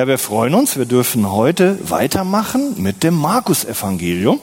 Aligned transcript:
Ja, 0.00 0.06
wir 0.06 0.16
freuen 0.16 0.54
uns. 0.54 0.78
Wir 0.78 0.86
dürfen 0.86 1.30
heute 1.30 1.78
weitermachen 1.90 2.82
mit 2.82 3.02
dem 3.02 3.14
Markus-Evangelium. 3.16 4.40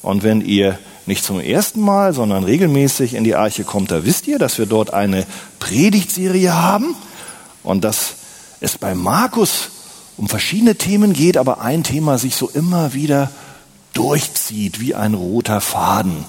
Und 0.00 0.22
wenn 0.22 0.40
ihr 0.40 0.78
nicht 1.04 1.22
zum 1.22 1.38
ersten 1.38 1.82
Mal, 1.82 2.14
sondern 2.14 2.44
regelmäßig 2.44 3.12
in 3.12 3.22
die 3.22 3.34
Arche 3.34 3.64
kommt, 3.64 3.90
da 3.90 4.06
wisst 4.06 4.26
ihr, 4.26 4.38
dass 4.38 4.56
wir 4.56 4.64
dort 4.64 4.94
eine 4.94 5.26
Predigtserie 5.58 6.54
haben 6.54 6.94
und 7.62 7.84
dass 7.84 8.14
es 8.60 8.78
bei 8.78 8.94
Markus 8.94 9.68
um 10.16 10.30
verschiedene 10.30 10.76
Themen 10.76 11.12
geht, 11.12 11.36
aber 11.36 11.60
ein 11.60 11.84
Thema 11.84 12.16
sich 12.16 12.34
so 12.34 12.48
immer 12.48 12.94
wieder 12.94 13.30
durchzieht 13.92 14.80
wie 14.80 14.94
ein 14.94 15.12
roter 15.12 15.60
Faden. 15.60 16.24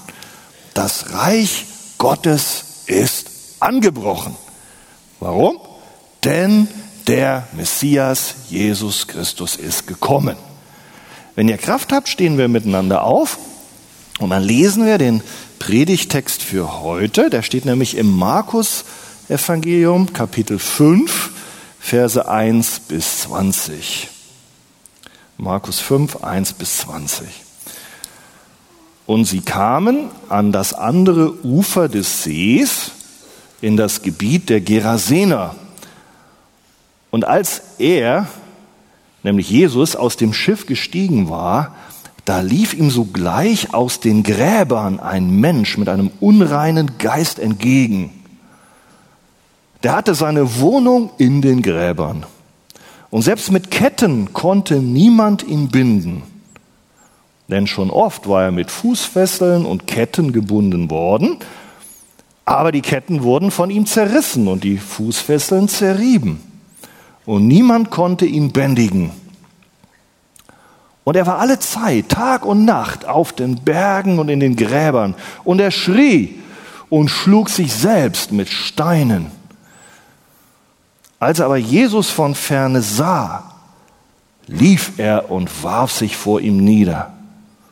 Das 0.74 1.14
Reich 1.14 1.64
Gottes 1.96 2.82
ist 2.84 3.30
angebrochen. 3.60 4.36
Warum? 5.20 5.58
Denn 6.22 6.68
der 7.08 7.48
Messias 7.56 8.34
Jesus 8.50 9.06
Christus 9.06 9.56
ist 9.56 9.86
gekommen. 9.86 10.36
Wenn 11.34 11.48
ihr 11.48 11.56
Kraft 11.56 11.90
habt, 11.90 12.08
stehen 12.08 12.36
wir 12.36 12.48
miteinander 12.48 13.02
auf 13.02 13.38
und 14.18 14.30
dann 14.30 14.42
lesen 14.42 14.84
wir 14.84 14.98
den 14.98 15.22
Predigtext 15.58 16.42
für 16.42 16.80
heute. 16.80 17.30
Der 17.30 17.42
steht 17.42 17.64
nämlich 17.64 17.96
im 17.96 18.10
Markus 18.14 18.84
Evangelium 19.28 20.12
Kapitel 20.12 20.58
5, 20.58 21.30
Verse 21.80 22.28
1 22.28 22.80
bis 22.80 23.20
20. 23.20 24.08
Markus 25.38 25.80
5, 25.80 26.22
1 26.22 26.52
bis 26.54 26.78
20. 26.78 27.26
Und 29.06 29.24
sie 29.24 29.40
kamen 29.40 30.10
an 30.28 30.52
das 30.52 30.74
andere 30.74 31.42
Ufer 31.42 31.88
des 31.88 32.24
Sees 32.24 32.90
in 33.62 33.78
das 33.78 34.02
Gebiet 34.02 34.50
der 34.50 34.60
Gerasener. 34.60 35.54
Und 37.18 37.24
als 37.24 37.62
er, 37.80 38.28
nämlich 39.24 39.50
Jesus, 39.50 39.96
aus 39.96 40.16
dem 40.16 40.32
Schiff 40.32 40.66
gestiegen 40.66 41.28
war, 41.28 41.74
da 42.24 42.42
lief 42.42 42.74
ihm 42.74 42.90
sogleich 42.90 43.74
aus 43.74 43.98
den 43.98 44.22
Gräbern 44.22 45.00
ein 45.00 45.28
Mensch 45.28 45.78
mit 45.78 45.88
einem 45.88 46.12
unreinen 46.20 46.96
Geist 46.98 47.40
entgegen. 47.40 48.12
Der 49.82 49.96
hatte 49.96 50.14
seine 50.14 50.60
Wohnung 50.60 51.10
in 51.18 51.42
den 51.42 51.60
Gräbern. 51.60 52.24
Und 53.10 53.22
selbst 53.22 53.50
mit 53.50 53.72
Ketten 53.72 54.32
konnte 54.32 54.76
niemand 54.76 55.42
ihn 55.42 55.70
binden. 55.70 56.22
Denn 57.48 57.66
schon 57.66 57.90
oft 57.90 58.28
war 58.28 58.44
er 58.44 58.52
mit 58.52 58.70
Fußfesseln 58.70 59.66
und 59.66 59.88
Ketten 59.88 60.32
gebunden 60.32 60.88
worden, 60.88 61.38
aber 62.44 62.70
die 62.70 62.80
Ketten 62.80 63.24
wurden 63.24 63.50
von 63.50 63.70
ihm 63.70 63.86
zerrissen 63.86 64.46
und 64.46 64.62
die 64.62 64.78
Fußfesseln 64.78 65.66
zerrieben 65.66 66.44
und 67.28 67.46
niemand 67.46 67.90
konnte 67.90 68.24
ihn 68.24 68.52
bändigen. 68.52 69.10
Und 71.04 71.14
er 71.14 71.26
war 71.26 71.38
alle 71.40 71.58
Zeit, 71.58 72.08
Tag 72.08 72.46
und 72.46 72.64
Nacht, 72.64 73.04
auf 73.04 73.34
den 73.34 73.56
Bergen 73.56 74.18
und 74.18 74.30
in 74.30 74.40
den 74.40 74.56
Gräbern. 74.56 75.14
Und 75.44 75.60
er 75.60 75.70
schrie 75.70 76.40
und 76.88 77.10
schlug 77.10 77.50
sich 77.50 77.74
selbst 77.74 78.32
mit 78.32 78.48
Steinen. 78.48 79.26
Als 81.18 81.40
er 81.40 81.44
aber 81.44 81.58
Jesus 81.58 82.08
von 82.08 82.34
ferne 82.34 82.80
sah, 82.80 83.52
lief 84.46 84.92
er 84.96 85.30
und 85.30 85.62
warf 85.62 85.92
sich 85.92 86.16
vor 86.16 86.40
ihm 86.40 86.56
nieder, 86.56 87.12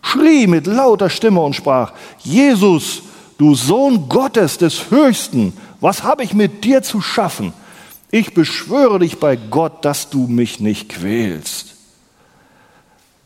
schrie 0.03 0.47
mit 0.47 0.67
lauter 0.67 1.09
Stimme 1.09 1.41
und 1.41 1.57
sprach, 1.57 1.93
Jesus, 2.19 3.01
du 3.39 3.55
Sohn 3.55 4.11
Gottes 4.11 4.59
des 4.59 4.91
Höchsten, 4.91 5.55
was 5.81 6.03
habe 6.03 6.25
ich 6.25 6.35
mit 6.35 6.63
dir 6.63 6.83
zu 6.83 7.01
schaffen? 7.01 7.55
Ich 8.11 8.35
beschwöre 8.35 8.99
dich 8.99 9.19
bei 9.19 9.37
Gott, 9.37 9.85
dass 9.85 10.11
du 10.11 10.27
mich 10.27 10.61
nicht 10.61 10.89
quälst. 10.89 11.75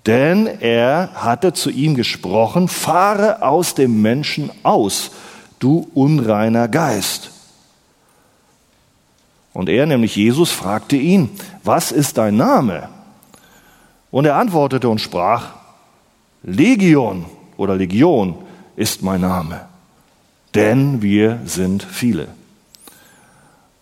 Denn 0.06 0.47
er 0.47 1.11
hatte 1.14 1.53
zu 1.53 1.70
ihm 1.70 1.95
gesprochen, 1.95 2.69
fahre 2.69 3.42
aus 3.42 3.75
dem 3.75 4.01
Menschen 4.01 4.51
aus, 4.62 5.11
du 5.58 5.91
unreiner 5.95 6.68
Geist. 6.68 7.30
Und 9.52 9.68
er, 9.68 9.85
nämlich 9.86 10.17
Jesus, 10.17 10.51
fragte 10.51 10.97
ihn, 10.97 11.29
was 11.64 11.92
ist 11.92 12.17
dein 12.18 12.36
Name? 12.36 12.89
Und 14.11 14.24
er 14.24 14.36
antwortete 14.36 14.89
und 14.89 15.01
sprach, 15.01 15.51
Legion 16.42 17.27
oder 17.57 17.77
Legion 17.77 18.36
ist 18.77 19.02
mein 19.02 19.20
Name, 19.20 19.67
denn 20.55 21.02
wir 21.02 21.41
sind 21.45 21.83
viele. 21.83 22.29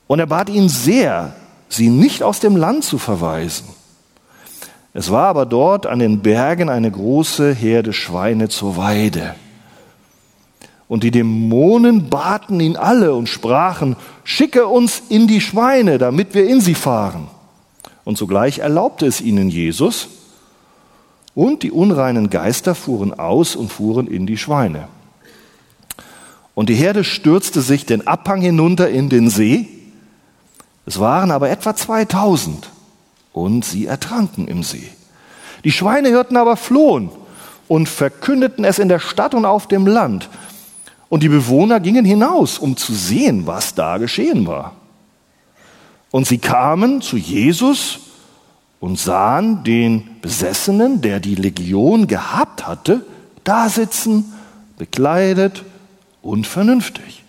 Und 0.09 0.19
er 0.19 0.27
bat 0.27 0.49
ihn 0.49 0.69
sehr, 0.69 1.37
sie 1.69 1.91
nicht 1.91 2.25
aus 2.25 2.41
dem 2.41 2.57
Land 2.57 2.83
zu 2.83 2.99
verweisen. 2.99 3.69
Es 4.95 5.13
war 5.13 5.29
aber 5.29 5.47
dort 5.47 5.87
an 5.87 6.01
den 6.01 6.21
Bergen 6.21 6.69
eine 6.69 6.91
große 6.91 7.53
Herde 7.53 7.93
Schweine 7.93 8.49
zur 8.49 8.77
Weide. 8.77 9.37
Und 10.89 11.05
die 11.05 11.11
Dämonen 11.11 12.09
baten 12.09 12.59
ihn 12.59 12.77
alle 12.77 13.15
und 13.15 13.29
sprachen, 13.29 13.95
schicke 14.25 14.67
uns 14.67 15.03
in 15.11 15.29
die 15.29 15.43
Schweine, 15.43 15.99
damit 15.99 16.35
wir 16.35 16.49
in 16.49 16.63
sie 16.63 16.75
fahren. 16.75 17.29
Und 18.05 18.17
sogleich 18.17 18.61
erlaubte 18.61 19.07
es 19.07 19.21
ihnen 19.21 19.51
Jesus, 19.51 20.09
und 21.35 21.63
die 21.63 21.71
unreinen 21.71 22.31
Geister 22.31 22.75
fuhren 22.75 23.17
aus 23.17 23.55
und 23.55 23.71
fuhren 23.71 24.09
in 24.09 24.27
die 24.27 24.39
Schweine. 24.39 24.89
Und 26.55 26.71
die 26.71 26.75
Herde 26.75 27.05
stürzte 27.05 27.61
sich 27.61 27.87
den 27.87 28.09
Abhang 28.09 28.41
hinunter 28.41 28.89
in 28.89 29.09
den 29.09 29.31
See, 29.31 29.69
es 30.89 30.99
waren 30.99 31.31
aber 31.31 31.51
etwa 31.51 31.77
2000 31.77 32.71
und 33.35 33.63
sie 33.63 33.85
ertranken 33.85 34.49
im 34.49 34.63
See. 34.63 34.89
Die 35.63 35.71
Schweinehirten 35.71 36.35
aber 36.39 36.57
flohen 36.57 37.11
und 37.69 37.91
verkündeten 37.91 38.65
es 38.65 38.79
in 38.79 38.89
der 38.89 38.99
Stadt 38.99 39.35
und 39.35 39.45
auf 39.45 39.69
dem 39.69 39.87
Land. 39.87 40.31
Und 41.11 41.23
die 41.23 41.29
Bewohner 41.29 41.79
gingen 41.79 42.07
hinaus, 42.07 42.59
um 42.59 42.79
zu 42.79 42.95
sehen, 42.95 43.47
was 43.47 43.75
da 43.75 43.99
geschehen 43.99 44.47
war. 44.47 44.77
Und 46.11 46.27
sie 46.27 46.39
kamen 46.39 47.03
zu 47.03 47.19
Jesus 47.19 48.01
und 48.81 48.99
sahen 48.99 49.65
den 49.65 50.09
Besessenen, 50.23 51.03
der 51.03 51.21
die 51.21 51.35
Legion 51.35 52.07
gehabt 52.07 52.67
hatte, 52.67 53.05
da 53.45 53.69
sitzen, 53.69 54.33
bekleidet 54.79 55.65
und 56.23 56.47
vernünftig. 56.47 57.25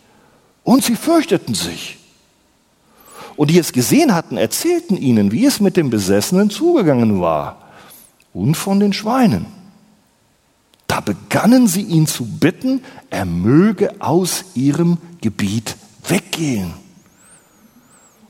Und 0.63 0.85
sie 0.85 0.95
fürchteten 0.95 1.55
sich. 1.55 1.98
Und 3.39 3.51
die 3.51 3.57
es 3.57 3.71
gesehen 3.71 4.13
hatten, 4.13 4.35
erzählten 4.35 4.97
ihnen, 4.97 5.31
wie 5.31 5.45
es 5.45 5.61
mit 5.61 5.77
dem 5.77 5.89
Besessenen 5.89 6.49
zugegangen 6.49 7.21
war 7.21 7.69
und 8.33 8.55
von 8.55 8.81
den 8.81 8.91
Schweinen. 8.91 9.45
Da 10.87 10.99
begannen 10.99 11.65
sie 11.65 11.83
ihn 11.83 12.05
zu 12.05 12.25
bitten, 12.25 12.81
er 13.09 13.23
möge 13.23 14.01
aus 14.01 14.43
ihrem 14.55 14.97
Gebiet 15.21 15.77
weggehen. 16.05 16.73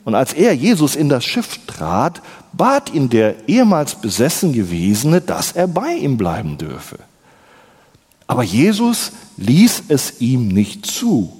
Und 0.04 0.14
als 0.14 0.34
er, 0.34 0.54
Jesus, 0.54 0.96
in 0.96 1.10
das 1.10 1.26
Schiff 1.26 1.60
trat, 1.66 2.22
bat 2.54 2.94
ihn 2.94 3.10
der 3.10 3.50
ehemals 3.50 3.96
besessen 3.96 4.54
gewesene, 4.54 5.22
dass 5.22 5.54
er 5.54 5.68
bei 5.68 5.96
ihm 5.96 6.18
bleiben 6.18 6.60
dürfe. 6.60 7.00
Aber 8.28 8.44
Jesus 8.44 9.12
ließ 9.38 9.86
es 9.88 10.22
ihm 10.22 10.50
nicht 10.50 10.86
zu, 10.86 11.34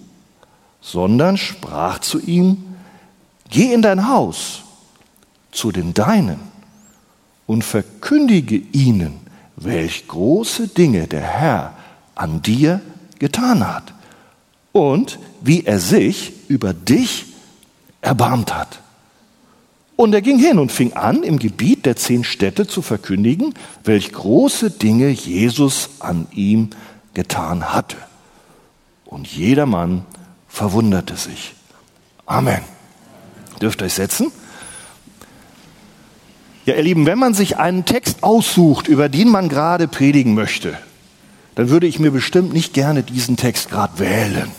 sondern 0.82 1.38
sprach 1.38 2.00
zu 2.00 2.20
ihm, 2.20 2.69
Geh 3.50 3.74
in 3.74 3.82
dein 3.82 4.08
Haus 4.08 4.62
zu 5.52 5.72
den 5.72 5.94
Deinen 5.94 6.40
und 7.48 7.64
verkündige 7.64 8.62
ihnen, 8.72 9.20
welch 9.56 10.08
große 10.08 10.68
Dinge 10.68 11.08
der 11.08 11.22
Herr 11.22 11.74
an 12.16 12.42
dir 12.42 12.82
getan 13.18 13.68
hat 13.68 13.94
und 14.72 15.20
wie 15.42 15.66
er 15.66 15.80
sich 15.80 16.34
über 16.48 16.74
dich 16.74 17.26
erbarmt 18.02 18.54
hat. 18.54 18.82
Und 19.96 20.14
er 20.14 20.22
ging 20.22 20.40
hin 20.40 20.60
und 20.60 20.72
fing 20.72 20.94
an, 20.94 21.24
im 21.24 21.40
Gebiet 21.40 21.86
der 21.86 21.98
zehn 21.98 22.24
Städte 22.24 22.68
zu 22.68 22.82
verkündigen, 22.82 23.54
welch 23.84 24.14
große 24.14 24.72
Dinge 24.72 25.10
Jesus 25.10 25.90
an 26.00 26.28
ihm 26.32 26.70
getan 27.14 27.74
hatte. 27.74 27.98
Und 29.06 29.28
jedermann 29.28 30.06
verwunderte 30.48 31.18
sich. 31.18 31.56
Amen. 32.26 32.79
Dürft 33.62 33.82
euch 33.82 33.94
setzen? 33.94 34.32
Ja, 36.66 36.76
ihr 36.76 36.84
Lieben, 36.84 37.06
wenn 37.06 37.20
man 37.20 37.34
sich 37.34 37.58
einen 37.58 37.86
Text 37.86 38.24
aussucht, 38.24 38.88
über 38.88 39.10
den 39.10 39.30
man 39.30 39.50
gerade 39.50 39.88
predigen 39.88 40.36
möchte, 40.36 40.78
dann 41.56 41.70
würde 41.70 41.88
ich 41.88 42.00
mir 42.00 42.12
bestimmt 42.12 42.54
nicht 42.54 42.74
gerne 42.74 43.04
diesen 43.04 43.38
Text 43.38 43.70
gerade 43.70 44.00
wählen. 44.00 44.52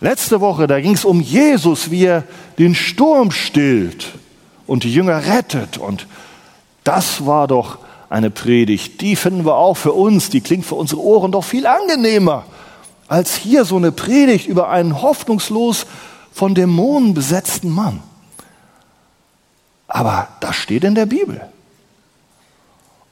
Letzte 0.00 0.40
Woche, 0.40 0.66
da 0.66 0.80
ging 0.80 0.94
es 0.94 1.04
um 1.04 1.20
Jesus, 1.20 1.90
wie 1.90 2.06
er 2.06 2.24
den 2.58 2.74
Sturm 2.74 3.30
stillt 3.30 4.08
und 4.66 4.82
die 4.82 4.92
Jünger 4.92 5.26
rettet. 5.26 5.78
Und 5.78 6.08
das 6.82 7.24
war 7.24 7.46
doch 7.46 7.78
eine 8.10 8.30
Predigt, 8.30 9.00
die 9.00 9.16
finden 9.16 9.46
wir 9.46 9.54
auch 9.54 9.76
für 9.76 9.92
uns, 9.92 10.28
die 10.28 10.40
klingt 10.40 10.66
für 10.66 10.74
unsere 10.74 11.00
Ohren 11.00 11.32
doch 11.32 11.44
viel 11.44 11.66
angenehmer, 11.66 12.44
als 13.08 13.36
hier 13.36 13.64
so 13.64 13.76
eine 13.76 13.92
Predigt 13.92 14.48
über 14.48 14.68
einen 14.70 15.00
hoffnungslos 15.00 15.86
von 16.32 16.54
Dämonen 16.54 17.14
besetzten 17.14 17.70
Mann. 17.70 18.02
Aber 19.86 20.28
da 20.40 20.48
Das 20.48 20.56
steht 20.56 20.84
in 20.84 20.94
der 20.94 21.06
Bibel. 21.06 21.40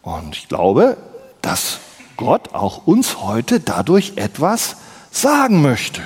Und 0.02 0.36
ich 0.36 0.48
glaube, 0.48 0.96
dass 1.42 1.78
Gott 2.16 2.54
auch 2.54 2.86
uns 2.86 3.20
heute 3.20 3.60
dadurch 3.60 4.14
etwas 4.16 4.76
sagen 5.10 5.62
möchte. 5.62 6.02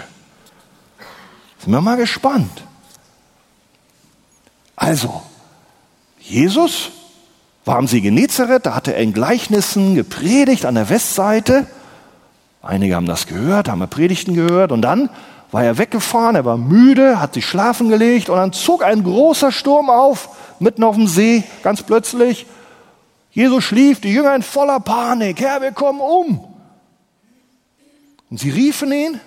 Sind 1.58 1.72
wir 1.72 1.80
mal 1.80 1.96
gespannt. 1.96 2.64
Also, 4.76 5.22
Jesus 6.18 6.90
war 7.64 7.76
am 7.76 7.86
See 7.86 8.00
Genezareth, 8.00 8.66
da 8.66 8.74
hatte 8.74 8.94
er 8.94 9.02
in 9.02 9.12
Gleichnissen 9.12 9.94
gepredigt 9.94 10.66
an 10.66 10.74
der 10.74 10.90
Westseite. 10.90 11.66
Einige 12.62 12.96
haben 12.96 13.06
das 13.06 13.26
gehört, 13.26 13.68
haben 13.68 13.88
Predigten 13.88 14.34
gehört 14.34 14.72
und 14.72 14.82
dann 14.82 15.08
war 15.50 15.64
er 15.64 15.78
weggefahren, 15.78 16.36
er 16.36 16.44
war 16.44 16.56
müde, 16.56 17.20
hat 17.20 17.34
sich 17.34 17.46
schlafen 17.46 17.88
gelegt 17.88 18.28
und 18.28 18.36
dann 18.36 18.52
zog 18.52 18.82
ein 18.82 19.04
großer 19.04 19.52
Sturm 19.52 19.90
auf, 19.90 20.28
mitten 20.58 20.82
auf 20.82 20.96
dem 20.96 21.06
See, 21.06 21.44
ganz 21.62 21.82
plötzlich. 21.82 22.46
Jesus 23.30 23.64
schlief, 23.64 24.00
die 24.00 24.12
Jünger 24.12 24.34
in 24.34 24.42
voller 24.42 24.80
Panik, 24.80 25.40
Herr, 25.40 25.60
wir 25.60 25.72
kommen 25.72 26.00
um. 26.00 26.44
Und 28.30 28.40
sie 28.40 28.50
riefen 28.50 28.92
ihn 28.92 29.20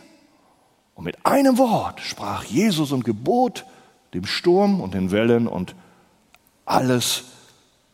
und 0.96 1.04
mit 1.04 1.26
einem 1.26 1.58
Wort 1.58 2.02
sprach 2.02 2.44
Jesus 2.44 2.92
und 2.92 3.06
gebot 3.06 3.66
dem 4.14 4.26
Sturm 4.26 4.82
und 4.82 4.94
den 4.94 5.12
Wellen 5.12 5.48
und 5.48 5.76
alles 6.66 7.26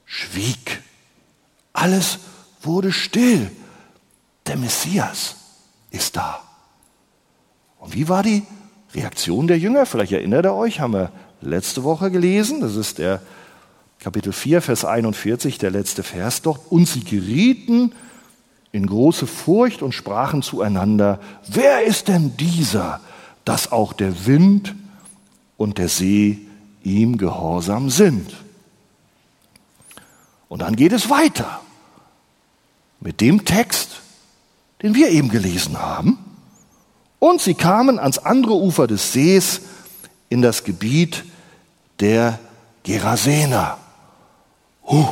schwieg. 0.05 0.81
Alles 1.73 2.19
wurde 2.61 2.91
still. 2.91 3.51
Der 4.47 4.57
Messias 4.57 5.35
ist 5.89 6.15
da. 6.15 6.42
Und 7.83 7.93
wie 7.93 8.07
war 8.07 8.23
die 8.23 8.43
Reaktion 8.95 9.47
der 9.47 9.59
Jünger? 9.59 9.85
Vielleicht 9.85 10.13
erinnert 10.13 10.45
ihr 10.45 10.53
euch, 10.53 10.79
haben 10.79 10.93
wir 10.93 11.11
letzte 11.41 11.83
Woche 11.83 12.11
gelesen. 12.11 12.61
Das 12.61 12.77
ist 12.77 12.97
der 12.97 13.21
Kapitel 13.99 14.31
4, 14.31 14.61
Vers 14.61 14.85
41, 14.85 15.57
der 15.57 15.69
letzte 15.69 16.01
Vers 16.01 16.41
dort. 16.41 16.61
Und 16.71 16.87
sie 16.87 17.03
gerieten 17.03 17.91
in 18.71 18.87
große 18.87 19.27
Furcht 19.27 19.81
und 19.81 19.91
sprachen 19.91 20.41
zueinander, 20.43 21.19
wer 21.45 21.83
ist 21.83 22.07
denn 22.07 22.37
dieser, 22.37 23.01
dass 23.43 23.73
auch 23.73 23.91
der 23.91 24.25
Wind 24.25 24.73
und 25.57 25.77
der 25.77 25.89
See 25.89 26.39
ihm 26.83 27.17
gehorsam 27.17 27.89
sind? 27.89 28.33
Und 30.47 30.61
dann 30.61 30.77
geht 30.77 30.93
es 30.93 31.09
weiter 31.09 31.59
mit 33.01 33.19
dem 33.19 33.43
Text, 33.43 33.99
den 34.81 34.95
wir 34.95 35.09
eben 35.09 35.27
gelesen 35.27 35.77
haben. 35.77 36.22
Und 37.23 37.39
sie 37.39 37.53
kamen 37.53 37.99
ans 37.99 38.17
andere 38.17 38.55
Ufer 38.55 38.85
des 38.85 39.13
Sees 39.13 39.61
in 40.27 40.41
das 40.41 40.65
Gebiet 40.65 41.23
der 42.01 42.37
Gerasener. 42.83 43.77
Huh. 44.85 45.07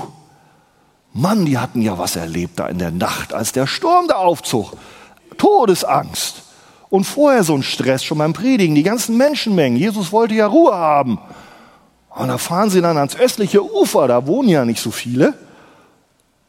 Mann, 1.13 1.45
die 1.45 1.57
hatten 1.57 1.81
ja 1.81 1.97
was 1.97 2.17
erlebt 2.17 2.59
da 2.59 2.67
in 2.67 2.79
der 2.79 2.91
Nacht, 2.91 3.33
als 3.33 3.53
der 3.53 3.65
Sturm 3.65 4.09
da 4.09 4.15
aufzog. 4.15 4.73
Todesangst. 5.37 6.41
Und 6.89 7.05
vorher 7.05 7.45
so 7.45 7.55
ein 7.55 7.63
Stress 7.63 8.03
schon 8.03 8.17
beim 8.17 8.33
Predigen, 8.33 8.75
die 8.75 8.83
ganzen 8.83 9.15
Menschenmengen. 9.15 9.79
Jesus 9.79 10.11
wollte 10.11 10.33
ja 10.33 10.47
Ruhe 10.47 10.75
haben. 10.75 11.17
Und 12.09 12.27
da 12.27 12.37
fahren 12.37 12.69
sie 12.69 12.81
dann 12.81 12.97
ans 12.97 13.15
östliche 13.15 13.63
Ufer, 13.63 14.09
da 14.09 14.27
wohnen 14.27 14.49
ja 14.49 14.65
nicht 14.65 14.81
so 14.81 14.91
viele. 14.91 15.33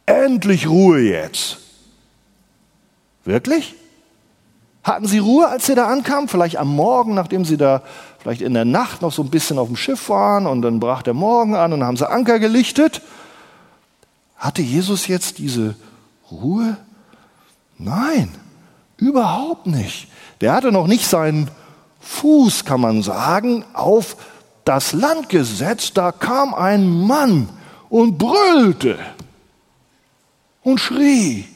Endlich 0.06 0.68
Ruhe 0.68 1.02
jetzt. 1.02 1.58
Wirklich? 3.24 3.76
Hatten 4.82 5.06
sie 5.06 5.18
Ruhe, 5.18 5.48
als 5.48 5.66
sie 5.66 5.74
da 5.74 5.86
ankamen? 5.86 6.28
Vielleicht 6.28 6.56
am 6.56 6.74
Morgen, 6.74 7.14
nachdem 7.14 7.44
sie 7.44 7.56
da 7.56 7.82
vielleicht 8.18 8.40
in 8.40 8.54
der 8.54 8.64
Nacht 8.64 9.00
noch 9.02 9.12
so 9.12 9.22
ein 9.22 9.30
bisschen 9.30 9.58
auf 9.58 9.68
dem 9.68 9.76
Schiff 9.76 10.08
waren 10.08 10.46
und 10.46 10.62
dann 10.62 10.80
brach 10.80 11.02
der 11.02 11.14
Morgen 11.14 11.54
an 11.54 11.72
und 11.72 11.84
haben 11.84 11.96
sie 11.96 12.08
Anker 12.08 12.40
gelichtet. 12.40 13.00
Hatte 14.36 14.62
Jesus 14.62 15.06
jetzt 15.06 15.38
diese 15.38 15.76
Ruhe? 16.30 16.76
Nein, 17.78 18.34
überhaupt 18.96 19.66
nicht. 19.66 20.08
Der 20.40 20.52
hatte 20.52 20.72
noch 20.72 20.88
nicht 20.88 21.06
seinen 21.06 21.48
Fuß, 22.00 22.64
kann 22.64 22.80
man 22.80 23.02
sagen, 23.02 23.64
auf 23.74 24.16
das 24.64 24.92
Land 24.92 25.28
gesetzt. 25.28 25.96
Da 25.96 26.10
kam 26.10 26.54
ein 26.54 26.88
Mann 26.88 27.48
und 27.88 28.18
brüllte 28.18 28.98
und 30.62 30.80
schrie. 30.80 31.46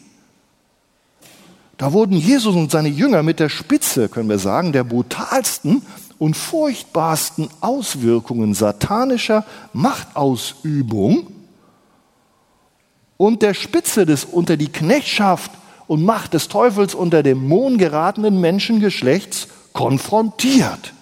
Da 1.79 1.93
wurden 1.93 2.17
Jesus 2.17 2.55
und 2.55 2.71
seine 2.71 2.89
Jünger 2.89 3.23
mit 3.23 3.39
der 3.39 3.49
Spitze, 3.49 4.09
können 4.09 4.29
wir 4.29 4.39
sagen, 4.39 4.73
der 4.73 4.85
brutalsten 4.85 5.83
und 6.19 6.37
furchtbarsten 6.37 7.51
Auswirkungen 7.61 8.55
satanischer 8.55 9.45
Machtausübung 9.75 11.27
und 13.19 13.43
der 13.43 13.55
Spitze 13.55 14.07
des 14.07 14.25
unter 14.25 14.57
die 14.57 14.73
Knechtschaft 14.73 15.51
und 15.87 16.03
Macht 16.03 16.35
des 16.35 16.49
Teufels 16.49 16.95
unter 16.95 17.23
dem 17.23 17.47
Mohn 17.47 17.77
geratenen 17.77 18.41
Menschengeschlechts 18.41 19.49
konfrontiert. 19.75 20.95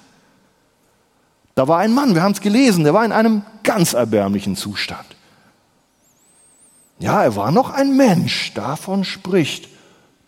Da 1.54 1.68
war 1.68 1.78
ein 1.78 1.94
Mann, 1.94 2.16
wir 2.16 2.22
haben 2.22 2.32
es 2.32 2.40
gelesen, 2.40 2.82
der 2.82 2.94
war 2.94 3.04
in 3.04 3.12
einem 3.12 3.42
ganz 3.62 3.92
erbärmlichen 3.92 4.56
Zustand. 4.56 5.06
Ja, 6.98 7.22
er 7.22 7.36
war 7.36 7.52
noch 7.52 7.70
ein 7.70 7.96
Mensch, 7.96 8.52
davon 8.54 9.04
spricht 9.04 9.68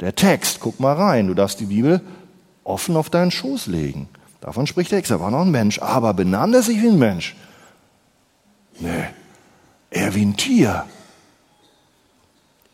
der 0.00 0.14
Text. 0.14 0.60
Guck 0.60 0.80
mal 0.80 0.94
rein, 0.94 1.26
du 1.26 1.34
darfst 1.34 1.60
die 1.60 1.66
Bibel 1.66 2.00
offen 2.64 2.96
auf 2.96 3.10
deinen 3.10 3.30
Schoß 3.30 3.66
legen. 3.68 4.08
Davon 4.40 4.66
spricht 4.66 4.90
der 4.90 4.98
Text, 4.98 5.10
er 5.10 5.20
war 5.20 5.30
noch 5.30 5.42
ein 5.42 5.50
Mensch, 5.50 5.80
aber 5.80 6.14
benahm 6.14 6.52
er 6.54 6.62
sich 6.62 6.80
wie 6.82 6.88
ein 6.88 6.98
Mensch? 6.98 7.36
Nee, 8.78 9.06
er 9.90 10.14
wie 10.14 10.24
ein 10.24 10.36
Tier. 10.36 10.84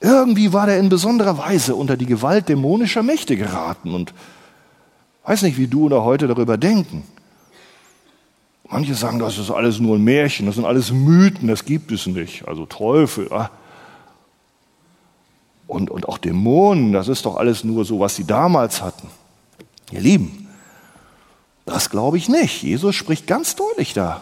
Irgendwie 0.01 0.53
war 0.53 0.69
er 0.69 0.79
in 0.79 0.89
besonderer 0.89 1.39
Weise 1.39 1.77
unter 1.77 1.97
die 1.97 2.07
Gewalt 2.07 2.49
dämonischer 2.49 3.05
Mächte 3.05 3.37
geraten 3.37 3.95
und 3.95 4.13
weiß 5.25 5.43
nicht, 5.43 5.59
wie 5.59 5.69
du 5.69 5.85
oder 5.85 6.03
heute 6.03 6.27
darüber 6.27 6.59
denken. 6.59 7.05
Manche 8.69 8.95
sagen, 8.95 9.21
das 9.21 9.39
ist 9.39 9.51
alles 9.51 9.79
nur 9.79 9.97
ein 9.97 10.03
Märchen, 10.03 10.47
das 10.47 10.57
sind 10.57 10.65
alles 10.65 10.91
Mythen, 10.91 11.47
das 11.47 11.65
gibt 11.65 11.93
es 11.93 12.07
nicht. 12.07 12.49
Also 12.49 12.67
Teufel. 12.67 13.33
Ah. 13.33 13.51
Und, 15.73 15.91
und 15.91 16.07
auch 16.07 16.19
Dämonen, 16.19 16.93
das 16.93 17.09
ist 17.09 17.25
doch 17.25 17.37
alles 17.37 17.65
nur 17.65 17.87
so, 17.87 17.99
was 17.99 18.15
sie 18.15 18.25
damals 18.25 18.83
hatten. 18.83 19.09
Ihr 19.91 20.03
Lieben, 20.03 20.49
das 21.65 21.89
glaube 21.89 22.19
ich 22.19 22.29
nicht. 22.29 22.63
Jesus 22.63 22.95
spricht 22.95 23.27
ganz 23.27 23.57
deutlich 23.57 23.95
da. 23.95 24.21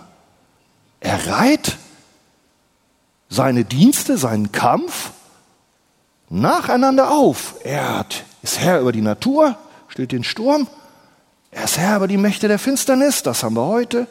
Er 1.00 1.26
reiht 1.26 1.76
seine 3.28 3.64
Dienste, 3.64 4.16
seinen 4.16 4.52
Kampf 4.52 5.10
nacheinander 6.28 7.10
auf. 7.10 7.56
Er 7.64 8.06
ist 8.42 8.60
Herr 8.60 8.80
über 8.80 8.92
die 8.92 9.02
Natur, 9.02 9.56
stillt 9.88 10.12
den 10.12 10.22
Sturm. 10.22 10.68
Er 11.50 11.64
ist 11.64 11.78
Herr 11.78 11.96
über 11.96 12.06
die 12.06 12.16
Mächte 12.16 12.46
der 12.46 12.60
Finsternis, 12.60 13.24
das 13.24 13.42
haben 13.42 13.56
wir 13.56 13.66
heute. 13.66 14.06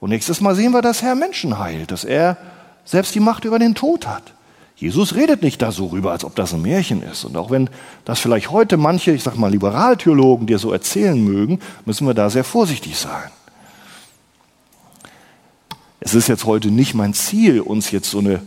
Und 0.00 0.10
nächstes 0.10 0.40
Mal 0.40 0.56
sehen 0.56 0.72
wir, 0.72 0.82
dass 0.82 1.00
Herr 1.00 1.14
Menschen 1.14 1.60
heilt, 1.60 1.92
dass 1.92 2.02
er 2.02 2.36
selbst 2.84 3.14
die 3.14 3.20
Macht 3.20 3.44
über 3.44 3.60
den 3.60 3.76
Tod 3.76 4.08
hat. 4.08 4.32
Jesus 4.76 5.14
redet 5.14 5.42
nicht 5.42 5.62
da 5.62 5.72
so 5.72 5.86
rüber, 5.86 6.12
als 6.12 6.22
ob 6.22 6.36
das 6.36 6.52
ein 6.52 6.60
Märchen 6.60 7.02
ist. 7.02 7.24
Und 7.24 7.36
auch 7.36 7.50
wenn 7.50 7.70
das 8.04 8.20
vielleicht 8.20 8.50
heute 8.50 8.76
manche, 8.76 9.12
ich 9.12 9.22
sag 9.22 9.36
mal, 9.36 9.50
Liberaltheologen 9.50 10.46
dir 10.46 10.58
so 10.58 10.70
erzählen 10.70 11.22
mögen, 11.22 11.60
müssen 11.86 12.06
wir 12.06 12.12
da 12.12 12.28
sehr 12.28 12.44
vorsichtig 12.44 12.98
sein. 12.98 13.30
Es 16.00 16.14
ist 16.14 16.28
jetzt 16.28 16.44
heute 16.44 16.70
nicht 16.70 16.94
mein 16.94 17.14
Ziel, 17.14 17.60
uns 17.60 17.90
jetzt 17.90 18.10
so 18.10 18.18
eine 18.18 18.42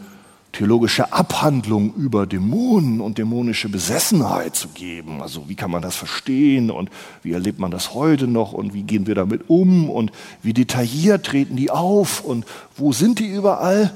theologische 0.51 1.13
Abhandlung 1.13 1.93
über 1.95 2.27
Dämonen 2.27 3.01
und 3.01 3.17
dämonische 3.17 3.67
Besessenheit 3.67 4.55
zu 4.55 4.67
geben. 4.69 5.21
Also 5.23 5.49
wie 5.49 5.55
kann 5.55 5.71
man 5.71 5.81
das 5.81 5.95
verstehen 5.95 6.69
und 6.69 6.89
wie 7.23 7.33
erlebt 7.33 7.59
man 7.59 7.71
das 7.71 7.95
heute 7.95 8.27
noch 8.27 8.53
und 8.53 8.73
wie 8.73 8.83
gehen 8.83 9.07
wir 9.07 9.15
damit 9.15 9.49
um 9.49 9.89
und 9.89 10.11
wie 10.43 10.53
detailliert 10.53 11.25
treten 11.25 11.55
die 11.55 11.71
auf 11.71 12.23
und 12.23 12.45
wo 12.77 12.93
sind 12.93 13.17
die 13.17 13.27
überall? 13.27 13.93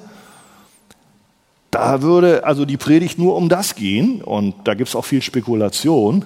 Da 1.74 2.04
würde 2.04 2.44
also 2.44 2.66
die 2.66 2.78
Predigt 2.78 3.18
nur 3.18 3.36
um 3.36 3.50
das 3.50 3.74
gehen 3.74 4.22
und 4.22 4.54
da 4.66 4.76
gibt 4.76 4.90
es 4.90 4.96
auch 4.96 5.06
viel 5.06 5.24
Spekulation. 5.24 6.24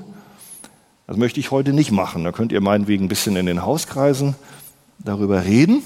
Das 1.08 1.16
möchte 1.16 1.40
ich 1.40 1.52
heute 1.52 1.72
nicht 1.72 1.90
machen. 1.90 2.26
Da 2.26 2.34
könnt 2.34 2.52
ihr 2.52 2.60
meinetwegen 2.60 3.06
ein 3.06 3.08
bisschen 3.08 3.38
in 3.38 3.46
den 3.46 3.64
Hauskreisen 3.64 4.36
darüber 5.00 5.46
reden, 5.46 5.84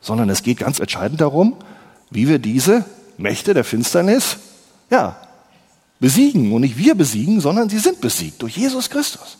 sondern 0.00 0.30
es 0.30 0.44
geht 0.44 0.58
ganz 0.58 0.78
entscheidend 0.78 1.20
darum, 1.20 1.56
wie 2.10 2.28
wir 2.28 2.38
diese 2.38 2.84
Mächte 3.18 3.54
der 3.54 3.64
Finsternis, 3.64 4.36
ja, 4.88 5.16
besiegen. 5.98 6.52
Und 6.52 6.60
nicht 6.60 6.78
wir 6.78 6.94
besiegen, 6.94 7.40
sondern 7.40 7.70
sie 7.70 7.80
sind 7.80 8.00
besiegt 8.00 8.40
durch 8.40 8.56
Jesus 8.56 8.88
Christus. 8.88 9.36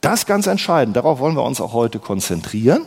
Das 0.00 0.20
ist 0.20 0.26
ganz 0.26 0.48
entscheidend. 0.48 0.96
Darauf 0.96 1.20
wollen 1.20 1.36
wir 1.36 1.44
uns 1.44 1.60
auch 1.60 1.72
heute 1.72 2.00
konzentrieren. 2.00 2.82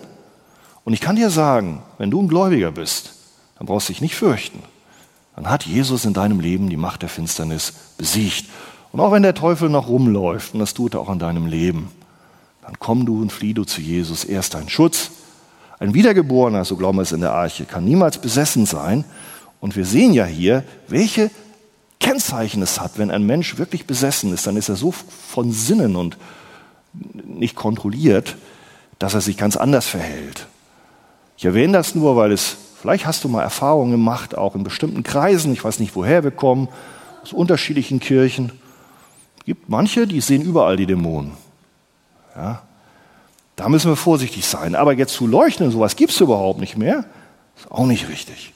Und 0.84 0.91
ich 0.91 1.00
kann 1.00 1.15
dir 1.15 1.29
sagen, 1.29 1.84
wenn 1.98 2.12
du 2.12 2.22
ein 2.22 2.27
Gläubiger 2.27 2.74
bist, 2.74 3.20
dann 3.62 3.68
brauchst 3.68 3.89
du 3.89 3.94
dich 3.94 4.01
nicht 4.01 4.15
fürchten. 4.15 4.58
Dann 5.36 5.48
hat 5.48 5.68
Jesus 5.68 6.06
in 6.06 6.15
deinem 6.15 6.39
Leben 6.39 6.72
die 6.72 6.77
Macht 6.77 7.03
der 7.03 7.10
Finsternis 7.10 7.74
besiegt. 7.96 8.48
Und 8.91 9.00
auch 9.00 9.12
wenn 9.12 9.22
der 9.22 9.36
Teufel 9.36 9.70
noch 9.70 9.88
rumläuft, 9.88 10.56
und 10.56 10.60
das 10.62 10.74
tut 10.74 10.96
er 10.96 11.01
auch 11.01 11.12
in 11.12 11.20
deinem 11.20 11.46
Leben, 11.46 11.91
dann 12.63 12.80
komm 12.80 13.06
du 13.06 13.22
und 13.22 13.32
flieh 13.32 13.53
du 13.53 13.63
zu 13.63 13.80
Jesus. 13.80 14.24
Er 14.24 14.39
ist 14.39 14.56
dein 14.56 14.68
Schutz, 14.68 15.12
Ein 15.77 15.94
Wiedergeborener, 15.94 16.65
so 16.65 16.75
glauben 16.75 16.98
wir 16.98 17.03
es 17.03 17.12
in 17.12 17.22
der 17.22 17.34
Arche, 17.34 17.65
kann 17.65 17.86
niemals 17.86 18.18
besessen 18.18 18.65
sein. 18.65 19.06
Und 19.60 19.75
wir 19.75 19.86
sehen 19.86 20.13
ja 20.13 20.25
hier, 20.25 20.63
welche 20.88 21.30
Kennzeichen 22.00 22.63
es 22.63 22.82
hat. 22.82 22.98
Wenn 22.98 23.12
ein 23.12 23.27
Mensch 23.27 23.60
wirklich 23.60 23.86
besessen 23.86 24.34
ist, 24.34 24.48
dann 24.48 24.58
ist 24.58 24.70
er 24.70 24.75
so 24.75 24.91
von 24.91 25.51
Sinnen 25.51 25.96
und 25.96 26.18
nicht 27.24 27.56
kontrolliert, 27.56 28.38
dass 28.98 29.13
er 29.13 29.22
sich 29.22 29.38
ganz 29.38 29.56
anders 29.56 29.86
verhält. 29.86 30.48
Ich 31.38 31.46
erwähne 31.46 31.74
das 31.74 31.94
nur, 31.94 32.15
weil 32.15 32.32
es, 32.32 32.58
vielleicht 32.81 33.05
hast 33.05 33.23
du 33.23 33.29
mal 33.29 33.43
Erfahrungen 33.43 33.91
gemacht, 33.91 34.35
auch 34.35 34.55
in 34.55 34.63
bestimmten 34.63 35.03
Kreisen, 35.03 35.53
ich 35.53 35.63
weiß 35.63 35.79
nicht, 35.79 35.95
woher 35.95 36.23
wir 36.23 36.31
kommen, 36.31 36.67
aus 37.21 37.31
unterschiedlichen 37.31 38.00
Kirchen. 38.00 38.51
Es 39.39 39.45
gibt 39.45 39.69
manche, 39.69 40.07
die 40.07 40.19
sehen 40.19 40.41
überall 40.41 40.77
die 40.77 40.88
Dämonen. 40.88 41.33
Ja, 42.35 42.63
da 43.55 43.69
müssen 43.69 43.91
wir 43.91 43.95
vorsichtig 43.95 44.45
sein. 44.45 44.73
Aber 44.73 44.93
jetzt 44.93 45.13
zu 45.13 45.27
leuchten, 45.27 45.69
sowas 45.69 45.95
gibt 45.95 46.11
es 46.11 46.19
überhaupt 46.21 46.59
nicht 46.59 46.77
mehr, 46.77 47.05
ist 47.55 47.69
auch 47.71 47.85
nicht 47.85 48.09
richtig. 48.09 48.53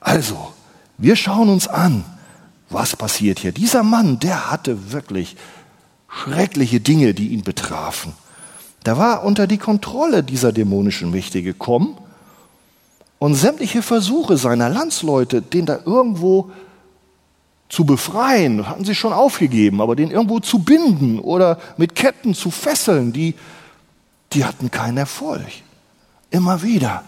Also, 0.00 0.52
wir 0.98 1.14
schauen 1.14 1.48
uns 1.48 1.68
an, 1.68 2.04
was 2.70 2.96
passiert 2.96 3.38
hier. 3.38 3.52
Dieser 3.52 3.84
Mann, 3.84 4.18
der 4.18 4.50
hatte 4.50 4.92
wirklich 4.92 5.36
schreckliche 6.08 6.80
Dinge, 6.80 7.14
die 7.14 7.28
ihn 7.28 7.42
betrafen. 7.42 8.14
Der 8.84 8.98
war 8.98 9.24
unter 9.24 9.46
die 9.46 9.58
Kontrolle 9.58 10.22
dieser 10.24 10.52
dämonischen 10.52 11.10
Mächte 11.10 11.42
gekommen 11.42 11.96
und 13.18 13.34
sämtliche 13.34 13.82
Versuche 13.82 14.36
seiner 14.36 14.68
Landsleute, 14.68 15.42
den 15.42 15.66
da 15.66 15.78
irgendwo 15.84 16.50
zu 17.68 17.84
befreien, 17.84 18.68
hatten 18.68 18.84
sie 18.84 18.94
schon 18.94 19.12
aufgegeben, 19.12 19.80
aber 19.80 19.96
den 19.96 20.10
irgendwo 20.10 20.40
zu 20.40 20.60
binden 20.60 21.18
oder 21.18 21.58
mit 21.76 21.94
Ketten 21.94 22.34
zu 22.34 22.50
fesseln, 22.50 23.12
die, 23.12 23.34
die 24.32 24.44
hatten 24.44 24.70
keinen 24.70 24.98
Erfolg. 24.98 25.46
Immer 26.30 26.62
wieder 26.62 27.02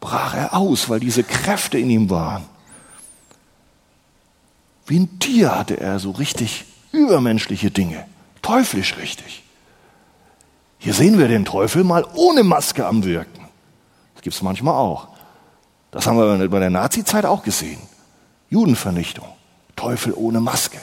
brach 0.00 0.34
er 0.34 0.54
aus, 0.54 0.88
weil 0.88 1.00
diese 1.00 1.24
Kräfte 1.24 1.78
in 1.78 1.90
ihm 1.90 2.10
waren. 2.10 2.44
Wie 4.86 5.00
ein 5.00 5.18
Tier 5.18 5.56
hatte 5.56 5.78
er 5.78 5.98
so 5.98 6.12
richtig 6.12 6.64
übermenschliche 6.92 7.70
Dinge, 7.70 8.06
teuflisch 8.40 8.96
richtig. 8.96 9.42
Hier 10.78 10.94
sehen 10.94 11.18
wir 11.18 11.28
den 11.28 11.44
Teufel 11.44 11.84
mal 11.84 12.06
ohne 12.14 12.44
Maske 12.44 12.86
am 12.86 13.04
Wirken. 13.04 13.40
Das 14.14 14.22
gibt 14.22 14.34
es 14.34 14.42
manchmal 14.42 14.74
auch. 14.74 15.08
Das 15.90 16.06
haben 16.06 16.18
wir 16.18 16.48
bei 16.48 16.58
der 16.58 16.70
Nazizeit 16.70 17.24
auch 17.24 17.42
gesehen. 17.42 17.80
Judenvernichtung, 18.50 19.28
Teufel 19.76 20.12
ohne 20.14 20.40
Maske. 20.40 20.78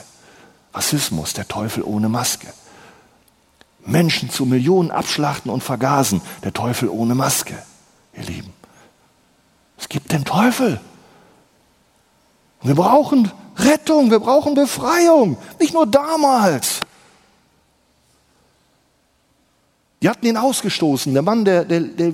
Rassismus, 0.74 1.32
der 1.32 1.48
Teufel 1.48 1.82
ohne 1.82 2.08
Maske. 2.08 2.48
Menschen 3.84 4.30
zu 4.30 4.44
Millionen 4.44 4.90
abschlachten 4.90 5.50
und 5.50 5.62
vergasen, 5.62 6.20
der 6.42 6.52
Teufel 6.52 6.88
ohne 6.88 7.14
Maske, 7.14 7.56
ihr 8.14 8.24
Lieben. 8.24 8.52
Es 9.78 9.88
gibt 9.88 10.12
den 10.12 10.24
Teufel. 10.24 10.80
Wir 12.62 12.74
brauchen 12.74 13.30
Rettung, 13.56 14.10
wir 14.10 14.20
brauchen 14.20 14.54
Befreiung. 14.54 15.38
Nicht 15.60 15.72
nur 15.72 15.86
damals. 15.86 16.80
Die 20.02 20.08
hatten 20.08 20.26
ihn 20.26 20.36
ausgestoßen. 20.36 21.12
Der 21.12 21.22
Mann, 21.22 21.44
der, 21.44 21.64
der, 21.64 21.80
der 21.80 22.12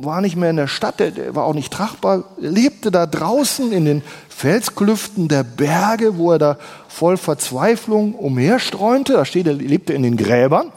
war 0.00 0.20
nicht 0.20 0.36
mehr 0.36 0.50
in 0.50 0.56
der 0.56 0.68
Stadt, 0.68 1.00
der, 1.00 1.10
der 1.10 1.34
war 1.34 1.44
auch 1.44 1.54
nicht 1.54 1.72
tragbar, 1.72 2.24
lebte 2.38 2.90
da 2.90 3.06
draußen 3.06 3.72
in 3.72 3.84
den 3.84 4.02
Felsklüften 4.28 5.28
der 5.28 5.42
Berge, 5.42 6.18
wo 6.18 6.32
er 6.32 6.38
da 6.38 6.58
voll 6.88 7.16
Verzweiflung 7.16 8.14
umherstreunte. 8.14 9.14
Da 9.14 9.24
steht, 9.24 9.46
er 9.46 9.54
lebte 9.54 9.92
in 9.92 10.02
den 10.02 10.16
Gräbern. 10.16 10.72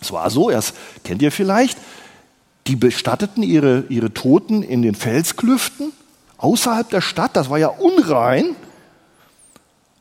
Es 0.00 0.12
war 0.12 0.30
so, 0.30 0.50
erst 0.50 0.74
kennt 1.04 1.22
ihr 1.22 1.32
vielleicht, 1.32 1.78
die 2.66 2.76
bestatteten 2.76 3.42
ihre, 3.42 3.84
ihre 3.88 4.12
Toten 4.12 4.62
in 4.62 4.82
den 4.82 4.94
Felsklüften 4.94 5.92
außerhalb 6.36 6.88
der 6.90 7.00
Stadt. 7.00 7.34
Das 7.34 7.50
war 7.50 7.58
ja 7.58 7.68
unrein. 7.68 8.56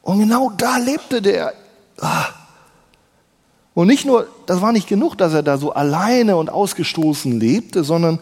Und 0.02 0.20
genau 0.20 0.52
da 0.52 0.78
lebte 0.78 1.22
der. 1.22 1.54
Ah, 2.00 2.26
und 3.78 3.86
nicht 3.86 4.06
nur, 4.06 4.28
das 4.48 4.60
war 4.60 4.72
nicht 4.72 4.88
genug, 4.88 5.20
dass 5.20 5.36
er 5.36 5.44
da 5.44 5.60
so 5.60 5.72
alleine 5.72 6.36
und 6.38 6.50
ausgestoßen 6.50 7.40
lebte, 7.40 7.84
sondern 7.84 8.18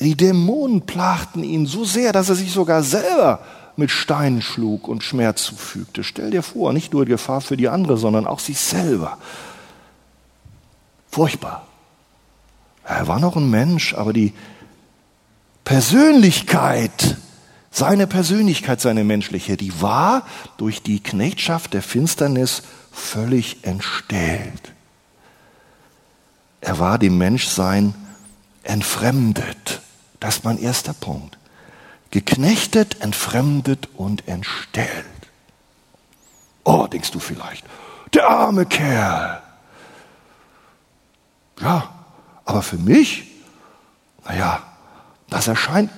die 0.00 0.16
Dämonen 0.16 0.86
plagten 0.86 1.44
ihn 1.44 1.66
so 1.66 1.84
sehr, 1.84 2.10
dass 2.14 2.30
er 2.30 2.36
sich 2.36 2.52
sogar 2.52 2.82
selber 2.82 3.40
mit 3.76 3.90
Steinen 3.90 4.40
schlug 4.40 4.88
und 4.88 5.04
Schmerz 5.04 5.42
zufügte. 5.42 6.02
Stell 6.02 6.30
dir 6.30 6.42
vor, 6.42 6.72
nicht 6.72 6.94
nur 6.94 7.04
Gefahr 7.04 7.42
für 7.42 7.58
die 7.58 7.68
andere, 7.68 7.98
sondern 7.98 8.26
auch 8.26 8.38
sich 8.38 8.58
selber. 8.58 9.18
Furchtbar. 11.10 11.66
Er 12.82 13.06
war 13.08 13.20
noch 13.20 13.36
ein 13.36 13.50
Mensch, 13.50 13.92
aber 13.92 14.14
die 14.14 14.32
Persönlichkeit, 15.64 17.18
seine 17.70 18.06
Persönlichkeit, 18.06 18.80
seine 18.80 19.04
menschliche, 19.04 19.58
die 19.58 19.82
war 19.82 20.26
durch 20.56 20.80
die 20.80 21.02
Knechtschaft 21.02 21.74
der 21.74 21.82
Finsternis 21.82 22.62
völlig 22.96 23.64
entstellt. 23.64 24.72
Er 26.60 26.78
war 26.78 26.98
dem 26.98 27.18
Menschsein 27.18 27.94
entfremdet. 28.62 29.82
Das 30.18 30.36
ist 30.36 30.44
mein 30.44 30.58
erster 30.58 30.94
Punkt. 30.94 31.38
Geknechtet, 32.10 33.00
entfremdet 33.02 33.88
und 33.94 34.26
entstellt. 34.26 35.04
Oh, 36.64 36.86
denkst 36.86 37.10
du 37.12 37.20
vielleicht, 37.20 37.64
der 38.14 38.28
arme 38.28 38.66
Kerl. 38.66 39.42
Ja, 41.60 41.88
aber 42.44 42.62
für 42.62 42.78
mich, 42.78 43.30
naja, 44.24 44.62
das 45.28 45.46
erscheint 45.46 45.90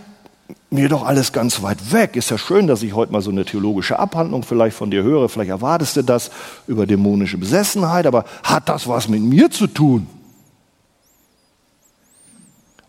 mir 0.71 0.89
doch 0.89 1.05
alles 1.05 1.33
ganz 1.33 1.63
weit 1.63 1.93
weg. 1.93 2.17
Ist 2.17 2.31
ja 2.31 2.39
schön, 2.39 2.67
dass 2.67 2.83
ich 2.83 2.95
heute 2.95 3.13
mal 3.13 3.23
so 3.23 3.31
eine 3.31 3.45
theologische 3.45 3.99
Abhandlung 3.99 4.43
vielleicht 4.43 4.77
von 4.77 4.91
dir 4.91 5.03
höre. 5.03 5.29
Vielleicht 5.29 5.51
erwartest 5.51 5.97
du 5.97 6.03
das 6.03 6.31
über 6.67 6.87
dämonische 6.87 7.39
Besessenheit, 7.39 8.07
aber 8.07 8.25
hat 8.43 8.69
das 8.69 8.87
was 8.87 9.09
mit 9.09 9.23
mir 9.23 9.51
zu 9.51 9.67
tun? 9.67 10.07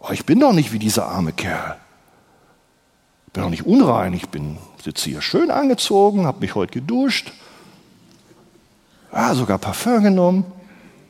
Oh, 0.01 0.12
ich 0.12 0.25
bin 0.25 0.39
doch 0.39 0.53
nicht 0.53 0.74
wie 0.74 0.79
dieser 0.79 1.07
arme 1.07 1.31
Kerl. 1.31 1.77
Ich 3.27 3.33
bin 3.33 3.43
doch 3.43 3.50
nicht 3.50 3.65
unrein. 3.65 4.13
Ich 4.13 4.29
bin 4.29 4.57
sitze 4.83 5.09
hier 5.09 5.21
schön 5.21 5.51
angezogen, 5.51 6.25
habe 6.25 6.39
mich 6.39 6.55
heute 6.55 6.74
geduscht, 6.74 7.33
ja, 9.12 9.33
sogar 9.33 9.57
Parfum 9.57 10.03
genommen, 10.03 10.45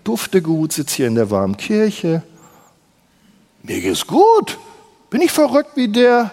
dufte 0.04 0.42
gut, 0.42 0.74
sitze 0.74 0.98
hier 0.98 1.08
in 1.08 1.16
der 1.16 1.30
warmen 1.30 1.58
Kirche. 1.58 2.24
Mir 3.64 3.82
geht's 3.82 4.08
gut. 4.08 4.58
Bin 5.10 5.22
ich 5.22 5.32
verrückt 5.32 5.72
wie 5.76 5.90
der? 5.90 6.32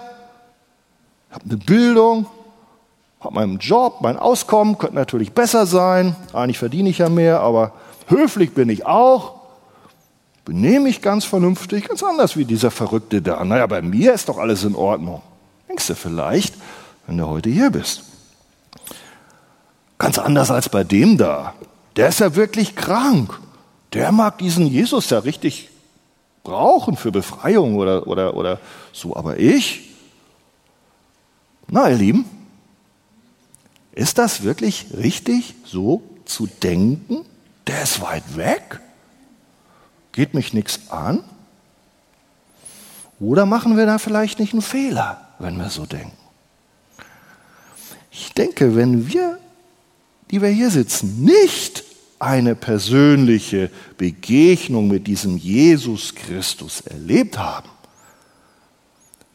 Habe 1.37 1.45
eine 1.51 1.57
Bildung, 1.59 2.27
habe 3.21 3.35
meinen 3.35 3.59
Job, 3.59 3.99
mein 4.01 4.17
Auskommen, 4.17 4.79
könnte 4.79 4.95
natürlich 4.95 5.33
besser 5.33 5.67
sein. 5.67 6.17
Eigentlich 6.33 6.59
verdiene 6.59 6.89
ich 6.89 6.99
ja 6.99 7.09
mehr, 7.09 7.41
aber 7.41 7.73
höflich 8.09 8.55
bin 8.55 8.69
ich 8.69 8.87
auch. 8.87 9.35
Benehme 10.45 10.85
mich 10.85 11.03
ganz 11.03 11.25
vernünftig, 11.25 11.89
ganz 11.89 12.03
anders 12.03 12.37
wie 12.37 12.45
dieser 12.45 12.71
Verrückte 12.71 13.21
da. 13.21 13.45
Naja, 13.45 13.67
bei 13.67 13.83
mir 13.83 14.15
ist 14.15 14.29
doch 14.29 14.39
alles 14.39 14.65
in 14.65 14.75
Ordnung. 14.75 15.21
Denkst 15.69 15.89
du 15.89 15.95
vielleicht, 15.95 16.55
wenn 17.07 17.19
du 17.19 17.27
heute 17.27 17.51
hier 17.51 17.71
bist. 17.71 18.05
Ganz 19.99 20.19
anders 20.19 20.51
als 20.51 20.69
bei 20.69 20.85
dem 20.85 21.19
da. 21.19 21.55
Der 21.97 22.09
ist 22.09 22.21
ja 22.21 22.37
wirklich 22.37 22.77
krank. 22.77 23.39
Der 23.93 24.13
mag 24.13 24.39
diesen 24.39 24.67
Jesus 24.67 25.11
ja 25.11 25.19
richtig 25.19 25.71
brauchen 26.45 26.97
für 26.97 27.11
Befreiung 27.11 27.77
oder, 27.77 28.07
oder, 28.07 28.37
oder 28.37 28.61
so. 28.93 29.17
Aber 29.17 29.39
ich, 29.39 29.86
na, 31.69 31.91
ihr 31.91 31.97
Lieben, 31.97 32.25
ist 33.93 34.19
das 34.19 34.43
wirklich 34.43 34.87
richtig, 34.97 35.55
so 35.65 36.03
zu 36.25 36.47
denken? 36.47 37.25
Der 37.67 37.83
ist 37.83 38.01
weit 38.01 38.37
weg? 38.37 38.81
Geht 40.13 40.35
mich 40.35 40.53
nichts 40.53 40.91
an? 40.91 41.25
Oder 43.19 43.47
machen 43.47 43.77
wir 43.77 43.87
da 43.87 43.99
vielleicht 43.99 44.39
nicht 44.39 44.53
einen 44.53 44.63
Fehler, 44.63 45.29
wenn 45.39 45.57
wir 45.57 45.71
so 45.71 45.87
denken? 45.87 46.17
Ich 48.11 48.33
denke, 48.33 48.77
wenn 48.77 49.09
wir, 49.09 49.39
die 50.31 50.41
wir 50.41 50.49
hier 50.49 50.71
sitzen, 50.71 51.25
nicht 51.25 51.85
eine 52.19 52.55
persönliche 52.55 53.71
Begegnung 53.99 54.89
mit 54.89 55.07
diesem 55.07 55.37
Jesus 55.37 56.15
Christus 56.15 56.81
erlebt 56.81 57.39
haben, 57.39 57.69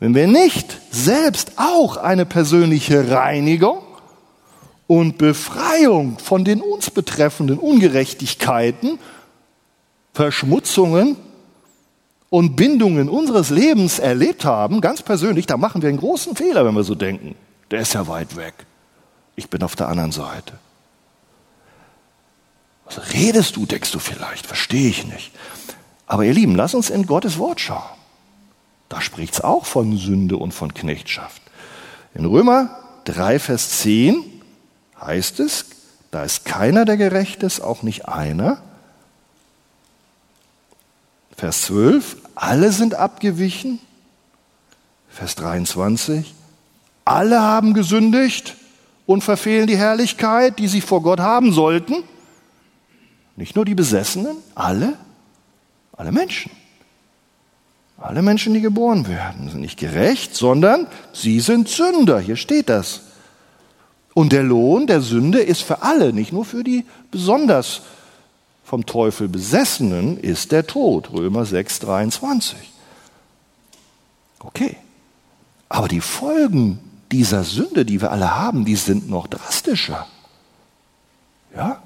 wenn 0.01 0.15
wir 0.15 0.25
nicht 0.25 0.79
selbst 0.89 1.51
auch 1.58 1.96
eine 1.96 2.25
persönliche 2.25 3.12
Reinigung 3.12 3.84
und 4.88 5.20
Befreiung 5.20 6.17
von 6.17 6.43
den 6.43 6.60
uns 6.60 6.89
betreffenden 6.89 7.60
Ungerechtigkeiten, 7.60 8.98
Verschmutzungen 10.12 11.17
und 12.31 12.55
Bindungen 12.55 13.10
unseres 13.10 13.51
Lebens 13.51 14.00
erlebt 14.00 14.43
haben, 14.43 14.81
ganz 14.81 15.03
persönlich, 15.03 15.46
da 15.46 15.55
machen 15.55 15.84
wir 15.84 15.89
einen 15.89 16.00
großen 16.00 16.36
Fehler, 16.36 16.65
wenn 16.65 16.74
wir 16.74 16.84
so 16.84 16.96
denken. 16.96 17.36
Der 17.70 17.81
ist 17.81 17.93
ja 17.93 18.08
weit 18.08 18.36
weg. 18.36 18.55
Ich 19.36 19.51
bin 19.51 19.62
auf 19.62 19.75
der 19.75 19.88
anderen 19.88 20.12
Seite. 20.12 20.53
Was 22.86 23.13
redest 23.13 23.55
du, 23.55 23.67
denkst 23.67 23.91
du 23.91 24.00
vielleicht? 24.00 24.48
Verstehe 24.48 24.89
ich 24.89 25.05
nicht. 25.05 25.31
Aber 26.08 26.25
ihr 26.25 26.34
Lieben, 26.34 26.55
lasst 26.55 26.74
uns 26.74 26.89
in 26.89 27.05
Gottes 27.05 27.38
Wort 27.38 27.62
schauen. 27.62 28.00
Da 28.91 29.00
spricht 29.00 29.36
es 29.36 29.41
auch 29.41 29.65
von 29.65 29.95
Sünde 29.95 30.36
und 30.36 30.53
von 30.53 30.74
Knechtschaft. 30.74 31.41
In 32.13 32.25
Römer 32.25 32.77
3, 33.05 33.39
Vers 33.39 33.79
10 33.79 34.21
heißt 35.00 35.39
es, 35.39 35.67
da 36.12 36.24
ist 36.24 36.43
keiner, 36.43 36.83
der 36.83 36.98
gerecht 36.98 37.41
ist, 37.41 37.62
auch 37.62 37.83
nicht 37.83 38.10
einer. 38.10 38.62
Vers 41.38 41.62
12, 41.62 42.17
alle 42.36 42.74
sind 42.74 42.95
abgewichen. 42.95 43.79
Vers 45.07 45.36
23, 45.36 46.36
alle 47.05 47.41
haben 47.41 47.74
gesündigt 47.74 48.57
und 49.05 49.24
verfehlen 49.24 49.67
die 49.67 49.77
Herrlichkeit, 49.77 50.60
die 50.60 50.67
sie 50.67 50.81
vor 50.81 51.01
Gott 51.01 51.21
haben 51.21 51.53
sollten. 51.53 52.03
Nicht 53.38 53.55
nur 53.55 53.63
die 53.63 53.74
Besessenen, 53.74 54.36
alle, 54.53 54.98
alle 55.93 56.12
Menschen. 56.12 56.51
Alle 58.01 58.24
Menschen, 58.24 58.55
die 58.55 58.62
geboren 58.62 59.08
werden, 59.08 59.50
sind 59.50 59.62
nicht 59.62 59.79
gerecht, 59.79 60.36
sondern 60.36 60.88
sie 61.13 61.39
sind 61.39 61.70
Sünder. 61.70 62.20
Hier 62.20 62.36
steht 62.36 62.67
das. 62.67 63.01
Und 64.15 64.31
der 64.31 64.43
Lohn 64.43 64.88
der 64.88 65.01
Sünde 65.01 65.39
ist 65.39 65.62
für 65.62 65.84
alle, 65.84 66.12
nicht 66.12 66.34
nur 66.34 66.43
für 66.43 66.63
die 66.63 66.86
besonders 67.12 67.81
vom 68.63 68.86
Teufel 68.86 69.27
Besessenen, 69.27 70.17
ist 70.17 70.51
der 70.51 70.65
Tod. 70.65 71.12
Römer 71.13 71.46
6, 71.46 71.79
23. 71.79 72.58
Okay. 74.39 74.77
Aber 75.70 75.88
die 75.88 76.01
Folgen 76.01 76.79
dieser 77.12 77.43
Sünde, 77.43 77.86
die 77.86 78.01
wir 78.01 78.12
alle 78.12 78.36
haben, 78.36 78.65
die 78.65 78.75
sind 78.75 79.10
noch 79.10 79.27
drastischer. 79.27 80.08
Ja? 81.55 81.81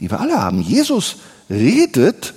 Die 0.00 0.10
wir 0.10 0.20
alle 0.20 0.40
haben. 0.40 0.62
Jesus 0.62 1.16
redet 1.50 2.34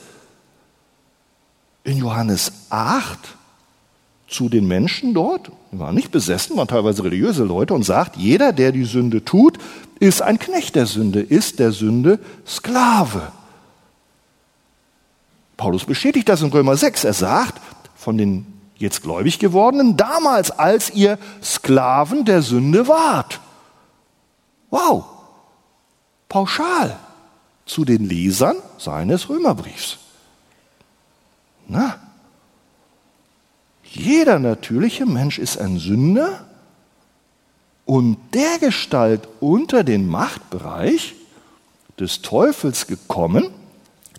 in 1.84 1.98
Johannes 1.98 2.52
8 2.70 3.18
zu 4.28 4.50
den 4.50 4.68
Menschen 4.68 5.14
dort, 5.14 5.52
die 5.72 5.80
waren 5.80 5.96
nicht 5.96 6.12
besessen, 6.12 6.56
waren 6.58 6.68
teilweise 6.68 7.04
religiöse 7.04 7.44
Leute, 7.44 7.74
und 7.74 7.84
sagt, 7.84 8.16
jeder, 8.16 8.54
der 8.54 8.72
die 8.72 8.86
Sünde 8.86 9.26
tut, 9.26 9.58
ist 10.00 10.22
ein 10.22 10.40
Knecht 10.40 10.76
der 10.76 10.86
Sünde, 10.86 11.22
ist 11.22 11.60
der 11.60 11.72
Sünde 11.72 12.20
Sklave. 12.48 13.32
Paulus 15.58 15.86
bestätigt 15.86 16.28
das 16.30 16.42
in 16.42 16.50
Römer 16.50 16.76
6. 16.76 17.04
Er 17.04 17.14
sagt, 17.14 17.62
von 17.96 18.18
den 18.18 18.48
jetzt 18.78 19.04
gläubig 19.04 19.38
gewordenen, 19.38 19.96
damals, 19.96 20.50
als 20.50 20.90
ihr 20.90 21.20
Sklaven 21.44 22.26
der 22.26 22.42
Sünde 22.42 22.88
wart. 22.88 23.40
Wow, 24.72 25.06
pauschal 26.30 26.98
zu 27.66 27.86
den 27.86 28.08
Lesern 28.08 28.56
seines 28.78 29.30
Römerbriefs. 29.30 30.00
Na, 31.72 31.98
jeder 33.84 34.40
natürliche 34.40 35.06
Mensch 35.06 35.40
ist 35.40 35.58
ein 35.58 35.80
Sünder 35.80 36.46
und 37.86 38.18
der 38.34 38.60
Gestalt 38.60 39.30
unter 39.40 39.86
den 39.86 40.06
Machtbereich 40.06 41.16
des 41.98 42.22
Teufels 42.22 42.88
gekommen, 42.88 43.50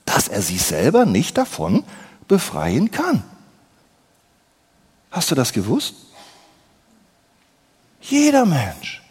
dass 0.07 0.29
er 0.29 0.41
sich 0.41 0.63
selber 0.63 1.05
nicht 1.05 1.37
davon 1.37 1.85
befreien 2.27 2.91
kann. 2.91 3.23
Hast 5.11 5.31
du 5.31 5.35
das 5.35 5.53
gewusst? 5.53 5.95
Jeder 8.01 8.47
Mensch. 8.47 9.03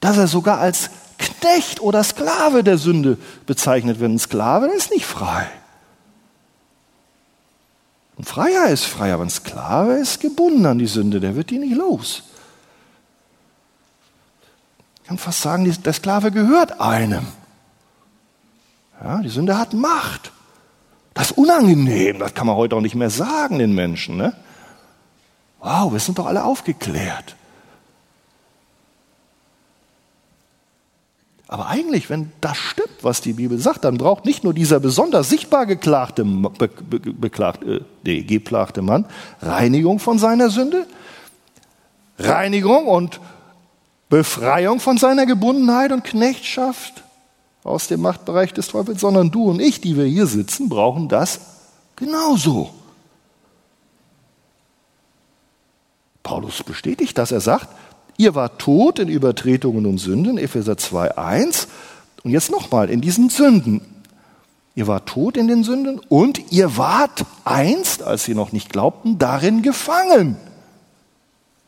Dass 0.00 0.16
er 0.16 0.26
sogar 0.26 0.58
als 0.58 0.90
Knecht 1.18 1.80
oder 1.80 2.02
Sklave 2.02 2.64
der 2.64 2.78
Sünde 2.78 3.16
bezeichnet 3.46 4.00
wird. 4.00 4.10
Ein 4.10 4.18
Sklave 4.18 4.66
ist 4.66 4.90
nicht 4.90 5.06
frei. 5.06 5.48
Ein 8.18 8.24
Freier 8.24 8.68
ist 8.68 8.84
frei, 8.84 9.12
aber 9.12 9.24
ein 9.24 9.30
Sklave 9.30 9.94
ist 9.94 10.20
gebunden 10.20 10.66
an 10.66 10.78
die 10.78 10.86
Sünde, 10.86 11.20
der 11.20 11.34
wird 11.34 11.50
die 11.50 11.58
nicht 11.58 11.74
los. 11.74 12.22
Ich 15.02 15.08
kann 15.08 15.18
fast 15.18 15.42
sagen, 15.42 15.64
der 15.82 15.92
Sklave 15.92 16.30
gehört 16.30 16.80
einem. 16.80 17.26
Ja, 19.02 19.20
die 19.20 19.28
Sünde 19.28 19.58
hat 19.58 19.72
Macht. 19.72 20.30
Das 21.14 21.30
ist 21.30 21.38
unangenehm, 21.38 22.18
das 22.18 22.34
kann 22.34 22.46
man 22.46 22.56
heute 22.56 22.76
auch 22.76 22.80
nicht 22.80 22.94
mehr 22.94 23.10
sagen 23.10 23.58
den 23.58 23.74
Menschen. 23.74 24.16
Ne? 24.16 24.34
Wow, 25.60 25.92
wir 25.92 26.00
sind 26.00 26.18
doch 26.18 26.26
alle 26.26 26.44
aufgeklärt. 26.44 27.36
Aber 31.52 31.66
eigentlich, 31.66 32.08
wenn 32.08 32.32
das 32.40 32.56
stimmt, 32.56 33.02
was 33.02 33.20
die 33.20 33.34
Bibel 33.34 33.58
sagt, 33.58 33.84
dann 33.84 33.98
braucht 33.98 34.24
nicht 34.24 34.42
nur 34.42 34.54
dieser 34.54 34.80
besonders 34.80 35.28
sichtbar 35.28 35.66
geklagte, 35.66 36.24
be, 36.24 36.68
be, 36.68 36.98
beklagte, 36.98 37.84
nee, 38.04 38.22
geplagte 38.22 38.80
Mann 38.80 39.04
Reinigung 39.42 39.98
von 39.98 40.18
seiner 40.18 40.48
Sünde, 40.48 40.86
Reinigung 42.18 42.86
und 42.86 43.20
Befreiung 44.08 44.80
von 44.80 44.96
seiner 44.96 45.26
Gebundenheit 45.26 45.92
und 45.92 46.04
Knechtschaft 46.04 47.04
aus 47.64 47.86
dem 47.86 48.00
Machtbereich 48.00 48.54
des 48.54 48.68
Teufels, 48.68 49.02
sondern 49.02 49.30
du 49.30 49.50
und 49.50 49.60
ich, 49.60 49.82
die 49.82 49.94
wir 49.94 50.06
hier 50.06 50.24
sitzen, 50.24 50.70
brauchen 50.70 51.10
das 51.10 51.40
genauso. 51.96 52.70
Paulus 56.22 56.62
bestätigt 56.62 57.18
das. 57.18 57.30
Er 57.30 57.42
sagt, 57.42 57.68
Ihr 58.22 58.36
wart 58.36 58.60
tot 58.60 59.00
in 59.00 59.08
Übertretungen 59.08 59.84
und 59.84 59.98
Sünden, 59.98 60.38
Epheser 60.38 60.74
2,1. 60.74 61.66
Und 62.22 62.30
jetzt 62.30 62.52
nochmal, 62.52 62.88
in 62.88 63.00
diesen 63.00 63.30
Sünden. 63.30 63.80
Ihr 64.76 64.86
wart 64.86 65.08
tot 65.08 65.36
in 65.36 65.48
den 65.48 65.64
Sünden 65.64 65.98
und 66.08 66.52
ihr 66.52 66.76
wart 66.76 67.24
einst, 67.44 68.04
als 68.04 68.22
sie 68.22 68.36
noch 68.36 68.52
nicht 68.52 68.70
glaubten, 68.70 69.18
darin 69.18 69.62
gefangen. 69.62 70.36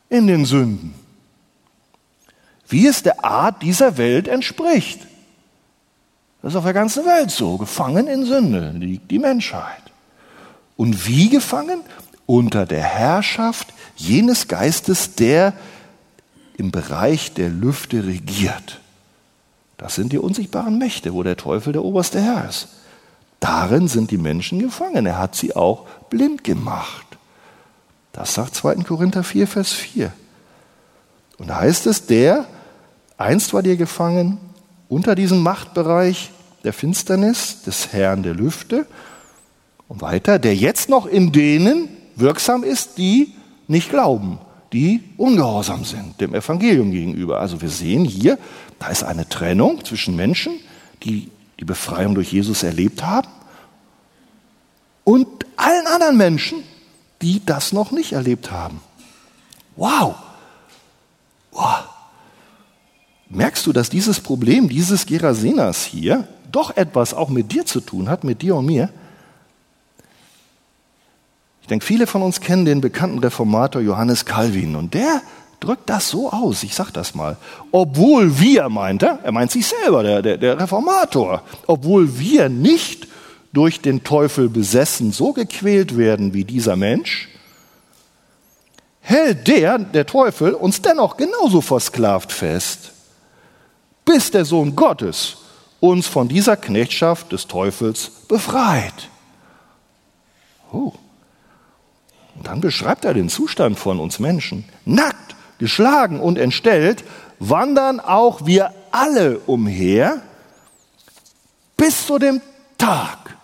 In 0.07 0.27
den 0.27 0.45
Sünden. 0.45 0.95
Wie 2.69 2.87
es 2.87 3.03
der 3.03 3.25
Art 3.25 3.61
dieser 3.61 3.97
Welt 3.97 4.29
entspricht. 4.29 5.01
Das 6.41 6.53
ist 6.53 6.55
auf 6.55 6.63
der 6.63 6.71
ganzen 6.71 7.05
Welt 7.05 7.31
so. 7.31 7.57
Gefangen 7.57 8.07
in 8.07 8.23
Sünde 8.23 8.71
liegt 8.79 9.11
die 9.11 9.19
Menschheit. 9.19 9.83
Und 10.77 11.05
wie 11.05 11.27
gefangen? 11.27 11.81
Unter 12.25 12.65
der 12.65 12.81
Herrschaft 12.81 13.73
jenes 13.97 14.47
Geistes, 14.47 15.15
der 15.15 15.53
im 16.57 16.71
Bereich 16.71 17.33
der 17.33 17.49
Lüfte 17.49 18.05
regiert. 18.05 18.79
Das 19.77 19.95
sind 19.95 20.13
die 20.13 20.17
unsichtbaren 20.17 20.77
Mächte, 20.77 21.13
wo 21.13 21.23
der 21.23 21.37
Teufel 21.37 21.73
der 21.73 21.83
oberste 21.83 22.21
Herr 22.21 22.47
ist. 22.47 22.69
Darin 23.39 23.87
sind 23.87 24.11
die 24.11 24.17
Menschen 24.17 24.59
gefangen. 24.59 25.05
Er 25.05 25.19
hat 25.19 25.35
sie 25.35 25.55
auch 25.55 25.85
blind 26.09 26.43
gemacht. 26.43 27.05
Das 28.13 28.33
sagt 28.33 28.55
2. 28.55 28.75
Korinther 28.75 29.23
4, 29.23 29.47
Vers 29.47 29.73
4. 29.73 30.13
Und 31.37 31.49
da 31.49 31.59
heißt 31.59 31.85
es, 31.87 32.05
der, 32.05 32.45
einst 33.17 33.53
war 33.53 33.61
dir 33.61 33.75
gefangen, 33.75 34.37
unter 34.87 35.15
diesem 35.15 35.43
Machtbereich 35.43 36.31
der 36.63 36.71
Finsternis, 36.71 37.63
des 37.63 37.91
Herrn 37.91 38.23
der 38.23 38.33
Lüfte, 38.33 38.85
und 39.87 40.01
weiter, 40.01 40.39
der 40.39 40.55
jetzt 40.55 40.89
noch 40.89 41.05
in 41.05 41.31
denen 41.31 41.89
wirksam 42.15 42.63
ist, 42.63 42.97
die 42.97 43.33
nicht 43.67 43.89
glauben 43.89 44.39
die 44.75 45.01
ungehorsam 45.15 45.85
sind 45.85 46.19
dem 46.19 46.35
Evangelium 46.35 46.91
gegenüber. 46.91 47.39
Also 47.39 47.61
wir 47.61 47.69
sehen 47.69 48.03
hier, 48.03 48.37
da 48.77 48.89
ist 48.89 49.05
eine 49.05 49.27
Trennung 49.29 49.85
zwischen 49.85 50.17
Menschen, 50.17 50.59
die 51.01 51.31
die 51.61 51.63
Befreiung 51.63 52.13
durch 52.13 52.33
Jesus 52.33 52.61
erlebt 52.61 53.01
haben, 53.01 53.29
und 55.05 55.27
allen 55.55 55.87
anderen 55.87 56.17
Menschen, 56.17 56.63
die 57.21 57.41
das 57.45 57.71
noch 57.71 57.91
nicht 57.91 58.11
erlebt 58.11 58.51
haben. 58.51 58.81
Wow! 59.77 60.15
wow. 61.51 61.85
Merkst 63.29 63.65
du, 63.65 63.71
dass 63.71 63.89
dieses 63.89 64.19
Problem, 64.19 64.67
dieses 64.67 65.05
Gerasenas 65.05 65.85
hier, 65.85 66.27
doch 66.51 66.75
etwas 66.75 67.13
auch 67.13 67.29
mit 67.29 67.53
dir 67.53 67.65
zu 67.65 67.79
tun 67.79 68.09
hat, 68.09 68.25
mit 68.25 68.41
dir 68.41 68.57
und 68.57 68.65
mir? 68.65 68.89
Ich 71.65 71.67
denke, 71.67 71.83
viele 71.83 72.05
von 72.05 72.21
uns 72.21 72.41
kennen 72.41 72.65
den 72.65 72.79
bekannten 72.79 73.17
Reformator 73.17 73.81
Johannes 73.81 74.25
Calvin 74.25 74.75
und 74.75 74.93
der 74.93 75.23
drückt 75.59 75.89
das 75.89 76.11
so 76.11 76.31
aus, 76.31 76.61
ich 76.61 76.75
sag 76.75 76.91
das 76.91 77.15
mal. 77.15 77.37
Obwohl 77.71 78.39
wir, 78.39 78.69
meint 78.69 79.01
er, 79.01 79.17
er 79.23 79.31
meint 79.31 79.49
sich 79.49 79.65
selber, 79.65 80.03
der, 80.03 80.21
der, 80.21 80.37
der 80.37 80.59
Reformator, 80.59 81.41
obwohl 81.65 82.19
wir 82.19 82.49
nicht 82.49 83.07
durch 83.51 83.81
den 83.81 84.03
Teufel 84.03 84.47
besessen 84.47 85.11
so 85.11 85.33
gequält 85.33 85.97
werden 85.97 86.35
wie 86.35 86.43
dieser 86.43 86.75
Mensch, 86.75 87.29
hält 89.01 89.47
der, 89.47 89.79
der 89.79 90.05
Teufel, 90.05 90.53
uns 90.53 90.83
dennoch 90.83 91.17
genauso 91.17 91.61
versklavt 91.61 92.31
fest, 92.31 92.91
bis 94.05 94.29
der 94.29 94.45
Sohn 94.45 94.75
Gottes 94.75 95.37
uns 95.79 96.05
von 96.05 96.27
dieser 96.27 96.57
Knechtschaft 96.57 97.31
des 97.31 97.47
Teufels 97.47 98.11
befreit. 98.27 99.09
Oh. 100.71 100.93
Und 102.35 102.47
dann 102.47 102.61
beschreibt 102.61 103.05
er 103.05 103.13
den 103.13 103.29
Zustand 103.29 103.79
von 103.79 103.99
uns 103.99 104.19
Menschen. 104.19 104.65
Nackt, 104.85 105.35
geschlagen 105.57 106.19
und 106.19 106.37
entstellt 106.37 107.03
wandern 107.39 107.99
auch 107.99 108.45
wir 108.45 108.73
alle 108.91 109.39
umher 109.39 110.21
bis 111.77 112.05
zu 112.05 112.17
dem 112.17 112.41
Tag, 112.77 113.35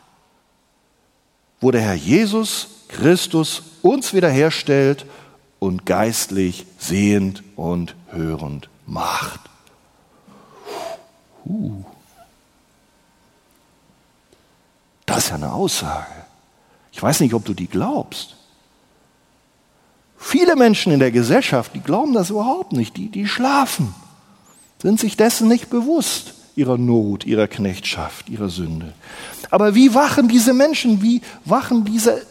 wo 1.60 1.72
der 1.72 1.82
Herr 1.82 1.94
Jesus 1.94 2.68
Christus 2.88 3.64
uns 3.82 4.14
wiederherstellt 4.14 5.06
und 5.60 5.86
geistlich 5.86 6.66
sehend 6.78 7.44
und 7.56 7.96
hörend 8.12 8.70
macht. 8.86 9.42
Uh. 11.46 11.84
Das 15.06 15.26
ist 15.26 15.30
ja 15.30 15.36
eine 15.36 15.52
Aussage. 15.52 16.26
Ich 16.92 17.02
weiß 17.02 17.20
nicht, 17.20 17.34
ob 17.34 17.46
du 17.46 17.54
die 17.54 17.68
glaubst. 17.68 18.38
Viele 20.24 20.56
Menschen 20.56 20.94
in 20.94 21.00
der 21.00 21.10
Gesellschaft, 21.10 21.74
die 21.74 21.80
glauben 21.80 22.14
das 22.14 22.30
überhaupt 22.30 22.74
nicht. 22.74 22.96
Die, 22.96 23.10
die 23.10 23.26
schlafen, 23.26 23.96
sind 24.80 25.00
sich 25.00 25.18
dessen 25.18 25.48
nicht 25.48 25.72
bewusst, 25.72 26.36
ihrer 26.56 26.78
Not, 26.78 27.26
ihrer 27.26 27.48
Knechtschaft, 27.48 28.30
ihrer 28.30 28.50
Sünde. 28.50 28.94
Aber 29.50 29.74
wie 29.74 29.96
wachen 29.96 30.28
diese 30.28 30.54
Menschen, 30.54 31.02
wie 31.02 31.22
wachen 31.44 31.86
diese 31.86 32.22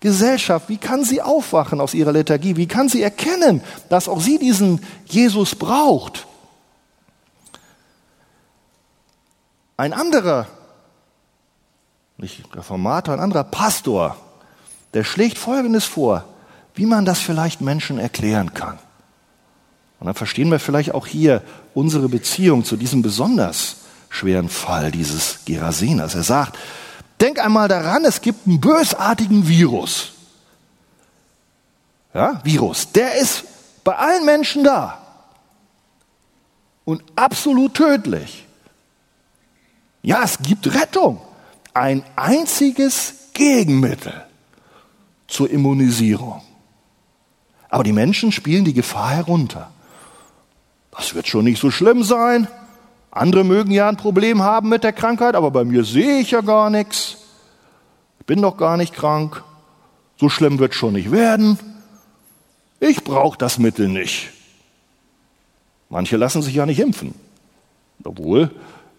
Gesellschaft, 0.00 0.68
wie 0.68 0.76
kann 0.76 1.04
sie 1.04 1.22
aufwachen 1.22 1.80
aus 1.80 1.94
ihrer 1.94 2.10
Lethargie? 2.10 2.56
Wie 2.56 2.66
kann 2.66 2.88
sie 2.88 3.00
erkennen, 3.00 3.62
dass 3.88 4.08
auch 4.08 4.20
sie 4.20 4.38
diesen 4.38 4.80
Jesus 5.06 5.54
braucht? 5.54 6.26
Ein 9.76 9.92
anderer, 9.92 10.48
nicht 12.16 12.44
Reformator, 12.56 13.14
ein 13.14 13.20
anderer 13.20 13.44
Pastor, 13.44 14.16
der 14.94 15.04
schlägt 15.04 15.38
Folgendes 15.38 15.84
vor 15.84 16.24
wie 16.74 16.86
man 16.86 17.04
das 17.04 17.20
vielleicht 17.20 17.60
Menschen 17.60 17.98
erklären 17.98 18.54
kann. 18.54 18.78
Und 20.00 20.06
dann 20.06 20.14
verstehen 20.14 20.50
wir 20.50 20.58
vielleicht 20.58 20.92
auch 20.92 21.06
hier 21.06 21.42
unsere 21.72 22.08
Beziehung 22.08 22.64
zu 22.64 22.76
diesem 22.76 23.02
besonders 23.02 23.76
schweren 24.10 24.48
Fall 24.48 24.90
dieses 24.90 25.40
Gerasenas. 25.44 26.14
Er 26.14 26.22
sagt, 26.22 26.58
denk 27.20 27.38
einmal 27.38 27.68
daran, 27.68 28.04
es 28.04 28.20
gibt 28.20 28.46
einen 28.46 28.60
bösartigen 28.60 29.48
Virus. 29.48 30.12
Ja, 32.12 32.40
Virus. 32.44 32.92
Der 32.92 33.14
ist 33.16 33.44
bei 33.82 33.96
allen 33.96 34.24
Menschen 34.24 34.62
da. 34.62 34.98
Und 36.84 37.02
absolut 37.16 37.74
tödlich. 37.74 38.46
Ja, 40.02 40.22
es 40.22 40.38
gibt 40.38 40.72
Rettung. 40.74 41.20
Ein 41.72 42.04
einziges 42.14 43.14
Gegenmittel 43.32 44.12
zur 45.26 45.50
Immunisierung. 45.50 46.42
Aber 47.74 47.82
die 47.82 47.92
Menschen 47.92 48.30
spielen 48.30 48.64
die 48.64 48.72
Gefahr 48.72 49.10
herunter. 49.10 49.68
Das 50.92 51.16
wird 51.16 51.26
schon 51.26 51.44
nicht 51.44 51.60
so 51.60 51.72
schlimm 51.72 52.04
sein. 52.04 52.46
Andere 53.10 53.42
mögen 53.42 53.72
ja 53.72 53.88
ein 53.88 53.96
Problem 53.96 54.44
haben 54.44 54.68
mit 54.68 54.84
der 54.84 54.92
Krankheit, 54.92 55.34
aber 55.34 55.50
bei 55.50 55.64
mir 55.64 55.82
sehe 55.82 56.20
ich 56.20 56.30
ja 56.30 56.40
gar 56.40 56.70
nichts. 56.70 57.16
Ich 58.20 58.26
bin 58.26 58.40
doch 58.40 58.58
gar 58.58 58.76
nicht 58.76 58.94
krank. 58.94 59.42
So 60.20 60.28
schlimm 60.28 60.60
wird 60.60 60.76
schon 60.76 60.92
nicht 60.92 61.10
werden. 61.10 61.58
Ich 62.78 63.02
brauche 63.02 63.38
das 63.38 63.58
Mittel 63.58 63.88
nicht. 63.88 64.30
Manche 65.88 66.16
lassen 66.16 66.42
sich 66.42 66.54
ja 66.54 66.66
nicht 66.66 66.78
impfen. 66.78 67.12
Obwohl 68.04 68.52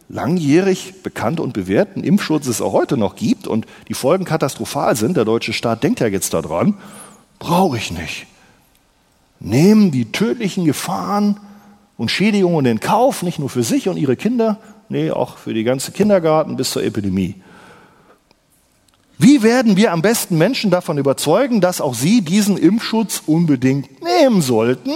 langjährig 0.10 1.02
bekannt 1.02 1.40
und 1.40 1.54
bewährten 1.54 2.04
Impfschutz 2.04 2.46
es 2.46 2.62
auch 2.62 2.74
heute 2.74 2.98
noch 2.98 3.16
gibt 3.16 3.48
und 3.48 3.68
die 3.88 3.94
Folgen 3.94 4.26
katastrophal 4.26 4.98
sind. 4.98 5.16
Der 5.16 5.24
deutsche 5.24 5.54
Staat 5.54 5.82
denkt 5.82 6.02
ja 6.02 6.08
jetzt 6.08 6.34
daran. 6.34 6.78
Brauche 7.40 7.78
ich 7.78 7.92
nicht 7.92 8.28
nehmen 9.40 9.92
die 9.92 10.12
tödlichen 10.12 10.66
Gefahren 10.66 11.40
und 11.98 12.12
Schädigungen 12.12 12.66
in 12.66 12.80
Kauf, 12.80 13.24
nicht 13.24 13.40
nur 13.40 13.50
für 13.50 13.64
sich 13.64 13.88
und 13.88 13.98
ihre 13.98 14.16
Kinder, 14.16 14.60
nee, 14.90 15.12
auch 15.12 15.38
für 15.38 15.54
die 15.54 15.64
ganze 15.64 15.92
Kindergarten 15.92 16.56
bis 16.56 16.72
zur 16.72 16.84
Epidemie. 16.84 17.36
Wie 19.18 19.44
werden 19.44 19.78
wir 19.78 19.94
am 19.94 20.02
besten 20.02 20.38
Menschen 20.38 20.72
davon 20.72 20.98
überzeugen, 20.98 21.62
dass 21.62 21.80
auch 21.80 21.94
sie 21.94 22.22
diesen 22.22 22.58
Impfschutz 22.58 23.24
unbedingt 23.26 24.04
nehmen 24.04 24.42
sollten? 24.42 24.92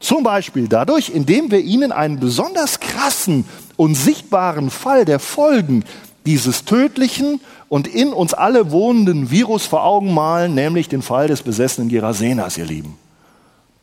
Zum 0.00 0.24
Beispiel 0.24 0.66
dadurch, 0.66 1.10
indem 1.10 1.50
wir 1.50 1.60
ihnen 1.60 1.92
einen 1.92 2.18
besonders 2.18 2.80
krassen 2.80 3.44
und 3.76 3.94
sichtbaren 3.94 4.70
Fall 4.70 5.04
der 5.04 5.20
Folgen 5.20 5.84
dieses 6.26 6.64
tödlichen 6.64 7.40
und 7.72 7.88
in 7.88 8.12
uns 8.12 8.34
alle 8.34 8.70
wohnenden 8.70 9.30
Virus 9.30 9.64
vor 9.64 9.82
Augen 9.82 10.12
malen, 10.12 10.54
nämlich 10.54 10.90
den 10.90 11.00
Fall 11.00 11.28
des 11.28 11.40
besessenen 11.40 11.88
Gerasenas, 11.88 12.58
ihr 12.58 12.66
Lieben. 12.66 12.98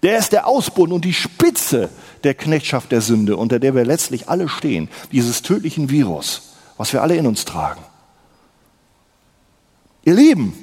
Der 0.04 0.20
ist 0.20 0.32
der 0.32 0.46
Ausbund 0.46 0.94
und 0.94 1.06
die 1.06 1.14
Spitze 1.16 1.90
der 2.24 2.36
Knechtschaft 2.36 2.92
der 2.92 3.02
Sünde, 3.02 3.36
unter 3.36 3.58
der 3.58 3.74
wir 3.74 3.86
letztlich 3.86 4.30
alle 4.30 4.48
stehen, 4.48 4.90
dieses 5.12 5.42
tödlichen 5.42 5.90
Virus, 5.90 6.54
was 6.78 6.94
wir 6.94 7.02
alle 7.02 7.16
in 7.16 7.26
uns 7.26 7.46
tragen. 7.46 7.82
Ihr 10.04 10.14
Lieben, 10.14 10.54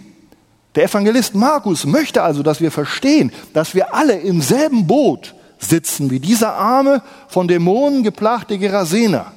der 0.76 0.84
Evangelist 0.84 1.34
Markus 1.34 1.84
möchte 1.84 2.22
also, 2.22 2.44
dass 2.44 2.60
wir 2.60 2.70
verstehen, 2.70 3.32
dass 3.52 3.74
wir 3.74 3.92
alle 3.92 4.20
im 4.20 4.40
selben 4.40 4.86
Boot 4.86 5.34
sitzen 5.58 6.12
wie 6.12 6.20
dieser 6.20 6.54
arme, 6.54 7.02
von 7.26 7.48
Dämonen 7.48 8.04
geplagte 8.04 8.56
Gerasener. 8.56 9.32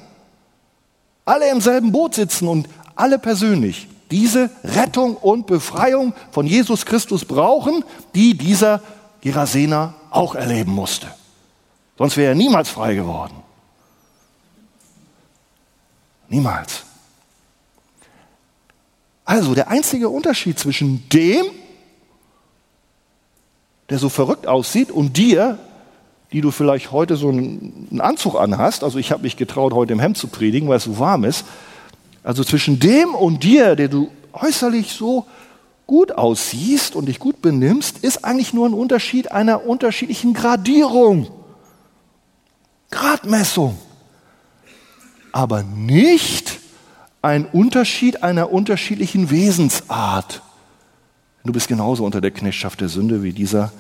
Alle 1.25 1.49
im 1.49 1.60
selben 1.60 1.91
Boot 1.91 2.13
sitzen 2.13 2.47
und 2.47 2.67
alle 2.99 3.19
persönlich 3.19 3.88
diese 4.12 4.49
Rettung 4.63 5.15
und 5.15 5.47
Befreiung 5.47 6.13
von 6.31 6.47
Jesus 6.47 6.85
Christus 6.85 7.25
brauchen, 7.25 7.83
die 8.15 8.38
dieser 8.38 8.81
Gerasener 9.21 9.93
auch 10.09 10.35
erleben 10.35 10.71
musste. 10.71 11.07
Sonst 11.97 12.17
wäre 12.17 12.29
er 12.29 12.35
niemals 12.35 12.69
frei 12.69 12.95
geworden. 12.95 13.35
Niemals. 16.27 16.83
Also 19.25 19.53
der 19.53 19.67
einzige 19.67 20.09
Unterschied 20.09 20.57
zwischen 20.57 21.07
dem, 21.09 21.45
der 23.89 23.99
so 23.99 24.09
verrückt 24.09 24.47
aussieht, 24.47 24.91
und 24.91 25.17
dir, 25.17 25.59
die 26.31 26.41
du 26.41 26.51
vielleicht 26.51 26.91
heute 26.91 27.15
so 27.15 27.29
einen 27.29 28.01
Anzug 28.01 28.35
anhast, 28.35 28.83
also 28.83 28.97
ich 28.97 29.12
habe 29.12 29.23
mich 29.23 29.38
getraut, 29.38 29.73
heute 29.73 29.93
im 29.93 29.99
Hemd 29.99 30.17
zu 30.17 30.27
predigen, 30.27 30.67
weil 30.67 30.77
es 30.77 30.83
so 30.85 30.97
warm 30.99 31.25
ist, 31.25 31.45
also 32.23 32.43
zwischen 32.43 32.79
dem 32.79 33.15
und 33.15 33.43
dir, 33.43 33.75
der 33.75 33.88
du 33.88 34.12
äußerlich 34.34 34.91
so 34.91 35.25
gut 35.88 36.12
aussiehst 36.12 36.95
und 36.95 37.08
dich 37.08 37.19
gut 37.19 37.41
benimmst, 37.41 37.99
ist 37.99 38.23
eigentlich 38.23 38.53
nur 38.53 38.67
ein 38.67 38.73
Unterschied 38.73 39.32
einer 39.32 39.65
unterschiedlichen 39.65 40.34
Gradierung. 40.34 41.27
Gradmessung. 42.91 43.77
Aber 45.32 45.63
nicht 45.63 46.60
ein 47.21 47.45
Unterschied 47.45 48.23
einer 48.23 48.51
unterschiedlichen 48.51 49.29
Wesensart. 49.29 50.41
Du 51.43 51.53
bist 51.53 51.67
genauso 51.67 52.05
unter 52.05 52.21
der 52.21 52.32
Knechtschaft 52.32 52.82
der 52.82 52.89
Sünde 52.89 53.23
wie 53.23 53.34
dieser 53.34 53.71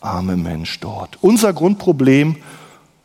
arme 0.00 0.36
Mensch 0.36 0.78
dort. 0.80 1.18
Unser 1.22 1.52
Grundproblem 1.52 2.36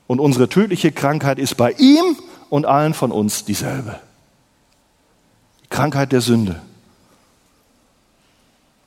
und 0.07 0.19
unsere 0.19 0.49
tödliche 0.49 0.91
Krankheit 0.91 1.39
ist 1.39 1.55
bei 1.57 1.71
ihm 1.71 2.17
und 2.49 2.65
allen 2.65 2.93
von 2.93 3.11
uns 3.11 3.45
dieselbe. 3.45 3.99
Krankheit 5.71 6.11
der 6.11 6.21
Sünde. 6.21 6.61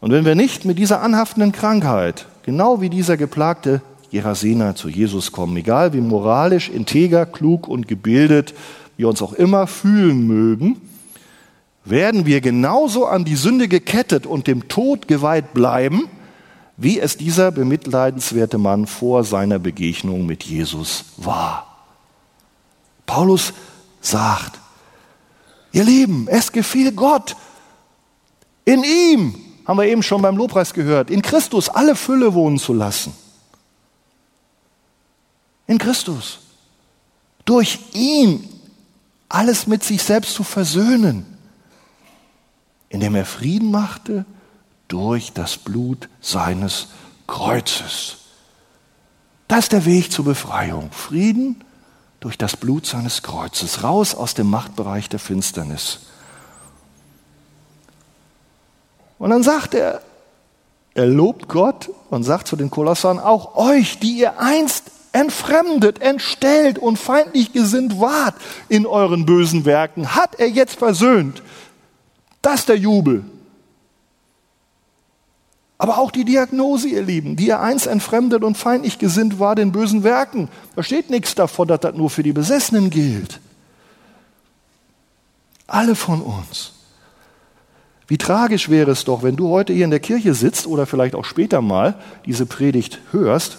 Und 0.00 0.12
wenn 0.12 0.24
wir 0.24 0.36
nicht 0.36 0.64
mit 0.64 0.78
dieser 0.78 1.00
anhaftenden 1.02 1.50
Krankheit, 1.50 2.26
genau 2.44 2.80
wie 2.80 2.90
dieser 2.90 3.16
geplagte 3.16 3.80
Gerasener 4.12 4.76
zu 4.76 4.88
Jesus 4.88 5.32
kommen, 5.32 5.56
egal 5.56 5.92
wie 5.92 6.00
moralisch, 6.00 6.68
integer, 6.68 7.26
klug 7.26 7.66
und 7.66 7.88
gebildet 7.88 8.54
wir 8.96 9.08
uns 9.08 9.20
auch 9.22 9.32
immer 9.32 9.66
fühlen 9.66 10.26
mögen, 10.26 10.80
werden 11.84 12.26
wir 12.26 12.40
genauso 12.40 13.06
an 13.06 13.24
die 13.24 13.34
Sünde 13.34 13.66
gekettet 13.66 14.26
und 14.26 14.46
dem 14.46 14.68
Tod 14.68 15.08
geweiht 15.08 15.52
bleiben, 15.52 16.08
wie 16.76 17.00
es 17.00 17.16
dieser 17.16 17.50
bemitleidenswerte 17.50 18.58
Mann 18.58 18.86
vor 18.86 19.24
seiner 19.24 19.58
Begegnung 19.58 20.26
mit 20.26 20.44
Jesus 20.44 21.06
war. 21.16 21.66
Paulus 23.06 23.52
sagt, 24.00 24.60
Ihr 25.74 25.82
Lieben, 25.82 26.28
es 26.28 26.52
gefiel 26.52 26.92
Gott. 26.92 27.34
In 28.64 28.84
ihm, 28.84 29.34
haben 29.66 29.76
wir 29.76 29.86
eben 29.86 30.04
schon 30.04 30.22
beim 30.22 30.36
Lobpreis 30.36 30.72
gehört, 30.72 31.10
in 31.10 31.20
Christus 31.20 31.68
alle 31.68 31.96
Fülle 31.96 32.32
wohnen 32.32 32.58
zu 32.58 32.72
lassen. 32.72 33.12
In 35.66 35.78
Christus. 35.78 36.38
Durch 37.44 37.80
ihn 37.92 38.48
alles 39.28 39.66
mit 39.66 39.82
sich 39.82 40.00
selbst 40.00 40.34
zu 40.34 40.44
versöhnen, 40.44 41.26
indem 42.88 43.16
er 43.16 43.26
Frieden 43.26 43.72
machte 43.72 44.24
durch 44.86 45.32
das 45.32 45.56
Blut 45.56 46.08
seines 46.20 46.86
Kreuzes. 47.26 48.18
Das 49.48 49.64
ist 49.64 49.72
der 49.72 49.84
Weg 49.86 50.12
zur 50.12 50.24
Befreiung. 50.24 50.92
Frieden 50.92 51.63
durch 52.24 52.38
das 52.38 52.56
Blut 52.56 52.86
seines 52.86 53.22
Kreuzes, 53.22 53.82
raus 53.82 54.14
aus 54.14 54.32
dem 54.32 54.48
Machtbereich 54.48 55.10
der 55.10 55.18
Finsternis. 55.18 56.00
Und 59.18 59.28
dann 59.28 59.42
sagt 59.42 59.74
er, 59.74 60.00
er 60.94 61.04
lobt 61.04 61.48
Gott 61.48 61.90
und 62.08 62.22
sagt 62.22 62.48
zu 62.48 62.56
den 62.56 62.70
Kolossern, 62.70 63.18
auch 63.18 63.56
euch, 63.56 63.98
die 63.98 64.12
ihr 64.12 64.40
einst 64.40 64.84
entfremdet, 65.12 66.00
entstellt 66.00 66.78
und 66.78 66.98
feindlich 66.98 67.52
gesinnt 67.52 68.00
wart 68.00 68.36
in 68.70 68.86
euren 68.86 69.26
bösen 69.26 69.66
Werken, 69.66 70.14
hat 70.14 70.36
er 70.36 70.48
jetzt 70.48 70.78
versöhnt 70.78 71.42
Das 72.40 72.60
ist 72.60 72.70
der 72.70 72.78
Jubel. 72.78 73.22
Aber 75.76 75.98
auch 75.98 76.10
die 76.10 76.24
Diagnose, 76.24 76.88
ihr 76.88 77.02
Lieben, 77.02 77.36
die 77.36 77.48
ihr 77.48 77.60
eins 77.60 77.86
entfremdet 77.86 78.44
und 78.44 78.56
feindlich 78.56 78.98
gesinnt 78.98 79.40
war 79.40 79.54
den 79.54 79.72
bösen 79.72 80.04
Werken. 80.04 80.48
Da 80.76 80.82
steht 80.82 81.10
nichts 81.10 81.34
davon, 81.34 81.68
dass 81.68 81.80
das 81.80 81.94
nur 81.96 82.10
für 82.10 82.22
die 82.22 82.32
Besessenen 82.32 82.90
gilt. 82.90 83.40
Alle 85.66 85.94
von 85.94 86.22
uns. 86.22 86.72
Wie 88.06 88.18
tragisch 88.18 88.68
wäre 88.68 88.90
es 88.90 89.04
doch, 89.04 89.22
wenn 89.22 89.36
du 89.36 89.48
heute 89.48 89.72
hier 89.72 89.84
in 89.84 89.90
der 89.90 90.00
Kirche 90.00 90.34
sitzt 90.34 90.66
oder 90.66 90.86
vielleicht 90.86 91.14
auch 91.14 91.24
später 91.24 91.62
mal 91.62 91.94
diese 92.26 92.46
Predigt 92.46 93.00
hörst, 93.12 93.58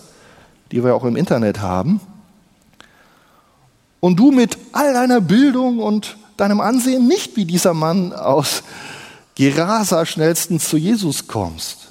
die 0.71 0.83
wir 0.83 0.95
auch 0.95 1.03
im 1.03 1.15
Internet 1.15 1.61
haben, 1.61 1.99
und 3.99 4.17
du 4.17 4.29
mit 4.29 4.59
all 4.71 4.93
deiner 4.93 5.19
Bildung 5.19 5.79
und 5.79 6.15
deinem 6.37 6.61
Ansehen 6.61 7.07
nicht 7.07 7.35
wie 7.37 7.45
dieser 7.45 7.73
Mann 7.73 8.13
aus 8.13 8.61
Gerasa 9.33 10.05
schnellstens 10.05 10.69
zu 10.69 10.77
Jesus 10.77 11.25
kommst. 11.25 11.84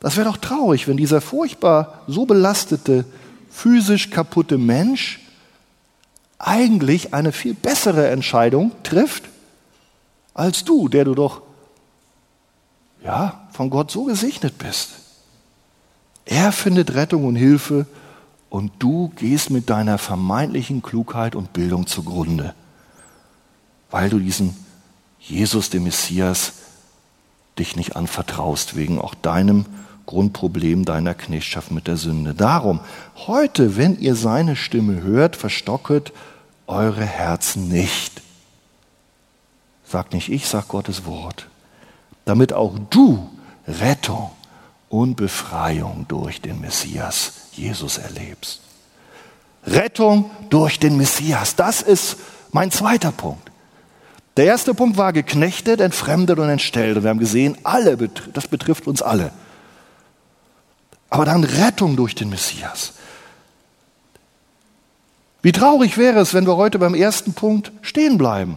Das 0.00 0.16
wäre 0.16 0.28
doch 0.28 0.36
traurig, 0.36 0.88
wenn 0.88 0.96
dieser 0.96 1.20
furchtbar 1.20 2.02
so 2.06 2.26
belastete, 2.26 3.04
physisch 3.50 4.10
kaputte 4.10 4.58
Mensch 4.58 5.20
eigentlich 6.38 7.14
eine 7.14 7.32
viel 7.32 7.54
bessere 7.54 8.08
Entscheidung 8.08 8.72
trifft 8.82 9.24
als 10.34 10.64
du, 10.64 10.88
der 10.88 11.04
du 11.04 11.14
doch 11.14 11.42
ja, 13.02 13.48
von 13.52 13.70
Gott 13.70 13.90
so 13.90 14.04
gesegnet 14.04 14.58
bist. 14.58 14.90
Er 16.24 16.52
findet 16.52 16.94
Rettung 16.94 17.24
und 17.24 17.36
Hilfe 17.36 17.86
und 18.50 18.72
du 18.80 19.12
gehst 19.16 19.50
mit 19.50 19.70
deiner 19.70 19.96
vermeintlichen 19.96 20.82
Klugheit 20.82 21.34
und 21.34 21.52
Bildung 21.52 21.86
zugrunde, 21.86 22.54
weil 23.90 24.10
du 24.10 24.18
diesen 24.18 24.56
Jesus, 25.20 25.70
dem 25.70 25.84
Messias, 25.84 26.52
dich 27.58 27.76
nicht 27.76 27.96
anvertraust, 27.96 28.76
wegen 28.76 29.00
auch 29.00 29.14
deinem 29.14 29.64
Grundproblem 30.06 30.84
deiner 30.84 31.14
Knechtschaft 31.14 31.70
mit 31.72 31.88
der 31.88 31.96
Sünde. 31.96 32.32
Darum, 32.34 32.80
heute, 33.26 33.76
wenn 33.76 33.98
ihr 33.98 34.14
seine 34.14 34.56
Stimme 34.56 35.02
hört, 35.02 35.36
verstocket 35.36 36.12
eure 36.66 37.04
Herzen 37.04 37.68
nicht. 37.68 38.22
Sagt 39.84 40.14
nicht 40.14 40.30
ich, 40.30 40.46
sagt 40.46 40.68
Gottes 40.68 41.04
Wort. 41.06 41.48
Damit 42.24 42.52
auch 42.52 42.76
du 42.90 43.28
Rettung 43.66 44.30
und 44.88 45.16
Befreiung 45.16 46.06
durch 46.08 46.40
den 46.40 46.60
Messias 46.60 47.48
Jesus 47.52 47.98
erlebst. 47.98 48.60
Rettung 49.66 50.30
durch 50.50 50.78
den 50.78 50.96
Messias, 50.96 51.56
das 51.56 51.82
ist 51.82 52.16
mein 52.52 52.70
zweiter 52.70 53.10
Punkt. 53.12 53.50
Der 54.36 54.44
erste 54.44 54.74
Punkt 54.74 54.96
war 54.96 55.12
geknechtet, 55.12 55.80
entfremdet 55.80 56.38
und 56.38 56.48
entstellt. 56.48 56.96
Und 56.96 57.02
wir 57.04 57.10
haben 57.10 57.18
gesehen, 57.18 57.56
alle, 57.64 57.96
das 58.32 58.46
betrifft 58.48 58.86
uns 58.86 59.02
alle. 59.02 59.32
Aber 61.08 61.24
dann 61.24 61.44
Rettung 61.44 61.96
durch 61.96 62.14
den 62.14 62.30
Messias. 62.30 62.94
Wie 65.42 65.52
traurig 65.52 65.96
wäre 65.96 66.18
es, 66.20 66.34
wenn 66.34 66.46
wir 66.46 66.56
heute 66.56 66.78
beim 66.78 66.94
ersten 66.94 67.32
Punkt 67.32 67.72
stehen 67.82 68.18
bleiben 68.18 68.56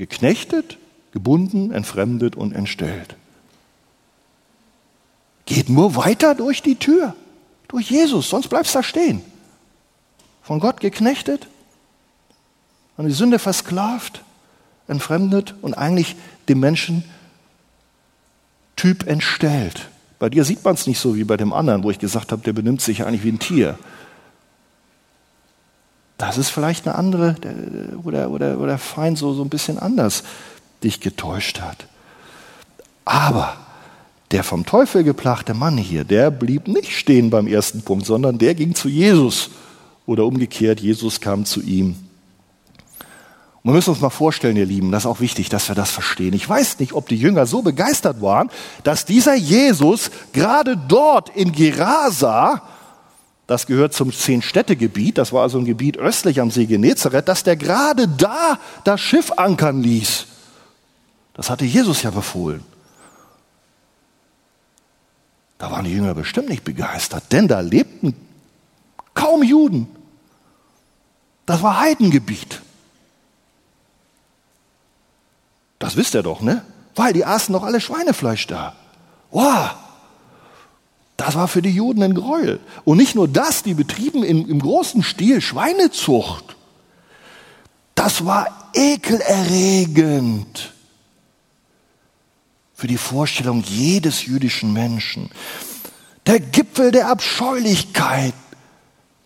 geknechtet, 0.00 0.78
gebunden, 1.12 1.72
entfremdet 1.72 2.34
und 2.34 2.54
entstellt. 2.54 3.16
Geht 5.44 5.68
nur 5.68 5.94
weiter 5.94 6.34
durch 6.34 6.62
die 6.62 6.76
Tür, 6.76 7.14
durch 7.68 7.90
Jesus, 7.90 8.30
sonst 8.30 8.48
bleibst 8.48 8.74
du 8.74 8.78
da 8.78 8.82
stehen. 8.82 9.20
Von 10.42 10.58
Gott 10.58 10.80
geknechtet, 10.80 11.48
an 12.96 13.06
die 13.06 13.12
Sünde 13.12 13.38
versklavt, 13.38 14.22
entfremdet 14.88 15.54
und 15.60 15.74
eigentlich 15.74 16.16
dem 16.48 16.60
Menschen 16.60 17.04
Typ 18.76 19.06
entstellt. 19.06 19.89
Bei 20.20 20.28
dir 20.28 20.44
sieht 20.44 20.62
man 20.62 20.74
es 20.74 20.86
nicht 20.86 21.00
so 21.00 21.16
wie 21.16 21.24
bei 21.24 21.38
dem 21.38 21.54
anderen, 21.54 21.82
wo 21.82 21.90
ich 21.90 21.98
gesagt 21.98 22.30
habe, 22.30 22.42
der 22.42 22.52
benimmt 22.52 22.82
sich 22.82 23.04
eigentlich 23.04 23.24
wie 23.24 23.32
ein 23.32 23.38
Tier. 23.38 23.78
Das 26.18 26.36
ist 26.36 26.50
vielleicht 26.50 26.86
eine 26.86 26.94
andere, 26.94 27.36
wo 27.94 28.10
der, 28.10 28.30
wo 28.30 28.36
der, 28.36 28.60
wo 28.60 28.66
der 28.66 28.76
Feind 28.76 29.16
so, 29.16 29.32
so 29.32 29.42
ein 29.42 29.48
bisschen 29.48 29.78
anders 29.78 30.22
dich 30.84 31.00
getäuscht 31.00 31.62
hat. 31.62 31.86
Aber 33.06 33.56
der 34.30 34.44
vom 34.44 34.66
Teufel 34.66 35.04
geplagte 35.04 35.54
Mann 35.54 35.78
hier, 35.78 36.04
der 36.04 36.30
blieb 36.30 36.68
nicht 36.68 36.92
stehen 36.92 37.30
beim 37.30 37.46
ersten 37.46 37.80
Punkt, 37.80 38.04
sondern 38.04 38.36
der 38.36 38.54
ging 38.54 38.74
zu 38.74 38.90
Jesus. 38.90 39.48
Oder 40.04 40.26
umgekehrt, 40.26 40.80
Jesus 40.80 41.22
kam 41.22 41.46
zu 41.46 41.62
ihm. 41.62 41.96
Und 43.62 43.70
wir 43.70 43.76
müssen 43.76 43.90
uns 43.90 44.00
mal 44.00 44.10
vorstellen, 44.10 44.56
ihr 44.56 44.66
Lieben, 44.66 44.90
das 44.90 45.04
ist 45.04 45.10
auch 45.10 45.20
wichtig, 45.20 45.48
dass 45.50 45.68
wir 45.68 45.74
das 45.74 45.90
verstehen. 45.90 46.32
Ich 46.32 46.48
weiß 46.48 46.78
nicht, 46.78 46.92
ob 46.94 47.08
die 47.08 47.16
Jünger 47.16 47.46
so 47.46 47.62
begeistert 47.62 48.22
waren, 48.22 48.50
dass 48.84 49.04
dieser 49.04 49.34
Jesus 49.34 50.10
gerade 50.32 50.76
dort 50.76 51.28
in 51.36 51.52
Gerasa 51.52 52.62
das 53.50 53.66
gehört 53.66 53.92
zum 53.92 54.12
Zehn-Städte-Gebiet, 54.12 55.18
das 55.18 55.32
war 55.32 55.42
also 55.42 55.58
ein 55.58 55.64
Gebiet 55.64 55.96
östlich 55.96 56.40
am 56.40 56.52
See 56.52 56.66
Genezareth, 56.66 57.26
dass 57.26 57.42
der 57.42 57.56
gerade 57.56 58.06
da 58.06 58.60
das 58.84 59.00
Schiff 59.00 59.32
ankern 59.32 59.82
ließ. 59.82 60.26
Das 61.34 61.50
hatte 61.50 61.64
Jesus 61.64 62.04
ja 62.04 62.12
befohlen. 62.12 62.62
Da 65.58 65.68
waren 65.68 65.84
die 65.84 65.90
Jünger 65.90 66.14
bestimmt 66.14 66.48
nicht 66.48 66.62
begeistert, 66.62 67.24
denn 67.32 67.48
da 67.48 67.58
lebten 67.58 68.14
kaum 69.14 69.42
Juden. 69.42 69.88
Das 71.44 71.60
war 71.60 71.80
Heidengebiet. 71.80 72.62
Das 75.80 75.96
wisst 75.96 76.14
ihr 76.14 76.22
doch, 76.22 76.40
ne? 76.40 76.64
Weil 76.94 77.12
die 77.12 77.24
aßen 77.24 77.52
doch 77.52 77.64
alle 77.64 77.80
Schweinefleisch 77.80 78.46
da. 78.46 78.74
Wow, 79.32 79.70
das 81.20 81.34
war 81.34 81.48
für 81.48 81.60
die 81.60 81.70
Juden 81.70 82.02
ein 82.02 82.14
Gräuel. 82.14 82.60
Und 82.84 82.96
nicht 82.96 83.14
nur 83.14 83.28
das, 83.28 83.62
die 83.62 83.74
betrieben 83.74 84.22
im, 84.22 84.48
im 84.48 84.58
großen 84.58 85.02
Stil 85.02 85.42
Schweinezucht. 85.42 86.56
Das 87.94 88.24
war 88.24 88.70
ekelerregend 88.72 90.72
für 92.74 92.86
die 92.86 92.96
Vorstellung 92.96 93.62
jedes 93.62 94.24
jüdischen 94.24 94.72
Menschen. 94.72 95.30
Der 96.26 96.40
Gipfel 96.40 96.90
der 96.90 97.08
Abscheulichkeit, 97.08 98.32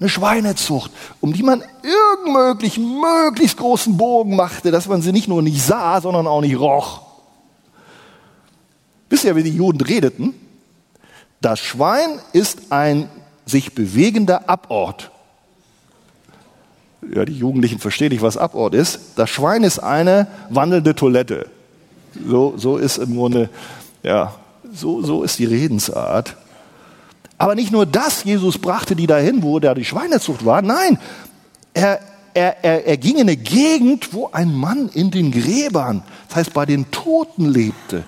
eine 0.01 0.09
Schweinezucht, 0.09 0.91
um 1.21 1.33
die 1.33 1.43
man 1.43 1.63
irgend 1.83 2.79
möglichst 2.79 3.57
großen 3.57 3.97
Bogen 3.97 4.37
machte, 4.37 4.71
dass 4.71 4.89
man 4.89 5.03
sie 5.03 5.13
nicht 5.13 5.29
nur 5.29 5.43
nicht 5.43 5.63
sah, 5.63 6.01
sondern 6.01 6.27
auch 6.27 6.41
nicht 6.41 6.59
roch. 6.59 7.03
Wisst 9.09 9.25
ihr, 9.25 9.37
wie 9.37 9.43
die 9.43 9.57
Juden 9.57 9.81
redeten? 9.81 10.35
Das 11.41 11.61
Schwein 11.61 12.19
ist 12.33 12.73
ein 12.73 13.09
sich 13.47 13.75
bewegender 13.75 14.49
Abort. 14.49 15.11
Ja, 17.15 17.25
die 17.25 17.37
Jugendlichen 17.37 17.79
verstehen 17.79 18.11
nicht, 18.11 18.23
was 18.23 18.37
Abort 18.37 18.75
ist. 18.75 18.99
Das 19.17 19.29
Schwein 19.29 19.63
ist 19.63 19.79
eine 19.79 20.27
wandelnde 20.49 20.95
Toilette. 20.95 21.49
So, 22.27 22.55
so 22.57 22.77
ist 22.79 22.99
im 22.99 23.15
Grunde, 23.17 23.51
ja, 24.03 24.35
so, 24.73 25.03
so 25.03 25.23
ist 25.23 25.39
die 25.39 25.45
Redensart. 25.45 26.37
Aber 27.39 27.55
nicht 27.55 27.73
nur 27.73 27.87
das, 27.87 28.25
Jesus 28.25 28.59
brachte 28.59 28.95
die 28.95 29.07
dahin, 29.07 29.43
wo 29.43 29.59
da 29.59 29.75
die 29.75 29.85
Schweinezucht 29.85 30.45
war. 30.45 30.63
Nein, 30.63 30.99
er, 31.73 32.01
er, 32.33 32.65
er, 32.65 32.87
er 32.87 32.97
ging 32.97 33.17
in 33.17 33.23
eine 33.23 33.37
Gegend, 33.37 34.13
wo 34.13 34.31
ein 34.33 34.55
Mann 34.55 34.89
in 34.93 35.11
den 35.11 35.31
Gräbern, 35.33 36.03
das 36.29 36.37
heißt 36.37 36.53
bei 36.53 36.67
den 36.67 36.91
Toten 36.91 37.47
lebte. 37.47 38.05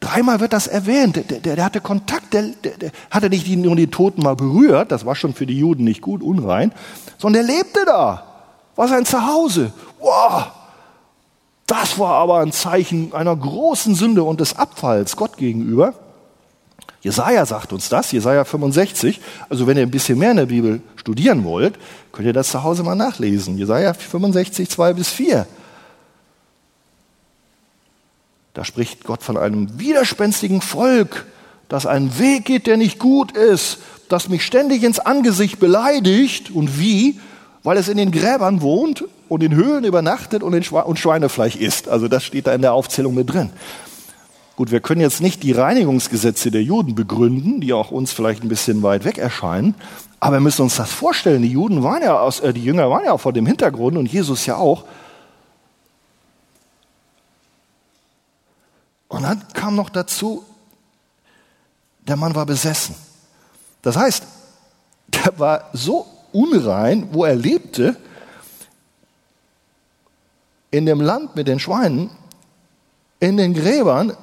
Dreimal 0.00 0.40
wird 0.40 0.52
das 0.52 0.66
erwähnt. 0.66 1.16
Der, 1.16 1.22
der, 1.22 1.56
der 1.56 1.64
hatte 1.64 1.80
Kontakt, 1.80 2.34
der, 2.34 2.42
der, 2.42 2.90
hatte 3.10 3.30
nicht 3.30 3.46
nur 3.48 3.76
die 3.76 3.86
Toten 3.86 4.22
mal 4.22 4.34
berührt, 4.34 4.90
das 4.90 5.06
war 5.06 5.14
schon 5.14 5.32
für 5.32 5.46
die 5.46 5.58
Juden 5.58 5.84
nicht 5.84 6.02
gut, 6.02 6.22
unrein, 6.22 6.72
sondern 7.18 7.46
der 7.46 7.54
lebte 7.56 7.84
da, 7.86 8.24
war 8.74 8.88
sein 8.88 9.06
Zuhause. 9.06 9.72
Wow, 10.00 10.46
das 11.66 11.98
war 11.98 12.14
aber 12.16 12.40
ein 12.40 12.52
Zeichen 12.52 13.14
einer 13.14 13.34
großen 13.34 13.94
Sünde 13.94 14.24
und 14.24 14.40
des 14.40 14.56
Abfalls 14.58 15.16
Gott 15.16 15.36
gegenüber. 15.36 15.94
Jesaja 17.02 17.44
sagt 17.44 17.72
uns 17.72 17.88
das, 17.88 18.12
Jesaja 18.12 18.44
65. 18.44 19.20
Also, 19.48 19.66
wenn 19.66 19.76
ihr 19.76 19.82
ein 19.82 19.90
bisschen 19.90 20.18
mehr 20.18 20.30
in 20.30 20.36
der 20.36 20.46
Bibel 20.46 20.80
studieren 20.96 21.44
wollt, 21.44 21.74
könnt 22.12 22.26
ihr 22.26 22.32
das 22.32 22.50
zu 22.50 22.62
Hause 22.62 22.84
mal 22.84 22.94
nachlesen. 22.94 23.58
Jesaja 23.58 23.92
65, 23.92 24.70
2 24.70 24.92
bis 24.92 25.08
4. 25.08 25.46
Da 28.54 28.64
spricht 28.64 29.04
Gott 29.04 29.22
von 29.22 29.36
einem 29.36 29.80
widerspenstigen 29.80 30.60
Volk, 30.60 31.26
das 31.68 31.86
einen 31.86 32.18
Weg 32.18 32.44
geht, 32.44 32.66
der 32.66 32.76
nicht 32.76 32.98
gut 32.98 33.32
ist, 33.32 33.78
das 34.08 34.28
mich 34.28 34.44
ständig 34.44 34.84
ins 34.84 35.00
Angesicht 35.00 35.58
beleidigt. 35.58 36.50
Und 36.50 36.78
wie? 36.78 37.18
Weil 37.64 37.78
es 37.78 37.88
in 37.88 37.96
den 37.96 38.12
Gräbern 38.12 38.60
wohnt 38.60 39.04
und 39.28 39.42
in 39.42 39.54
Höhlen 39.54 39.84
übernachtet 39.84 40.42
und, 40.42 40.54
und 40.70 40.98
Schweinefleisch 40.98 41.56
isst. 41.56 41.88
Also 41.88 42.06
das 42.06 42.22
steht 42.22 42.46
da 42.46 42.54
in 42.54 42.60
der 42.60 42.74
Aufzählung 42.74 43.14
mit 43.14 43.32
drin. 43.32 43.50
Gut, 44.56 44.70
wir 44.70 44.80
können 44.80 45.00
jetzt 45.00 45.20
nicht 45.20 45.42
die 45.42 45.52
Reinigungsgesetze 45.52 46.50
der 46.50 46.62
Juden 46.62 46.94
begründen, 46.94 47.60
die 47.60 47.72
auch 47.72 47.90
uns 47.90 48.12
vielleicht 48.12 48.42
ein 48.42 48.48
bisschen 48.48 48.82
weit 48.82 49.04
weg 49.04 49.18
erscheinen, 49.18 49.74
aber 50.20 50.36
wir 50.36 50.40
müssen 50.40 50.62
uns 50.62 50.76
das 50.76 50.92
vorstellen. 50.92 51.42
Die 51.42 51.48
Juden 51.48 51.82
waren 51.82 52.02
ja 52.02 52.20
aus, 52.20 52.40
äh, 52.40 52.52
die 52.52 52.62
Jünger 52.62 52.90
waren 52.90 53.04
ja 53.04 53.16
vor 53.16 53.32
dem 53.32 53.46
Hintergrund 53.46 53.96
und 53.96 54.12
Jesus 54.12 54.46
ja 54.46 54.56
auch 54.56 54.84
Und 59.12 59.24
dann 59.24 59.46
kam 59.52 59.76
noch 59.76 59.90
dazu, 59.90 60.42
der 62.00 62.16
Mann 62.16 62.34
war 62.34 62.46
besessen. 62.46 62.94
Das 63.82 63.94
heißt, 63.94 64.24
der 65.08 65.38
war 65.38 65.68
so 65.74 66.06
unrein, 66.32 67.08
wo 67.12 67.26
er 67.26 67.36
lebte, 67.36 67.94
in 70.70 70.86
dem 70.86 71.02
Land 71.02 71.36
mit 71.36 71.46
den 71.46 71.58
Schweinen, 71.58 72.08
in 73.20 73.36
den 73.36 73.52
Gräbern, 73.52 74.16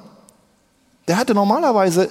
der 1.10 1.16
hatte 1.16 1.34
normalerweise 1.34 2.08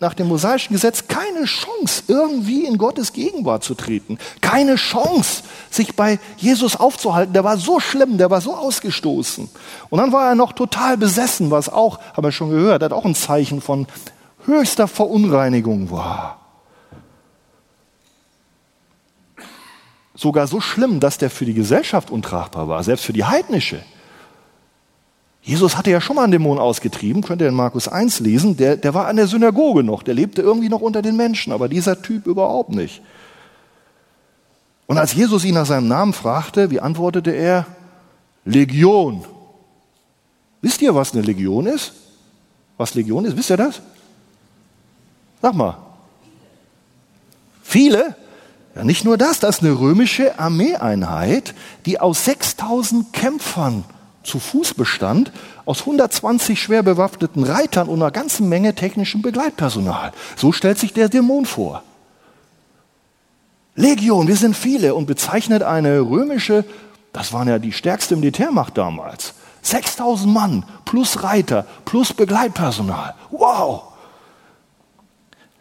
nach 0.00 0.12
dem 0.12 0.26
mosaischen 0.26 0.74
Gesetz 0.74 1.06
keine 1.06 1.44
Chance, 1.44 2.02
irgendwie 2.08 2.64
in 2.64 2.78
Gottes 2.78 3.12
Gegenwart 3.12 3.62
zu 3.62 3.76
treten. 3.76 4.18
Keine 4.40 4.74
Chance, 4.74 5.44
sich 5.70 5.94
bei 5.94 6.18
Jesus 6.36 6.74
aufzuhalten. 6.74 7.32
Der 7.32 7.44
war 7.44 7.58
so 7.58 7.78
schlimm, 7.78 8.18
der 8.18 8.28
war 8.28 8.40
so 8.40 8.56
ausgestoßen. 8.56 9.48
Und 9.88 9.98
dann 10.00 10.10
war 10.10 10.30
er 10.30 10.34
noch 10.34 10.52
total 10.52 10.96
besessen, 10.96 11.52
was 11.52 11.68
auch, 11.68 12.00
haben 12.12 12.24
wir 12.24 12.32
schon 12.32 12.50
gehört, 12.50 12.82
hat 12.82 12.92
auch 12.92 13.04
ein 13.04 13.14
Zeichen 13.14 13.60
von 13.60 13.86
höchster 14.46 14.88
Verunreinigung 14.88 15.92
war. 15.92 16.40
Sogar 20.16 20.48
so 20.48 20.60
schlimm, 20.60 20.98
dass 20.98 21.18
der 21.18 21.30
für 21.30 21.44
die 21.44 21.54
Gesellschaft 21.54 22.10
untragbar 22.10 22.66
war, 22.66 22.82
selbst 22.82 23.04
für 23.04 23.12
die 23.12 23.26
heidnische. 23.26 23.80
Jesus 25.42 25.76
hatte 25.76 25.90
ja 25.90 26.00
schon 26.00 26.16
mal 26.16 26.24
einen 26.24 26.32
Dämon 26.32 26.58
ausgetrieben, 26.58 27.22
könnt 27.22 27.40
ihr 27.40 27.48
in 27.48 27.54
Markus 27.54 27.88
1 27.88 28.20
lesen, 28.20 28.56
der, 28.56 28.76
der 28.76 28.92
war 28.92 29.06
an 29.06 29.16
der 29.16 29.26
Synagoge 29.26 29.82
noch, 29.82 30.02
der 30.02 30.14
lebte 30.14 30.42
irgendwie 30.42 30.68
noch 30.68 30.82
unter 30.82 31.00
den 31.00 31.16
Menschen, 31.16 31.52
aber 31.52 31.68
dieser 31.68 32.02
Typ 32.02 32.26
überhaupt 32.26 32.70
nicht. 32.70 33.00
Und 34.86 34.98
als 34.98 35.14
Jesus 35.14 35.44
ihn 35.44 35.54
nach 35.54 35.66
seinem 35.66 35.88
Namen 35.88 36.12
fragte, 36.12 36.70
wie 36.70 36.80
antwortete 36.80 37.30
er? 37.30 37.66
Legion. 38.44 39.24
Wisst 40.60 40.82
ihr, 40.82 40.94
was 40.94 41.12
eine 41.12 41.22
Legion 41.22 41.66
ist? 41.66 41.92
Was 42.76 42.94
Legion 42.94 43.24
ist? 43.24 43.36
Wisst 43.36 43.50
ihr 43.50 43.56
das? 43.56 43.80
Sag 45.40 45.54
mal. 45.54 45.78
Viele? 47.62 48.16
Ja, 48.74 48.84
nicht 48.84 49.04
nur 49.04 49.16
das, 49.16 49.40
das 49.40 49.56
ist 49.56 49.62
eine 49.62 49.78
römische 49.78 50.38
Armeeeinheit, 50.38 51.54
die 51.86 52.00
aus 52.00 52.24
6000 52.24 53.12
Kämpfern 53.12 53.84
zu 54.22 54.38
Fuß 54.38 54.74
bestand, 54.74 55.32
aus 55.64 55.80
120 55.80 56.60
schwer 56.60 56.82
bewaffneten 56.82 57.44
Reitern 57.44 57.88
und 57.88 58.02
einer 58.02 58.10
ganzen 58.10 58.48
Menge 58.48 58.74
technischem 58.74 59.22
Begleitpersonal. 59.22 60.12
So 60.36 60.52
stellt 60.52 60.78
sich 60.78 60.92
der 60.92 61.08
Dämon 61.08 61.46
vor. 61.46 61.82
Legion, 63.76 64.28
wir 64.28 64.36
sind 64.36 64.56
viele 64.56 64.94
und 64.94 65.06
bezeichnet 65.06 65.62
eine 65.62 66.00
römische, 66.00 66.64
das 67.12 67.32
waren 67.32 67.48
ja 67.48 67.58
die 67.58 67.72
stärkste 67.72 68.16
Militärmacht 68.16 68.76
damals, 68.76 69.34
6000 69.62 70.32
Mann 70.32 70.64
plus 70.84 71.22
Reiter 71.22 71.66
plus 71.84 72.12
Begleitpersonal. 72.12 73.14
Wow! 73.30 73.84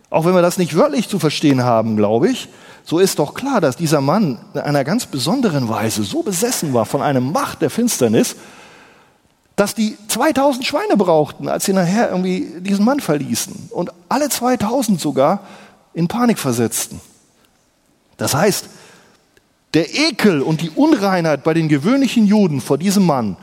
Auch 0.09 0.25
wenn 0.25 0.33
wir 0.33 0.41
das 0.41 0.57
nicht 0.57 0.75
wörtlich 0.75 1.07
zu 1.07 1.19
verstehen 1.19 1.63
haben, 1.63 1.95
glaube 1.95 2.29
ich, 2.29 2.49
so 2.89 2.97
ist 2.97 3.19
doch 3.19 3.35
klar, 3.35 3.61
dass 3.61 3.75
dieser 3.75 4.01
Mann 4.01 4.39
in 4.55 4.61
einer 4.61 4.83
ganz 4.83 5.05
besonderen 5.05 5.69
Weise 5.69 6.01
so 6.01 6.23
besessen 6.23 6.73
war 6.73 6.87
von 6.87 7.03
einer 7.03 7.19
Macht 7.19 7.61
der 7.61 7.69
Finsternis, 7.69 8.35
dass 9.55 9.75
die 9.75 9.95
2000 10.07 10.65
Schweine 10.65 10.97
brauchten, 10.97 11.49
als 11.49 11.65
sie 11.65 11.73
nachher 11.73 12.09
irgendwie 12.09 12.47
diesen 12.61 12.83
Mann 12.85 12.99
verließen. 12.99 13.69
Und 13.69 13.91
alle 14.09 14.27
2000 14.27 14.99
sogar 14.99 15.41
in 15.93 16.07
Panik 16.07 16.39
versetzten. 16.39 16.99
Das 18.17 18.33
heißt, 18.33 18.65
der 19.75 19.93
Ekel 19.93 20.41
und 20.41 20.61
die 20.61 20.71
Unreinheit 20.71 21.43
bei 21.43 21.53
den 21.53 21.69
gewöhnlichen 21.69 22.25
Juden 22.25 22.59
vor 22.59 22.79
diesem 22.79 23.05
Mann 23.05 23.37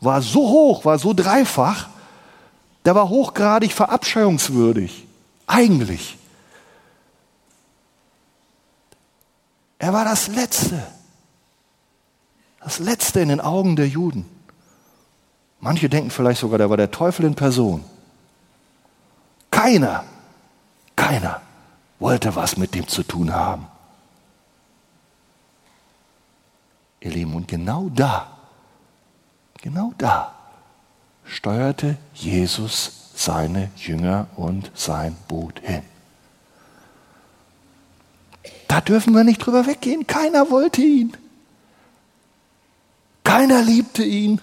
war 0.00 0.22
so 0.22 0.40
hoch, 0.40 0.84
war 0.84 0.98
so 0.98 1.14
dreifach, 1.14 1.86
der 2.84 2.96
war 2.96 3.08
hochgradig 3.08 3.72
verabscheuungswürdig. 3.72 5.06
Eigentlich. 5.46 6.17
Er 9.78 9.92
war 9.92 10.04
das 10.04 10.28
Letzte. 10.28 10.82
Das 12.60 12.78
Letzte 12.78 13.20
in 13.20 13.28
den 13.28 13.40
Augen 13.40 13.76
der 13.76 13.88
Juden. 13.88 14.26
Manche 15.60 15.88
denken 15.88 16.10
vielleicht 16.10 16.40
sogar, 16.40 16.58
der 16.58 16.70
war 16.70 16.76
der 16.76 16.90
Teufel 16.90 17.24
in 17.24 17.34
Person. 17.34 17.84
Keiner, 19.50 20.04
keiner 20.94 21.40
wollte 21.98 22.34
was 22.36 22.56
mit 22.56 22.74
dem 22.74 22.86
zu 22.86 23.02
tun 23.02 23.34
haben. 23.34 23.66
Ihr 27.00 27.10
Lieben, 27.12 27.34
und 27.34 27.48
genau 27.48 27.88
da, 27.94 28.28
genau 29.62 29.92
da 29.98 30.34
steuerte 31.24 31.96
Jesus 32.14 33.12
seine 33.14 33.70
Jünger 33.76 34.26
und 34.36 34.70
sein 34.74 35.16
Boot 35.28 35.60
hin. 35.60 35.82
Da 38.68 38.82
dürfen 38.82 39.14
wir 39.14 39.24
nicht 39.24 39.38
drüber 39.38 39.66
weggehen. 39.66 40.06
Keiner 40.06 40.50
wollte 40.50 40.82
ihn. 40.82 41.16
Keiner 43.24 43.62
liebte 43.62 44.04
ihn. 44.04 44.40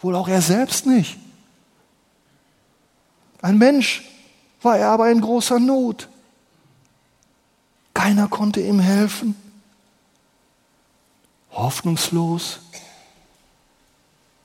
Wohl 0.00 0.14
auch 0.14 0.28
er 0.28 0.42
selbst 0.42 0.86
nicht. 0.86 1.18
Ein 3.40 3.58
Mensch 3.58 4.04
war 4.60 4.76
er 4.76 4.90
aber 4.90 5.10
in 5.10 5.20
großer 5.20 5.58
Not. 5.58 6.08
Keiner 7.94 8.28
konnte 8.28 8.60
ihm 8.60 8.78
helfen. 8.78 9.34
Hoffnungslos. 11.50 12.60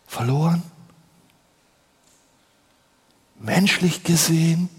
Verloren. 0.07 0.63
Menschlich 3.39 4.03
gesehen 4.03 4.69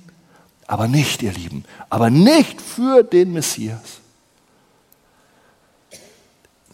aber 0.68 0.86
nicht, 0.86 1.22
ihr 1.22 1.32
Lieben, 1.32 1.64
aber 1.88 2.10
nicht 2.10 2.60
für 2.60 3.02
den 3.02 3.32
Messias. 3.32 4.00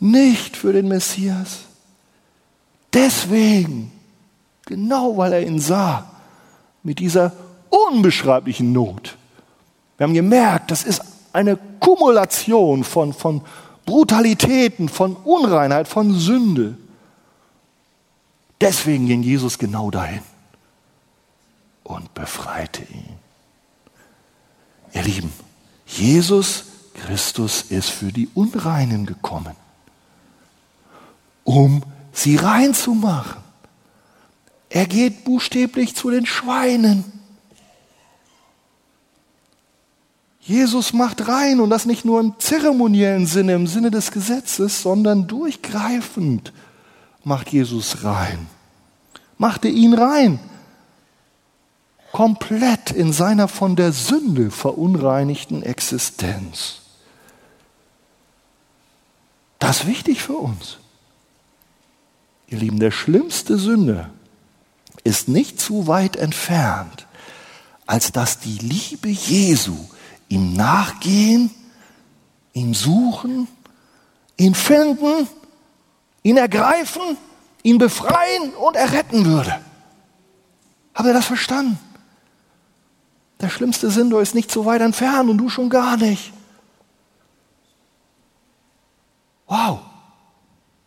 Nicht 0.00 0.56
für 0.56 0.72
den 0.72 0.88
Messias. 0.88 1.60
Deswegen, 2.92 3.92
genau 4.66 5.16
weil 5.16 5.32
er 5.32 5.46
ihn 5.46 5.60
sah, 5.60 6.10
mit 6.82 6.98
dieser 6.98 7.32
unbeschreiblichen 7.70 8.72
Not. 8.72 9.16
Wir 9.96 10.04
haben 10.04 10.14
gemerkt, 10.14 10.72
das 10.72 10.82
ist 10.82 11.00
eine 11.32 11.56
Kumulation 11.78 12.82
von, 12.82 13.12
von 13.12 13.42
Brutalitäten, 13.86 14.88
von 14.88 15.14
Unreinheit, 15.16 15.86
von 15.86 16.12
Sünde. 16.12 16.76
Deswegen 18.60 19.06
ging 19.06 19.22
Jesus 19.22 19.58
genau 19.58 19.90
dahin 19.90 20.22
und 21.84 22.12
befreite 22.14 22.82
ihn. 22.82 23.13
Ihr 24.94 25.02
Lieben, 25.02 25.32
Jesus 25.86 26.64
Christus 26.94 27.62
ist 27.62 27.90
für 27.90 28.12
die 28.12 28.28
Unreinen 28.34 29.04
gekommen, 29.04 29.56
um 31.42 31.82
sie 32.12 32.36
rein 32.36 32.72
zu 32.74 32.94
machen. 32.94 33.42
Er 34.70 34.86
geht 34.86 35.24
buchstäblich 35.24 35.94
zu 35.94 36.10
den 36.10 36.26
Schweinen. 36.26 37.04
Jesus 40.40 40.92
macht 40.92 41.26
rein 41.26 41.60
und 41.60 41.70
das 41.70 41.86
nicht 41.86 42.04
nur 42.04 42.20
im 42.20 42.38
zeremoniellen 42.38 43.26
Sinne, 43.26 43.54
im 43.54 43.66
Sinne 43.66 43.90
des 43.90 44.10
Gesetzes, 44.10 44.82
sondern 44.82 45.26
durchgreifend 45.26 46.52
macht 47.24 47.48
Jesus 47.50 48.04
rein. 48.04 48.46
Machte 49.38 49.68
ihn 49.68 49.94
rein 49.94 50.38
komplett 52.14 52.92
in 52.92 53.12
seiner 53.12 53.48
von 53.48 53.74
der 53.74 53.90
Sünde 53.90 54.52
verunreinigten 54.52 55.64
Existenz. 55.64 56.82
Das 59.58 59.80
ist 59.80 59.86
wichtig 59.88 60.22
für 60.22 60.34
uns. 60.36 60.78
Ihr 62.46 62.58
Lieben, 62.58 62.78
der 62.78 62.92
schlimmste 62.92 63.58
Sünde 63.58 64.10
ist 65.02 65.26
nicht 65.26 65.58
zu 65.58 65.88
weit 65.88 66.14
entfernt, 66.14 67.08
als 67.84 68.12
dass 68.12 68.38
die 68.38 68.58
Liebe 68.58 69.08
Jesu 69.08 69.74
ihm 70.28 70.54
nachgehen, 70.54 71.50
ihn 72.52 72.74
suchen, 72.74 73.48
ihn 74.36 74.54
finden, 74.54 75.26
ihn 76.22 76.36
ergreifen, 76.36 77.16
ihn 77.64 77.78
befreien 77.78 78.54
und 78.64 78.76
erretten 78.76 79.24
würde. 79.24 79.58
Habt 80.94 81.08
ihr 81.08 81.12
das 81.12 81.26
verstanden? 81.26 81.76
Der 83.44 83.50
schlimmste 83.50 83.90
Sünder 83.90 84.22
ist 84.22 84.34
nicht 84.34 84.50
so 84.50 84.64
weit 84.64 84.80
entfernt 84.80 85.28
und 85.28 85.36
du 85.36 85.50
schon 85.50 85.68
gar 85.68 85.98
nicht. 85.98 86.32
Wow, 89.46 89.80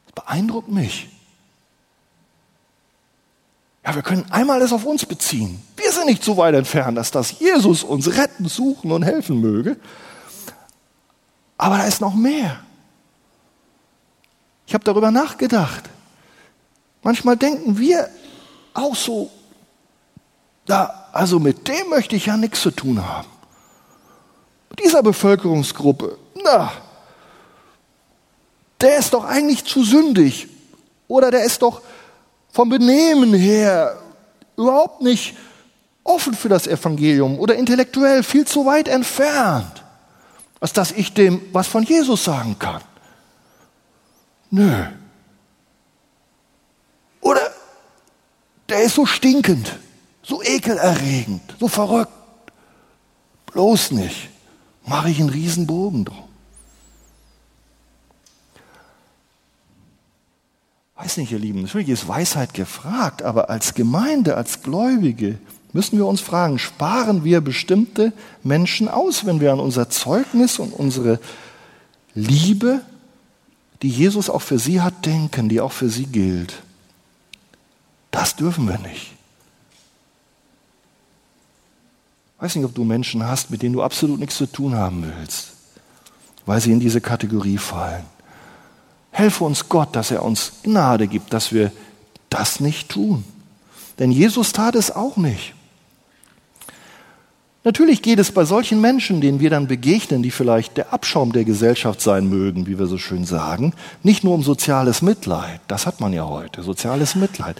das 0.08 0.16
beeindruckt 0.16 0.68
mich. 0.68 1.08
Ja, 3.86 3.93
wir 3.93 4.01
können 4.01 4.26
einmal 4.32 4.60
das 4.60 4.74
auf 4.74 4.86
uns 4.86 5.05
beziehen. 5.05 5.62
Wir 5.76 5.91
sind 5.91 6.08
nicht 6.08 6.24
so 6.24 6.36
weit 6.36 6.55
entfernt, 6.55 6.97
dass 6.97 7.12
das 7.12 7.38
Jesus 7.38 7.84
uns 7.84 8.18
retten, 8.18 8.47
suchen 8.47 8.91
und 8.91 9.03
helfen 9.03 9.39
möge. 9.39 9.78
Aber 11.60 11.78
da 11.78 11.84
ist 11.84 12.01
noch 12.01 12.16
mehr. 12.16 12.60
Ich 14.66 14.74
habe 14.74 14.84
darüber 14.84 15.12
nachgedacht. 15.12 15.84
Manchmal 17.03 17.38
denken 17.38 17.78
wir, 17.78 18.10
auch 18.74 18.95
so, 18.95 19.30
da, 20.66 21.07
also 21.18 21.39
mit 21.39 21.68
dem 21.68 21.89
möchte 21.89 22.15
ich 22.15 22.28
ja 22.28 22.38
nichts 22.38 22.61
zu 22.61 22.70
tun 22.70 23.03
haben. 23.03 23.28
Mit 24.70 24.84
dieser 24.84 25.01
Bevölkerungsgruppe, 25.01 26.18
na, 26.43 26.72
der 28.80 28.97
ist 28.97 29.15
doch 29.15 29.26
eigentlich 29.26 29.65
zu 29.65 29.84
sündig. 29.84 30.47
Oder 31.07 31.32
der 31.32 31.43
ist 31.43 31.63
doch 31.63 31.82
vom 32.51 32.70
Benehmen 32.70 33.34
her 33.34 33.99
überhaupt 34.55 35.01
nicht 35.01 35.36
offen 36.03 36.36
für 36.36 36.49
das 36.49 36.68
Evangelium 36.68 37.39
oder 37.39 37.55
intellektuell 37.55 38.22
viel 38.22 38.45
zu 38.45 38.65
weit 38.68 38.88
entfernt, 38.88 39.84
als 40.59 40.74
dass 40.74 40.91
ich 40.91 41.13
dem 41.13 41.41
was 41.51 41.65
von 41.68 41.84
Jesus 41.84 42.24
sagen 42.24 42.57
kann. 42.59 42.82
Nö. 44.51 44.86
Oder 47.22 47.41
der 48.70 48.84
ist 48.84 48.95
so 48.95 49.05
stinkend, 49.05 49.72
so 50.28 50.43
ekelerregend, 50.43 51.41
so 51.59 51.67
verrückt. 51.67 52.11
Bloß 53.47 53.91
nicht. 53.91 54.30
Mache 54.86 55.09
ich 55.09 55.19
einen 55.19 55.30
Riesenbogen 55.30 56.05
drum. 56.05 56.23
Weiß 60.95 61.17
nicht, 61.17 61.32
ihr 61.32 61.39
Lieben, 61.39 61.61
natürlich 61.61 61.89
ist 61.89 62.07
Weisheit 62.07 62.53
gefragt, 62.53 63.21
aber 63.21 63.49
als 63.49 63.75
Gemeinde, 63.75 64.36
als 64.36 64.63
Gläubige 64.63 65.38
müssen 65.71 65.97
wir 65.97 66.07
uns 66.07 66.21
fragen, 66.21 66.57
sparen 66.57 67.23
wir 67.23 67.39
bestimmte 67.39 68.11
Menschen 68.43 68.88
aus, 68.88 69.25
wenn 69.25 69.39
wir 69.39 69.53
an 69.53 69.59
unser 69.59 69.89
Zeugnis 69.89 70.59
und 70.59 70.73
unsere 70.73 71.19
Liebe, 72.15 72.82
die 73.84 73.89
Jesus 73.89 74.30
auch 74.30 74.41
für 74.41 74.57
sie 74.57 74.82
hat, 74.82 75.05
denken, 75.05 75.49
die 75.49 75.61
auch 75.61 75.71
für 75.71 75.89
sie 75.89 76.07
gilt. 76.07 76.55
Das 78.09 78.36
dürfen 78.36 78.67
wir 78.67 78.80
nicht. 78.80 79.16
Ich 82.38 82.43
weiß 82.43 82.55
nicht, 82.55 82.65
ob 82.65 82.75
du 82.75 82.83
Menschen 82.83 83.27
hast, 83.27 83.49
mit 83.49 83.63
denen 83.63 83.73
du 83.73 83.81
absolut 83.81 84.19
nichts 84.19 84.38
zu 84.38 84.45
tun 84.45 84.75
haben 84.75 85.03
willst, 85.17 85.53
weil 86.45 86.61
sie 86.61 86.71
in 86.71 86.79
diese 86.79 87.01
Kategorie 87.01 87.57
fallen. 87.57 88.05
Helfe 89.09 89.43
uns 89.43 89.69
Gott, 89.69 89.95
dass 89.95 90.11
er 90.11 90.23
uns 90.23 90.51
Gnade 90.61 91.07
gibt, 91.07 91.33
dass 91.33 91.51
wir 91.51 91.71
das 92.29 92.59
nicht 92.59 92.89
tun. 92.89 93.23
Denn 93.97 94.11
Jesus 94.11 94.51
tat 94.51 94.75
es 94.75 94.95
auch 94.95 95.17
nicht. 95.17 95.55
Natürlich 97.63 98.03
geht 98.03 98.19
es 98.19 98.31
bei 98.31 98.45
solchen 98.45 98.81
Menschen, 98.81 99.19
denen 99.19 99.39
wir 99.39 99.49
dann 99.49 99.65
begegnen, 99.65 100.21
die 100.21 100.29
vielleicht 100.29 100.77
der 100.77 100.93
Abschaum 100.93 101.33
der 101.33 101.43
Gesellschaft 101.43 102.01
sein 102.01 102.29
mögen, 102.29 102.67
wie 102.67 102.77
wir 102.77 102.85
so 102.85 102.99
schön 102.99 103.25
sagen, 103.25 103.73
nicht 104.03 104.23
nur 104.23 104.35
um 104.35 104.43
soziales 104.43 105.01
Mitleid, 105.01 105.59
das 105.67 105.88
hat 105.88 105.99
man 105.99 106.13
ja 106.13 106.27
heute, 106.27 106.61
soziales 106.61 107.15
Mitleid. 107.15 107.59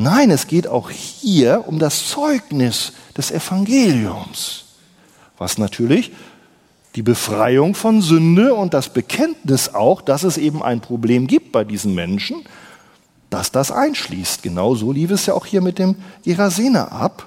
Nein, 0.00 0.30
es 0.30 0.46
geht 0.46 0.68
auch 0.68 0.90
hier 0.90 1.64
um 1.66 1.80
das 1.80 2.06
Zeugnis 2.06 2.92
des 3.16 3.32
Evangeliums, 3.32 4.66
was 5.38 5.58
natürlich 5.58 6.12
die 6.94 7.02
Befreiung 7.02 7.74
von 7.74 8.00
Sünde 8.00 8.54
und 8.54 8.74
das 8.74 8.92
Bekenntnis 8.92 9.74
auch, 9.74 10.00
dass 10.00 10.22
es 10.22 10.38
eben 10.38 10.62
ein 10.62 10.80
Problem 10.80 11.26
gibt 11.26 11.50
bei 11.50 11.64
diesen 11.64 11.96
Menschen, 11.96 12.44
dass 13.28 13.50
das 13.50 13.72
einschließt. 13.72 14.44
Genau 14.44 14.76
so 14.76 14.92
lief 14.92 15.10
es 15.10 15.26
ja 15.26 15.34
auch 15.34 15.46
hier 15.46 15.62
mit 15.62 15.80
dem 15.80 15.96
Gerasener 16.24 16.92
ab. 16.92 17.26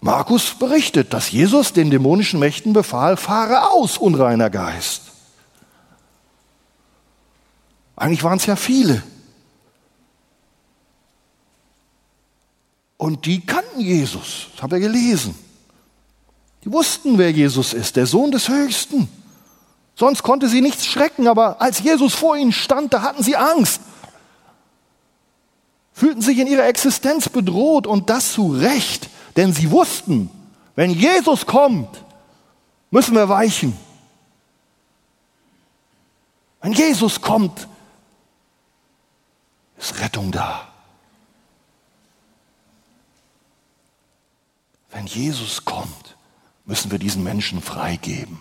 Markus 0.00 0.54
berichtet, 0.58 1.14
dass 1.14 1.30
Jesus 1.30 1.72
den 1.72 1.92
dämonischen 1.92 2.40
Mächten 2.40 2.72
befahl, 2.72 3.16
fahre 3.16 3.70
aus, 3.70 3.98
unreiner 3.98 4.50
Geist. 4.50 5.02
Eigentlich 7.94 8.24
waren 8.24 8.38
es 8.38 8.46
ja 8.46 8.56
viele. 8.56 9.04
Und 13.02 13.26
die 13.26 13.44
kannten 13.44 13.80
Jesus, 13.80 14.46
das 14.52 14.62
haben 14.62 14.70
wir 14.70 14.78
gelesen. 14.78 15.34
Die 16.62 16.70
wussten, 16.70 17.18
wer 17.18 17.32
Jesus 17.32 17.72
ist, 17.72 17.96
der 17.96 18.06
Sohn 18.06 18.30
des 18.30 18.48
Höchsten. 18.48 19.08
Sonst 19.96 20.22
konnte 20.22 20.48
sie 20.48 20.60
nichts 20.60 20.86
schrecken, 20.86 21.26
aber 21.26 21.60
als 21.60 21.80
Jesus 21.80 22.14
vor 22.14 22.36
ihnen 22.36 22.52
stand, 22.52 22.94
da 22.94 23.02
hatten 23.02 23.24
sie 23.24 23.34
Angst. 23.34 23.80
Fühlten 25.92 26.22
sich 26.22 26.38
in 26.38 26.46
ihrer 26.46 26.66
Existenz 26.66 27.28
bedroht 27.28 27.88
und 27.88 28.08
das 28.08 28.34
zu 28.34 28.52
Recht, 28.52 29.10
denn 29.34 29.52
sie 29.52 29.72
wussten, 29.72 30.30
wenn 30.76 30.92
Jesus 30.92 31.44
kommt, 31.44 32.04
müssen 32.92 33.16
wir 33.16 33.28
weichen. 33.28 33.76
Wenn 36.60 36.72
Jesus 36.72 37.20
kommt, 37.20 37.66
ist 39.76 39.98
Rettung 39.98 40.30
da. 40.30 40.71
Wenn 44.92 45.06
Jesus 45.06 45.64
kommt, 45.64 46.16
müssen 46.66 46.90
wir 46.90 46.98
diesen 46.98 47.22
Menschen 47.22 47.60
freigeben. 47.60 48.38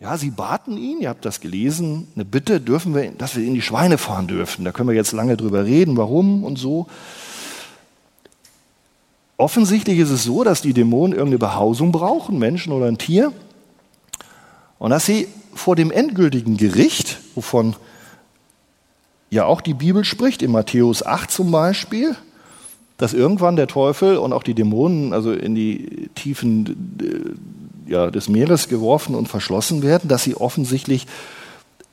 Ja, 0.00 0.18
sie 0.18 0.30
baten 0.30 0.76
ihn, 0.76 1.00
ihr 1.00 1.08
habt 1.08 1.24
das 1.24 1.40
gelesen, 1.40 2.08
eine 2.14 2.24
Bitte, 2.24 2.60
dürfen 2.60 2.94
wir, 2.94 3.10
dass 3.12 3.36
wir 3.36 3.44
in 3.44 3.54
die 3.54 3.62
Schweine 3.62 3.96
fahren 3.96 4.26
dürfen. 4.26 4.64
Da 4.64 4.70
können 4.70 4.88
wir 4.88 4.94
jetzt 4.94 5.12
lange 5.12 5.36
drüber 5.36 5.64
reden, 5.64 5.96
warum 5.96 6.44
und 6.44 6.58
so. 6.58 6.86
Offensichtlich 9.36 9.98
ist 9.98 10.10
es 10.10 10.22
so, 10.22 10.44
dass 10.44 10.62
die 10.62 10.74
Dämonen 10.74 11.12
irgendeine 11.12 11.38
Behausung 11.38 11.90
brauchen, 11.90 12.38
Menschen 12.38 12.72
oder 12.72 12.86
ein 12.86 12.98
Tier. 12.98 13.32
Und 14.78 14.90
dass 14.90 15.06
sie 15.06 15.26
vor 15.54 15.74
dem 15.74 15.90
endgültigen 15.90 16.56
Gericht, 16.56 17.18
wovon 17.34 17.74
ja 19.34 19.44
auch 19.44 19.60
die 19.60 19.74
Bibel 19.74 20.04
spricht, 20.04 20.42
in 20.42 20.52
Matthäus 20.52 21.04
8 21.04 21.30
zum 21.30 21.50
Beispiel, 21.50 22.16
dass 22.96 23.12
irgendwann 23.12 23.56
der 23.56 23.66
Teufel 23.66 24.16
und 24.16 24.32
auch 24.32 24.44
die 24.44 24.54
Dämonen 24.54 25.12
also 25.12 25.32
in 25.32 25.54
die 25.54 26.08
Tiefen 26.14 27.36
äh, 27.88 27.90
ja, 27.90 28.10
des 28.10 28.28
Meeres 28.28 28.68
geworfen 28.68 29.14
und 29.14 29.28
verschlossen 29.28 29.82
werden, 29.82 30.08
dass 30.08 30.22
sie 30.22 30.36
offensichtlich 30.36 31.06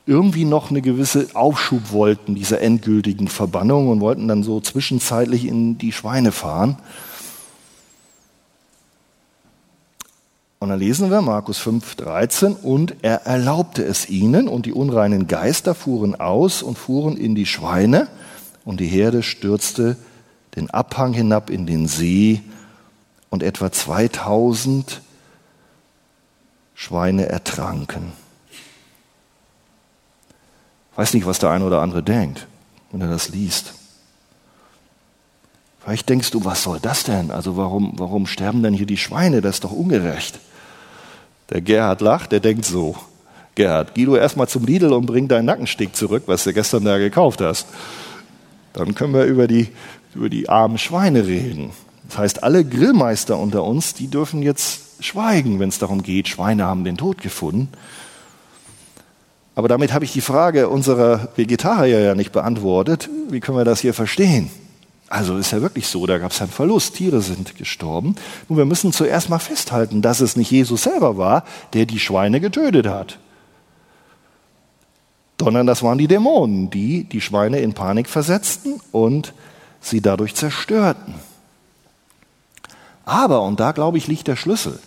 irgendwie 0.06 0.44
noch 0.44 0.70
eine 0.70 0.82
gewisse 0.82 1.26
Aufschub 1.34 1.92
wollten, 1.92 2.34
dieser 2.34 2.60
endgültigen 2.60 3.28
Verbannung 3.28 3.88
und 3.88 4.00
wollten 4.00 4.26
dann 4.26 4.42
so 4.42 4.60
zwischenzeitlich 4.60 5.46
in 5.46 5.78
die 5.78 5.92
Schweine 5.92 6.32
fahren. 6.32 6.78
Und 10.62 10.68
dann 10.68 10.78
lesen 10.78 11.10
wir 11.10 11.22
Markus 11.22 11.58
5, 11.58 11.96
13, 11.96 12.54
und 12.54 12.94
er 13.02 13.26
erlaubte 13.26 13.82
es 13.82 14.08
ihnen, 14.08 14.46
und 14.46 14.64
die 14.64 14.72
unreinen 14.72 15.26
Geister 15.26 15.74
fuhren 15.74 16.14
aus 16.14 16.62
und 16.62 16.78
fuhren 16.78 17.16
in 17.16 17.34
die 17.34 17.46
Schweine, 17.46 18.06
und 18.64 18.78
die 18.78 18.86
Herde 18.86 19.24
stürzte 19.24 19.96
den 20.54 20.70
Abhang 20.70 21.14
hinab 21.14 21.50
in 21.50 21.66
den 21.66 21.88
See, 21.88 22.42
und 23.28 23.42
etwa 23.42 23.72
2000 23.72 25.00
Schweine 26.76 27.28
ertranken. 27.28 28.12
Ich 30.92 30.98
weiß 30.98 31.14
nicht, 31.14 31.26
was 31.26 31.40
der 31.40 31.50
eine 31.50 31.64
oder 31.64 31.80
andere 31.80 32.04
denkt, 32.04 32.46
wenn 32.92 33.00
er 33.00 33.08
das 33.08 33.30
liest. 33.30 33.74
Vielleicht 35.80 36.08
denkst 36.08 36.30
du, 36.30 36.44
was 36.44 36.62
soll 36.62 36.78
das 36.78 37.02
denn? 37.02 37.32
Also 37.32 37.56
warum, 37.56 37.94
warum 37.96 38.28
sterben 38.28 38.62
denn 38.62 38.74
hier 38.74 38.86
die 38.86 38.96
Schweine? 38.96 39.40
Das 39.40 39.56
ist 39.56 39.64
doch 39.64 39.72
ungerecht. 39.72 40.38
Der 41.52 41.60
Gerhard 41.60 42.00
lacht, 42.00 42.32
der 42.32 42.40
denkt 42.40 42.64
so. 42.64 42.96
Gerhard, 43.54 43.92
geh 43.94 44.06
du 44.06 44.16
erstmal 44.16 44.48
zum 44.48 44.64
Lidl 44.64 44.94
und 44.94 45.04
bring 45.04 45.28
deinen 45.28 45.44
Nackenstick 45.44 45.94
zurück, 45.94 46.22
was 46.24 46.44
du 46.44 46.54
gestern 46.54 46.86
da 46.86 46.96
gekauft 46.96 47.42
hast. 47.42 47.66
Dann 48.72 48.94
können 48.94 49.12
wir 49.12 49.24
über 49.24 49.46
die, 49.46 49.68
über 50.14 50.30
die 50.30 50.48
armen 50.48 50.78
Schweine 50.78 51.26
reden. 51.26 51.72
Das 52.08 52.16
heißt, 52.16 52.42
alle 52.42 52.64
Grillmeister 52.64 53.38
unter 53.38 53.64
uns, 53.64 53.92
die 53.92 54.08
dürfen 54.08 54.42
jetzt 54.42 55.04
schweigen, 55.04 55.60
wenn 55.60 55.68
es 55.68 55.78
darum 55.78 56.02
geht, 56.02 56.28
Schweine 56.28 56.64
haben 56.64 56.84
den 56.84 56.96
Tod 56.96 57.20
gefunden. 57.20 57.68
Aber 59.54 59.68
damit 59.68 59.92
habe 59.92 60.06
ich 60.06 60.12
die 60.12 60.22
Frage 60.22 60.70
unserer 60.70 61.28
Vegetarier 61.36 62.00
ja 62.00 62.14
nicht 62.14 62.32
beantwortet. 62.32 63.10
Wie 63.28 63.40
können 63.40 63.58
wir 63.58 63.66
das 63.66 63.80
hier 63.80 63.92
verstehen? 63.92 64.50
Also 65.12 65.36
ist 65.36 65.50
ja 65.50 65.60
wirklich 65.60 65.88
so, 65.88 66.06
da 66.06 66.16
gab 66.16 66.30
es 66.30 66.40
einen 66.40 66.50
Verlust, 66.50 66.94
Tiere 66.94 67.20
sind 67.20 67.58
gestorben. 67.58 68.14
Nun, 68.48 68.56
wir 68.56 68.64
müssen 68.64 68.94
zuerst 68.94 69.28
mal 69.28 69.40
festhalten, 69.40 70.00
dass 70.00 70.20
es 70.20 70.36
nicht 70.36 70.50
Jesus 70.50 70.84
selber 70.84 71.18
war, 71.18 71.44
der 71.74 71.84
die 71.84 71.98
Schweine 71.98 72.40
getötet 72.40 72.86
hat, 72.86 73.18
sondern 75.38 75.66
das 75.66 75.82
waren 75.82 75.98
die 75.98 76.08
Dämonen, 76.08 76.70
die 76.70 77.04
die 77.04 77.20
Schweine 77.20 77.58
in 77.60 77.74
Panik 77.74 78.08
versetzten 78.08 78.80
und 78.90 79.34
sie 79.82 80.00
dadurch 80.00 80.34
zerstörten. 80.34 81.16
Aber, 83.04 83.42
und 83.42 83.60
da 83.60 83.72
glaube 83.72 83.98
ich 83.98 84.06
liegt 84.06 84.28
der 84.28 84.36
Schlüssel, 84.36 84.78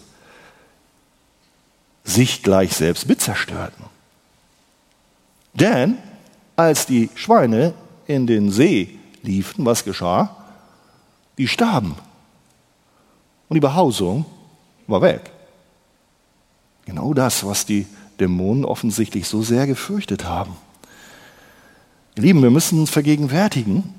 sich 2.03 2.41
gleich 2.41 2.75
selbst 2.75 3.07
mit 3.07 3.21
zerstörten. 3.21 3.85
Denn 5.53 5.99
als 6.55 6.87
die 6.87 7.11
Schweine 7.13 7.75
in 8.07 8.25
den 8.25 8.51
See 8.51 8.97
liefen, 9.25 9.65
was 9.65 9.83
geschah? 9.83 10.35
Die 11.37 11.47
starben. 11.47 11.95
Und 13.49 13.55
die 13.55 13.61
Behausung 13.61 14.25
war 14.87 15.01
weg. 15.01 15.31
Genau 16.85 17.13
das, 17.13 17.45
was 17.45 17.65
die 17.65 17.87
Dämonen 18.19 18.65
offensichtlich 18.65 19.27
so 19.27 19.41
sehr 19.41 19.67
gefürchtet 19.67 20.25
haben. 20.25 20.55
Ihr 22.15 22.23
Lieben, 22.23 22.41
wir 22.41 22.51
müssen 22.51 22.79
uns 22.79 22.89
vergegenwärtigen, 22.89 23.93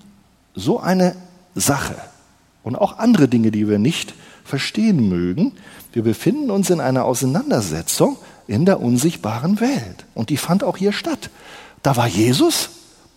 so 0.55 0.81
eine 0.81 1.14
Sache 1.55 1.97
und 2.62 2.77
auch 2.77 2.99
andere 2.99 3.29
Dinge, 3.29 3.51
die 3.51 3.68
wir 3.68 3.79
nicht 3.79 4.14
verstehen 4.45 5.09
mögen, 5.09 5.53
wir 5.93 6.03
befinden 6.03 6.51
uns 6.51 6.70
in 6.70 6.81
einer 6.81 7.05
Auseinandersetzung 7.05 8.16
in 8.47 8.64
der 8.64 8.81
unsichtbaren 8.81 9.61
Welt. 9.61 10.05
Und 10.14 10.31
die 10.31 10.37
fand 10.37 10.62
auch 10.62 10.77
hier 10.77 10.93
statt. 10.93 11.31
Da 11.83 11.97
war 11.97 12.07
Jesus, 12.07 12.70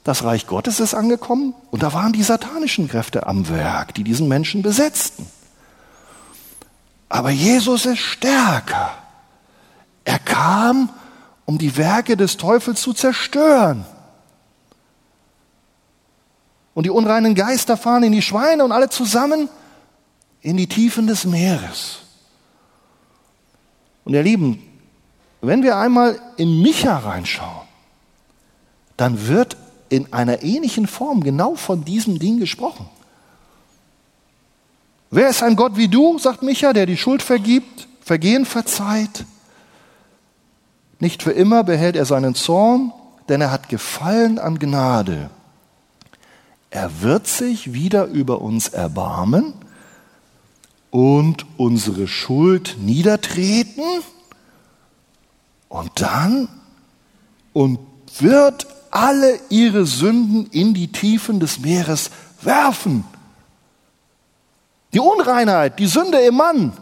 das 0.09 0.23
Reich 0.23 0.47
Gottes 0.47 0.79
ist 0.79 0.95
angekommen 0.95 1.53
und 1.69 1.83
da 1.83 1.93
waren 1.93 2.13
die 2.13 2.23
satanischen 2.23 2.87
Kräfte 2.87 3.27
am 3.27 3.47
Werk, 3.47 3.93
die 3.93 4.03
diesen 4.03 4.27
Menschen 4.27 4.63
besetzten. 4.63 5.27
Aber 7.09 7.29
Jesus 7.29 7.85
ist 7.85 7.99
stärker. 7.99 8.91
Er 10.05 10.17
kam, 10.17 10.89
um 11.45 11.59
die 11.59 11.77
Werke 11.77 12.17
des 12.17 12.37
Teufels 12.37 12.81
zu 12.81 12.93
zerstören. 12.93 13.85
Und 16.73 16.87
die 16.87 16.89
unreinen 16.89 17.35
Geister 17.35 17.77
fahren 17.77 18.01
in 18.01 18.11
die 18.11 18.23
Schweine 18.23 18.63
und 18.63 18.71
alle 18.71 18.89
zusammen 18.89 19.47
in 20.41 20.57
die 20.57 20.67
Tiefen 20.67 21.05
des 21.05 21.25
Meeres. 21.25 21.99
Und 24.05 24.15
ihr 24.15 24.23
Lieben, 24.23 24.63
wenn 25.41 25.61
wir 25.61 25.77
einmal 25.77 26.19
in 26.37 26.63
Micha 26.63 26.97
reinschauen, 26.97 27.67
dann 28.97 29.27
wird 29.27 29.55
in 29.89 30.13
einer 30.13 30.43
ähnlichen 30.43 30.87
Form 30.87 31.23
genau 31.23 31.55
von 31.55 31.83
diesem 31.83 32.19
Ding 32.19 32.39
gesprochen. 32.39 32.87
Wer 35.11 35.29
ist 35.29 35.41
ein 35.41 35.55
Gott 35.55 35.75
wie 35.75 35.87
du, 35.87 36.19
sagt 36.19 36.43
Micha, 36.43 36.73
der 36.73 36.85
die 36.85 36.97
Schuld 36.97 37.21
vergibt, 37.21 37.87
Vergehen 38.01 38.45
verzeiht? 38.45 39.25
Nicht 40.99 41.23
für 41.23 41.31
immer 41.31 41.63
behält 41.63 41.95
er 41.95 42.05
seinen 42.05 42.35
Zorn, 42.35 42.91
denn 43.27 43.41
er 43.41 43.51
hat 43.51 43.69
Gefallen 43.69 44.39
an 44.39 44.57
Gnade. 44.57 45.29
Er 46.71 47.01
wird 47.01 47.27
sich 47.27 47.73
wieder 47.73 48.05
über 48.05 48.41
uns 48.41 48.69
erbarmen 48.69 49.53
und 50.91 51.45
unsere 51.57 52.07
Schuld 52.07 52.77
niedertreten 52.79 53.83
und 55.67 55.91
dann 56.01 56.47
und 57.53 57.79
wird 58.19 58.67
alle 58.91 59.39
ihre 59.49 59.85
Sünden 59.85 60.47
in 60.51 60.73
die 60.73 60.91
Tiefen 60.91 61.39
des 61.39 61.59
Meeres 61.59 62.11
werfen. 62.41 63.03
Die 64.93 64.99
Unreinheit, 64.99 65.79
die 65.79 65.87
Sünde 65.87 66.19
im 66.19 66.35
Mann 66.35 66.77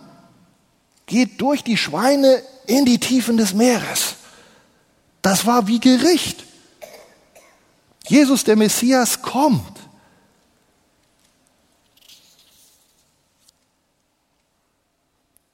geht 1.06 1.42
durch 1.42 1.64
die 1.64 1.78
Schweine 1.78 2.42
in 2.66 2.86
die 2.86 3.00
Tiefen 3.00 3.38
des 3.38 3.54
Meeres. 3.54 4.16
Das 5.22 5.46
war 5.46 5.68
wie 5.68 5.80
Gericht. 5.80 6.46
Jesus, 8.08 8.44
der 8.44 8.56
Messias, 8.56 9.22
kommt. 9.22 9.78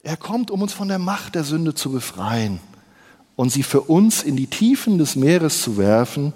Er 0.04 0.18
kommt, 0.18 0.52
um 0.52 0.62
uns 0.62 0.74
von 0.74 0.90
der 0.90 1.00
Macht 1.00 1.34
der 1.36 1.44
Sünde 1.44 1.74
zu 1.74 1.92
befreien 1.92 2.60
und 3.36 3.52
sie 3.52 3.64
für 3.64 3.82
uns 3.82 4.24
in 4.24 4.36
die 4.36 4.48
Tiefen 4.48 4.98
des 4.98 5.16
Meeres 5.16 5.62
zu 5.62 5.78
werfen, 5.78 6.34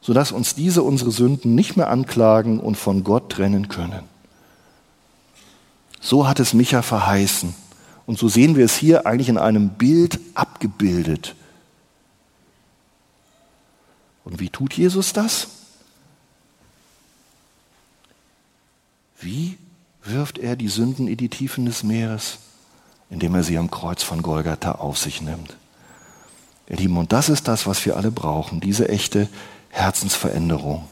sodass 0.00 0.32
uns 0.32 0.54
diese 0.54 0.82
unsere 0.82 1.10
Sünden 1.10 1.54
nicht 1.54 1.76
mehr 1.76 1.88
anklagen 1.88 2.60
und 2.60 2.76
von 2.76 3.04
Gott 3.04 3.30
trennen 3.30 3.68
können. 3.68 4.04
So 6.00 6.28
hat 6.28 6.40
es 6.40 6.52
Micha 6.52 6.82
verheißen. 6.82 7.54
Und 8.06 8.18
so 8.18 8.28
sehen 8.28 8.56
wir 8.56 8.66
es 8.66 8.76
hier 8.76 9.06
eigentlich 9.06 9.30
in 9.30 9.38
einem 9.38 9.70
Bild 9.70 10.20
abgebildet. 10.34 11.34
Und 14.24 14.40
wie 14.40 14.50
tut 14.50 14.74
Jesus 14.74 15.14
das? 15.14 15.48
Wie 19.20 19.56
wirft 20.02 20.36
er 20.38 20.56
die 20.56 20.68
Sünden 20.68 21.08
in 21.08 21.16
die 21.16 21.30
Tiefen 21.30 21.64
des 21.64 21.82
Meeres? 21.82 22.38
Indem 23.08 23.34
er 23.34 23.42
sie 23.42 23.56
am 23.56 23.70
Kreuz 23.70 24.02
von 24.02 24.20
Golgatha 24.20 24.72
auf 24.72 24.98
sich 24.98 25.22
nimmt. 25.22 25.56
Ihr 26.68 26.76
Lieben, 26.76 26.96
und 26.96 27.12
das 27.12 27.28
ist 27.28 27.48
das, 27.48 27.66
was 27.66 27.84
wir 27.84 27.96
alle 27.96 28.10
brauchen, 28.10 28.60
diese 28.60 28.88
echte 28.88 29.28
Herzensveränderung. 29.70 30.88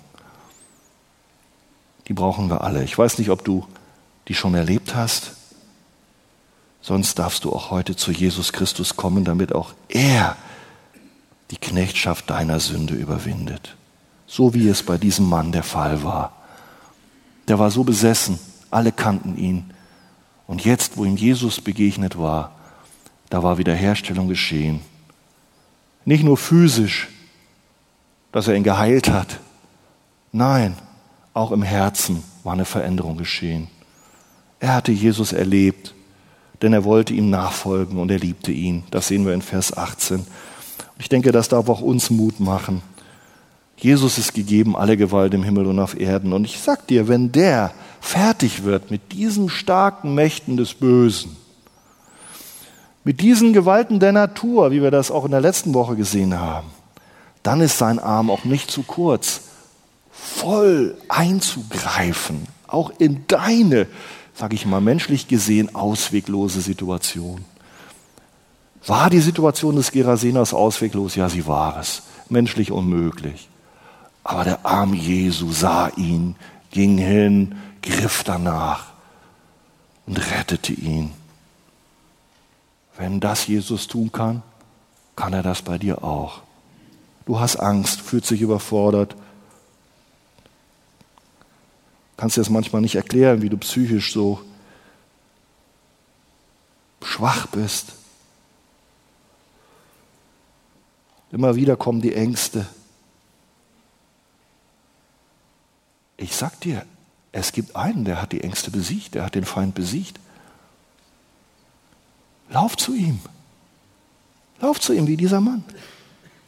Die 2.08 2.12
brauchen 2.12 2.50
wir 2.50 2.62
alle. 2.62 2.84
Ich 2.84 2.98
weiß 2.98 3.18
nicht, 3.18 3.30
ob 3.30 3.44
du 3.44 3.66
die 4.28 4.34
schon 4.34 4.54
erlebt 4.54 4.94
hast, 4.94 5.32
sonst 6.80 7.18
darfst 7.18 7.44
du 7.44 7.52
auch 7.52 7.70
heute 7.70 7.96
zu 7.96 8.10
Jesus 8.10 8.52
Christus 8.52 8.96
kommen, 8.96 9.24
damit 9.24 9.54
auch 9.54 9.72
er 9.88 10.36
die 11.50 11.56
Knechtschaft 11.56 12.30
deiner 12.30 12.60
Sünde 12.60 12.94
überwindet. 12.94 13.76
So 14.26 14.54
wie 14.54 14.68
es 14.68 14.82
bei 14.82 14.98
diesem 14.98 15.28
Mann 15.28 15.52
der 15.52 15.62
Fall 15.62 16.02
war. 16.02 16.32
Der 17.48 17.58
war 17.58 17.70
so 17.70 17.84
besessen, 17.84 18.38
alle 18.70 18.92
kannten 18.92 19.36
ihn. 19.36 19.72
Und 20.46 20.64
jetzt, 20.64 20.96
wo 20.96 21.04
ihm 21.04 21.16
Jesus 21.16 21.60
begegnet 21.60 22.18
war, 22.18 22.52
da 23.30 23.42
war 23.42 23.58
Wiederherstellung 23.58 24.28
geschehen. 24.28 24.80
Nicht 26.04 26.24
nur 26.24 26.36
physisch, 26.36 27.08
dass 28.32 28.48
er 28.48 28.54
ihn 28.54 28.64
geheilt 28.64 29.10
hat. 29.10 29.38
Nein, 30.32 30.74
auch 31.34 31.52
im 31.52 31.62
Herzen 31.62 32.22
war 32.42 32.54
eine 32.54 32.64
Veränderung 32.64 33.16
geschehen. 33.16 33.68
Er 34.58 34.74
hatte 34.74 34.92
Jesus 34.92 35.32
erlebt, 35.32 35.94
denn 36.62 36.72
er 36.72 36.84
wollte 36.84 37.14
ihm 37.14 37.30
nachfolgen 37.30 37.98
und 37.98 38.10
er 38.10 38.18
liebte 38.18 38.52
ihn. 38.52 38.84
Das 38.90 39.08
sehen 39.08 39.26
wir 39.26 39.34
in 39.34 39.42
Vers 39.42 39.76
18. 39.76 40.24
Ich 40.98 41.08
denke, 41.08 41.32
das 41.32 41.48
darf 41.48 41.68
auch 41.68 41.80
uns 41.80 42.10
Mut 42.10 42.40
machen. 42.40 42.82
Jesus 43.76 44.18
ist 44.18 44.34
gegeben, 44.34 44.76
alle 44.76 44.96
Gewalt 44.96 45.34
im 45.34 45.42
Himmel 45.42 45.66
und 45.66 45.80
auf 45.80 45.98
Erden. 45.98 46.32
Und 46.32 46.44
ich 46.44 46.60
sag 46.60 46.86
dir, 46.86 47.08
wenn 47.08 47.32
der 47.32 47.72
fertig 48.00 48.62
wird 48.62 48.90
mit 48.92 49.12
diesen 49.12 49.48
starken 49.48 50.14
Mächten 50.14 50.56
des 50.56 50.74
Bösen, 50.74 51.36
mit 53.04 53.20
diesen 53.20 53.52
Gewalten 53.52 54.00
der 54.00 54.12
Natur, 54.12 54.70
wie 54.70 54.82
wir 54.82 54.90
das 54.90 55.10
auch 55.10 55.24
in 55.24 55.30
der 55.30 55.40
letzten 55.40 55.74
Woche 55.74 55.96
gesehen 55.96 56.38
haben, 56.38 56.68
dann 57.42 57.60
ist 57.60 57.78
sein 57.78 57.98
Arm 57.98 58.30
auch 58.30 58.44
nicht 58.44 58.70
zu 58.70 58.82
kurz, 58.82 59.42
voll 60.12 60.96
einzugreifen, 61.08 62.46
auch 62.68 62.92
in 62.98 63.26
deine, 63.26 63.86
sage 64.34 64.54
ich 64.54 64.66
mal, 64.66 64.80
menschlich 64.80 65.26
gesehen 65.26 65.74
ausweglose 65.74 66.60
Situation. 66.60 67.44
War 68.86 69.10
die 69.10 69.20
Situation 69.20 69.76
des 69.76 69.92
Gerasenas 69.92 70.54
ausweglos? 70.54 71.14
Ja, 71.14 71.28
sie 71.28 71.46
war 71.46 71.78
es. 71.78 72.02
Menschlich 72.28 72.72
unmöglich. 72.72 73.48
Aber 74.24 74.44
der 74.44 74.64
Arm 74.64 74.94
Jesu 74.94 75.52
sah 75.52 75.88
ihn, 75.96 76.36
ging 76.70 76.98
hin, 76.98 77.56
griff 77.82 78.24
danach 78.24 78.86
und 80.06 80.18
rettete 80.18 80.72
ihn. 80.72 81.10
Wenn 83.02 83.18
das 83.18 83.48
Jesus 83.48 83.88
tun 83.88 84.12
kann, 84.12 84.44
kann 85.16 85.32
er 85.32 85.42
das 85.42 85.62
bei 85.62 85.76
dir 85.76 86.04
auch. 86.04 86.42
Du 87.26 87.40
hast 87.40 87.56
Angst, 87.56 88.00
fühlst 88.00 88.30
dich 88.30 88.40
überfordert. 88.40 89.16
Kannst 92.16 92.36
dir 92.36 92.42
das 92.42 92.48
manchmal 92.48 92.80
nicht 92.80 92.94
erklären, 92.94 93.42
wie 93.42 93.48
du 93.48 93.56
psychisch 93.56 94.12
so 94.12 94.40
schwach 97.02 97.48
bist. 97.48 97.94
Immer 101.32 101.56
wieder 101.56 101.76
kommen 101.76 102.02
die 102.02 102.14
Ängste. 102.14 102.68
Ich 106.18 106.36
sag 106.36 106.60
dir, 106.60 106.86
es 107.32 107.50
gibt 107.50 107.74
einen, 107.74 108.04
der 108.04 108.22
hat 108.22 108.30
die 108.30 108.42
Ängste 108.44 108.70
besiegt, 108.70 109.16
der 109.16 109.24
hat 109.24 109.34
den 109.34 109.44
Feind 109.44 109.74
besiegt. 109.74 110.20
Lauf 112.52 112.76
zu 112.76 112.94
ihm. 112.94 113.18
Lauf 114.60 114.80
zu 114.80 114.92
ihm 114.92 115.06
wie 115.06 115.16
dieser 115.16 115.40
Mann. 115.40 115.64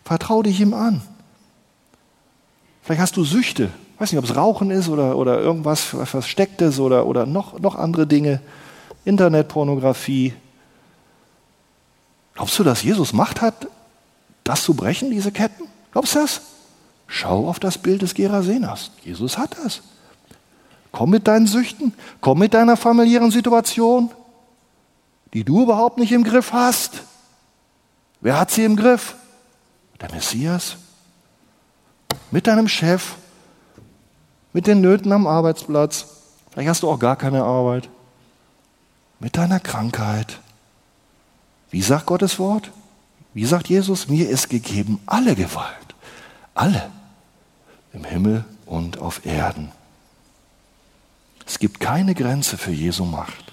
Vertrau 0.04 0.42
dich 0.42 0.60
ihm 0.60 0.74
an. 0.74 1.02
Vielleicht 2.82 3.00
hast 3.00 3.16
du 3.16 3.24
Süchte. 3.24 3.70
Ich 3.94 4.00
weiß 4.00 4.12
nicht, 4.12 4.18
ob 4.18 4.24
es 4.24 4.36
Rauchen 4.36 4.70
ist 4.70 4.88
oder, 4.88 5.16
oder 5.16 5.40
irgendwas 5.40 5.82
Verstecktes 5.82 6.78
oder, 6.78 7.06
oder 7.06 7.26
noch, 7.26 7.58
noch 7.58 7.76
andere 7.76 8.06
Dinge. 8.06 8.40
Internetpornografie. 9.04 10.34
Glaubst 12.34 12.58
du, 12.58 12.64
dass 12.64 12.82
Jesus 12.82 13.12
Macht 13.12 13.40
hat, 13.40 13.68
das 14.42 14.64
zu 14.64 14.74
brechen, 14.74 15.10
diese 15.10 15.32
Ketten? 15.32 15.64
Glaubst 15.92 16.14
du 16.14 16.20
das? 16.20 16.40
Schau 17.06 17.48
auf 17.48 17.60
das 17.60 17.78
Bild 17.78 18.02
des 18.02 18.14
Gerasenas. 18.14 18.90
Jesus 19.02 19.38
hat 19.38 19.56
das. 19.62 19.82
Komm 20.92 21.10
mit 21.10 21.26
deinen 21.26 21.46
Süchten, 21.46 21.94
komm 22.20 22.38
mit 22.38 22.54
deiner 22.54 22.76
familiären 22.76 23.30
Situation, 23.30 24.10
die 25.34 25.44
du 25.44 25.62
überhaupt 25.62 25.98
nicht 25.98 26.12
im 26.12 26.24
Griff 26.24 26.52
hast. 26.52 27.02
Wer 28.20 28.38
hat 28.38 28.50
sie 28.50 28.64
im 28.64 28.76
Griff? 28.76 29.16
Der 30.00 30.10
Messias. 30.12 30.76
Mit 32.30 32.46
deinem 32.46 32.68
Chef, 32.68 33.16
mit 34.52 34.66
den 34.66 34.80
Nöten 34.80 35.12
am 35.12 35.26
Arbeitsplatz. 35.26 36.06
Vielleicht 36.50 36.68
hast 36.68 36.82
du 36.84 36.90
auch 36.90 36.98
gar 36.98 37.16
keine 37.16 37.42
Arbeit. 37.42 37.88
Mit 39.18 39.36
deiner 39.36 39.60
Krankheit. 39.60 40.38
Wie 41.70 41.82
sagt 41.82 42.06
Gottes 42.06 42.38
Wort? 42.38 42.70
Wie 43.34 43.44
sagt 43.44 43.68
Jesus, 43.68 44.08
mir 44.08 44.28
ist 44.28 44.48
gegeben 44.48 45.00
alle 45.06 45.34
Gewalt. 45.34 45.94
Alle. 46.54 46.90
Im 47.92 48.04
Himmel 48.04 48.44
und 48.66 48.98
auf 48.98 49.26
Erden. 49.26 49.72
Es 51.46 51.58
gibt 51.58 51.80
keine 51.80 52.14
Grenze 52.14 52.56
für 52.56 52.70
Jesu 52.70 53.04
Macht. 53.04 53.43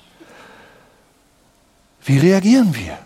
Wie 2.04 2.18
reagieren 2.18 2.74
wir? 2.76 2.98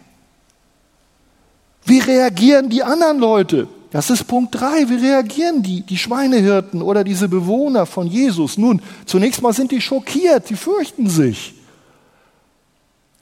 Wie 1.85 1.99
reagieren 1.99 2.69
die 2.69 2.83
anderen 2.83 3.19
Leute? 3.19 3.67
Das 3.91 4.09
ist 4.09 4.25
Punkt 4.25 4.55
drei. 4.55 4.89
Wie 4.89 4.95
reagieren 4.95 5.63
die, 5.63 5.81
die 5.81 5.97
Schweinehirten 5.97 6.81
oder 6.81 7.03
diese 7.03 7.29
Bewohner 7.29 7.85
von 7.85 8.07
Jesus? 8.07 8.57
Nun, 8.57 8.81
zunächst 9.05 9.41
mal 9.41 9.53
sind 9.53 9.71
die 9.71 9.79
schockiert, 9.79 10.49
die 10.49 10.55
fürchten 10.55 11.09
sich. 11.09 11.53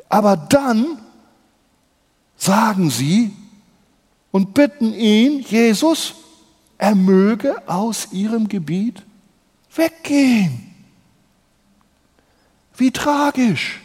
Aber 0.09 0.36
dann 0.38 0.97
sagen 2.38 2.89
sie 2.89 3.34
und 4.32 4.53
bitten 4.53 4.93
ihn, 4.93 5.41
Jesus, 5.41 6.15
er 6.78 6.95
möge 6.95 7.55
aus 7.67 8.07
ihrem 8.11 8.47
Gebiet 8.47 9.03
weggehen. 9.76 10.74
Wie 12.76 12.91
tragisch. 12.91 13.82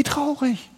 Wie 0.00 0.04
traurig. 0.04 0.70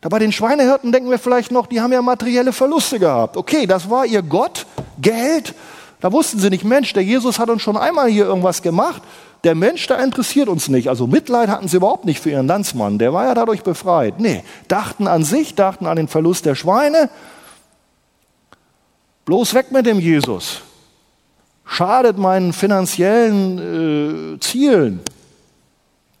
Da 0.00 0.08
bei 0.08 0.20
den 0.20 0.30
Schweinehirten 0.30 0.92
denken 0.92 1.10
wir 1.10 1.18
vielleicht 1.18 1.50
noch, 1.50 1.66
die 1.66 1.80
haben 1.80 1.92
ja 1.92 2.00
materielle 2.00 2.52
Verluste 2.52 3.00
gehabt. 3.00 3.36
Okay, 3.36 3.66
das 3.66 3.90
war 3.90 4.06
ihr 4.06 4.22
Gott, 4.22 4.66
Geld. 5.00 5.52
Da 6.00 6.12
wussten 6.12 6.38
sie 6.38 6.48
nicht, 6.48 6.62
Mensch, 6.62 6.92
der 6.92 7.02
Jesus 7.02 7.40
hat 7.40 7.50
uns 7.50 7.60
schon 7.60 7.76
einmal 7.76 8.08
hier 8.08 8.24
irgendwas 8.24 8.62
gemacht. 8.62 9.02
Der 9.42 9.56
Mensch, 9.56 9.84
der 9.88 9.98
interessiert 9.98 10.46
uns 10.46 10.68
nicht. 10.68 10.88
Also 10.88 11.08
Mitleid 11.08 11.48
hatten 11.48 11.66
sie 11.66 11.78
überhaupt 11.78 12.04
nicht 12.04 12.20
für 12.20 12.30
ihren 12.30 12.46
Landsmann. 12.46 13.00
Der 13.00 13.12
war 13.12 13.24
ja 13.24 13.34
dadurch 13.34 13.64
befreit. 13.64 14.20
Nee, 14.20 14.44
dachten 14.68 15.08
an 15.08 15.24
sich, 15.24 15.56
dachten 15.56 15.86
an 15.86 15.96
den 15.96 16.06
Verlust 16.06 16.46
der 16.46 16.54
Schweine. 16.54 17.10
Bloß 19.24 19.54
weg 19.54 19.72
mit 19.72 19.86
dem 19.86 19.98
Jesus. 19.98 20.60
Schadet 21.64 22.16
meinen 22.16 22.52
finanziellen 22.52 24.36
äh, 24.36 24.38
Zielen. 24.38 25.00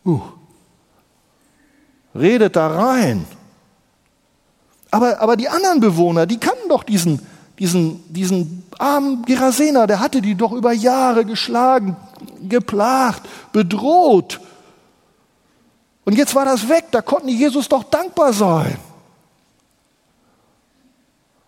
Uh. 0.04 0.22
Redet 2.14 2.56
da 2.56 2.68
rein. 2.68 3.26
Aber, 4.90 5.20
aber 5.20 5.36
die 5.36 5.48
anderen 5.48 5.80
Bewohner, 5.80 6.26
die 6.26 6.38
kannten 6.38 6.68
doch 6.68 6.82
diesen, 6.82 7.26
diesen, 7.58 8.12
diesen 8.12 8.64
armen 8.78 9.24
Gerasener, 9.24 9.86
der 9.86 10.00
hatte 10.00 10.20
die 10.20 10.34
doch 10.34 10.52
über 10.52 10.72
Jahre 10.72 11.24
geschlagen, 11.24 11.96
geplagt, 12.48 13.22
bedroht. 13.52 14.40
Und 16.04 16.16
jetzt 16.16 16.34
war 16.34 16.44
das 16.44 16.68
weg, 16.68 16.86
da 16.90 17.00
konnten 17.00 17.28
die 17.28 17.38
Jesus 17.38 17.68
doch 17.68 17.84
dankbar 17.84 18.32
sein. 18.32 18.76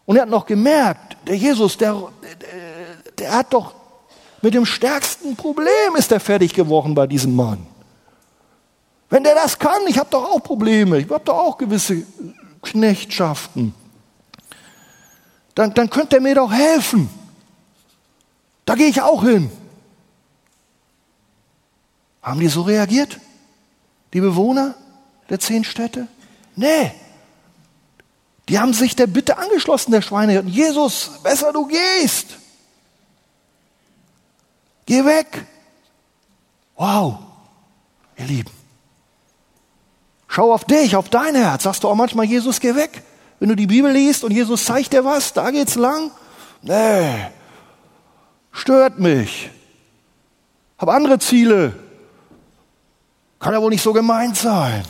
Und 0.07 0.17
er 0.17 0.23
hat 0.23 0.31
noch 0.31 0.47
gemerkt, 0.47 1.17
der 1.27 1.37
Jesus, 1.37 1.77
der, 1.77 1.95
der, 2.23 3.13
der 3.19 3.33
hat 3.33 3.53
doch 3.53 3.75
mit 4.43 4.53
dem 4.53 4.67
stärksten 4.67 5.37
Problem 5.37 5.97
ist 5.97 6.13
er 6.13 6.21
fertig 6.21 6.53
geworden 6.53 6.95
bei 6.95 7.07
diesem 7.07 7.35
Mann. 7.35 7.67
Wenn 9.15 9.23
der 9.23 9.37
das 9.37 9.61
kann, 9.61 9.87
ich 9.87 9.97
habe 9.97 10.11
doch 10.11 10.25
auch 10.25 10.41
Probleme, 10.41 10.99
ich 10.99 11.09
habe 11.09 11.25
doch 11.25 11.39
auch 11.39 11.57
gewisse 11.57 12.05
Knechtschaften. 12.63 13.73
Dann, 15.55 15.73
dann 15.73 15.89
könnte 15.89 16.17
er 16.17 16.21
mir 16.21 16.35
doch 16.35 16.53
helfen. 16.53 17.09
Da 18.65 18.75
gehe 18.75 18.89
ich 18.89 19.01
auch 19.01 19.23
hin. 19.23 19.53
Haben 22.23 22.41
die 22.41 22.49
so 22.49 22.63
reagiert? 22.63 23.21
Die 24.13 24.21
Bewohner 24.21 24.75
der 25.31 25.39
zehn 25.39 25.63
Städte? 25.63 26.09
Nee. 26.57 26.91
Die 28.49 28.59
haben 28.59 28.75
sich 28.75 28.97
der 28.97 29.07
Bitte 29.07 29.39
angeschlossen, 29.39 29.93
der 29.93 30.03
Schweinehirten. 30.03 30.51
Jesus, 30.51 31.21
besser 31.23 31.53
du 31.53 31.69
gehst. 31.69 32.37
Geh 34.87 35.05
weg. 35.05 35.47
Wow, 36.75 37.21
ihr 38.17 38.25
Lieben. 38.25 38.64
Schau 40.35 40.53
auf 40.53 40.65
dich, 40.65 40.97
auf 40.97 41.09
dein 41.11 41.37
Herz. 41.37 41.63
Sagst 41.63 41.85
du 41.85 41.89
auch 41.89 41.95
manchmal, 41.95 42.27
Jesus, 42.27 42.59
geh 42.59 42.75
weg. 42.75 43.05
Wenn 43.39 43.51
du 43.51 43.55
die 43.55 43.69
Bibel 43.69 43.93
liest 43.93 44.25
und 44.25 44.33
Jesus 44.33 44.65
zeigt 44.65 44.93
dir 44.93 45.05
was, 45.05 45.33
da 45.33 45.53
geht's 45.53 45.77
lang. 45.77 46.11
Nee, 46.61 47.29
stört 48.51 48.99
mich. 48.99 49.49
Hab 50.77 50.89
andere 50.89 51.21
Ziele. 51.21 51.79
Kann 53.39 53.53
ja 53.53 53.63
wohl 53.63 53.71
nicht 53.71 53.85
so 53.85 53.93
gemeint 53.93 54.37
sein. 54.37 54.83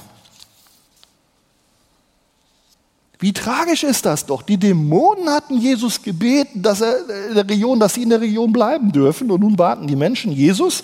Wie 3.18 3.34
tragisch 3.34 3.84
ist 3.84 4.06
das 4.06 4.24
doch? 4.24 4.40
Die 4.40 4.56
Dämonen 4.56 5.28
hatten 5.28 5.58
Jesus 5.58 6.00
gebeten, 6.00 6.62
dass 6.62 6.80
er 6.80 7.28
in 7.28 7.34
der 7.34 7.46
Region, 7.46 7.78
dass 7.78 7.92
sie 7.92 8.04
in 8.04 8.08
der 8.08 8.22
Region 8.22 8.50
bleiben 8.50 8.92
dürfen. 8.92 9.30
Und 9.30 9.42
nun 9.42 9.58
warten 9.58 9.86
die 9.86 9.96
Menschen 9.96 10.32
Jesus 10.32 10.82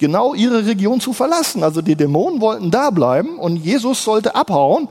genau 0.00 0.34
ihre 0.34 0.66
Region 0.66 1.00
zu 1.00 1.12
verlassen. 1.12 1.62
Also 1.62 1.82
die 1.82 1.94
Dämonen 1.94 2.40
wollten 2.40 2.72
da 2.72 2.90
bleiben 2.90 3.38
und 3.38 3.56
Jesus 3.56 4.02
sollte 4.02 4.34
abhauen. 4.34 4.88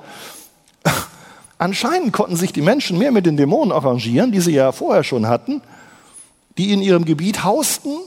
Anscheinend 1.58 2.14
konnten 2.14 2.38
sich 2.38 2.54
die 2.54 2.62
Menschen 2.62 2.98
mehr 2.98 3.12
mit 3.12 3.26
den 3.26 3.36
Dämonen 3.36 3.74
arrangieren, 3.74 4.32
die 4.32 4.40
sie 4.40 4.54
ja 4.54 4.72
vorher 4.72 5.04
schon 5.04 5.28
hatten, 5.28 5.62
die 6.58 6.72
in 6.72 6.82
ihrem 6.82 7.04
Gebiet 7.04 7.44
hausten 7.44 7.98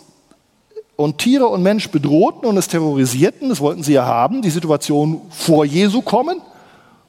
und 0.97 1.19
Tiere 1.19 1.49
und 1.49 1.63
Mensch 1.63 1.91
bedrohten 1.91 2.47
und 2.47 2.57
es 2.57 2.69
terrorisierten. 2.69 3.51
Das 3.51 3.61
wollten 3.61 3.83
sie 3.83 3.95
ja 3.95 4.07
haben, 4.07 4.41
die 4.41 4.51
Situation 4.51 5.21
vor 5.31 5.67
Jesu 5.67 6.01
kommen, 6.01 6.41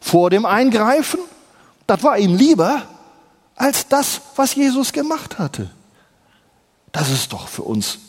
vor 0.01 0.29
dem 0.29 0.45
Eingreifen. 0.45 1.19
Das 1.87 2.03
war 2.03 2.17
ihnen 2.17 2.37
lieber 2.37 2.81
als 3.55 3.87
das, 3.87 4.21
was 4.35 4.55
Jesus 4.55 4.91
gemacht 4.91 5.37
hatte. 5.37 5.69
Das 6.91 7.11
ist 7.11 7.31
doch 7.31 7.47
für 7.47 7.63
uns 7.63 7.99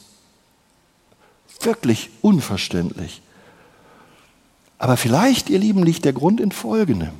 Wirklich 1.64 2.10
unverständlich. 2.20 3.22
Aber 4.78 4.96
vielleicht, 4.96 5.50
ihr 5.50 5.58
Lieben, 5.58 5.82
liegt 5.82 6.04
der 6.04 6.12
Grund 6.12 6.40
in 6.40 6.52
Folgendem. 6.52 7.12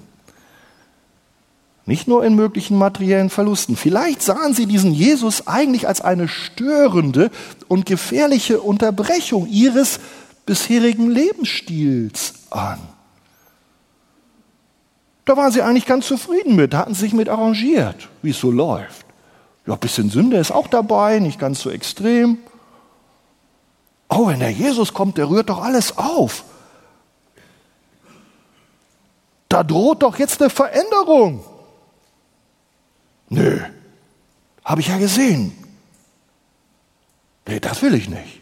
Nicht 1.87 2.09
nur 2.09 2.25
in 2.25 2.35
möglichen 2.35 2.79
materiellen 2.79 3.29
Verlusten. 3.29 3.77
Vielleicht 3.77 4.23
sahen 4.23 4.55
sie 4.55 4.67
diesen 4.67 4.93
Jesus 4.93 5.47
eigentlich 5.47 5.87
als 5.87 6.01
eine 6.01 6.29
störende 6.29 7.31
und 7.69 7.85
gefährliche 7.85 8.61
Unterbrechung 8.61 9.47
ihres 9.47 10.01
bisherigen 10.47 11.11
Lebensstils 11.11 12.35
an. 12.51 12.79
Da 15.27 15.37
waren 15.37 15.53
sie 15.53 15.63
eigentlich 15.63 15.87
ganz 15.87 16.07
zufrieden 16.07 16.55
mit, 16.55 16.75
hatten 16.75 16.95
sich 16.95 17.13
mit 17.13 17.29
arrangiert, 17.29 18.09
wie 18.23 18.31
es 18.31 18.41
so 18.41 18.51
läuft. 18.51 19.07
Ja, 19.67 19.75
ein 19.75 19.81
bisschen 19.81 20.11
Sünde 20.11 20.37
ist 20.37 20.53
auch 20.53 20.67
dabei, 20.67 21.19
nicht 21.19 21.39
ganz 21.39 21.61
so 21.61 21.71
extrem. 21.71 22.39
Oh, 24.17 24.29
wenn 24.29 24.39
der 24.39 24.53
Jesus 24.53 24.95
kommt, 24.95 25.19
der 25.19 25.29
rührt 25.29 25.49
doch 25.49 25.61
alles 25.61 25.99
auf. 25.99 26.45
Da 29.49 29.65
droht 29.65 30.05
doch 30.05 30.19
jetzt 30.21 30.41
eine 30.41 30.51
Veränderung. 30.51 31.45
Nö, 33.29 33.61
habe 34.65 34.81
ich 34.81 34.89
ja 34.89 34.99
gesehen. 34.99 35.53
Nee, 37.47 37.59
das 37.59 37.83
will 37.83 37.95
ich 37.95 38.09
nicht. 38.09 38.41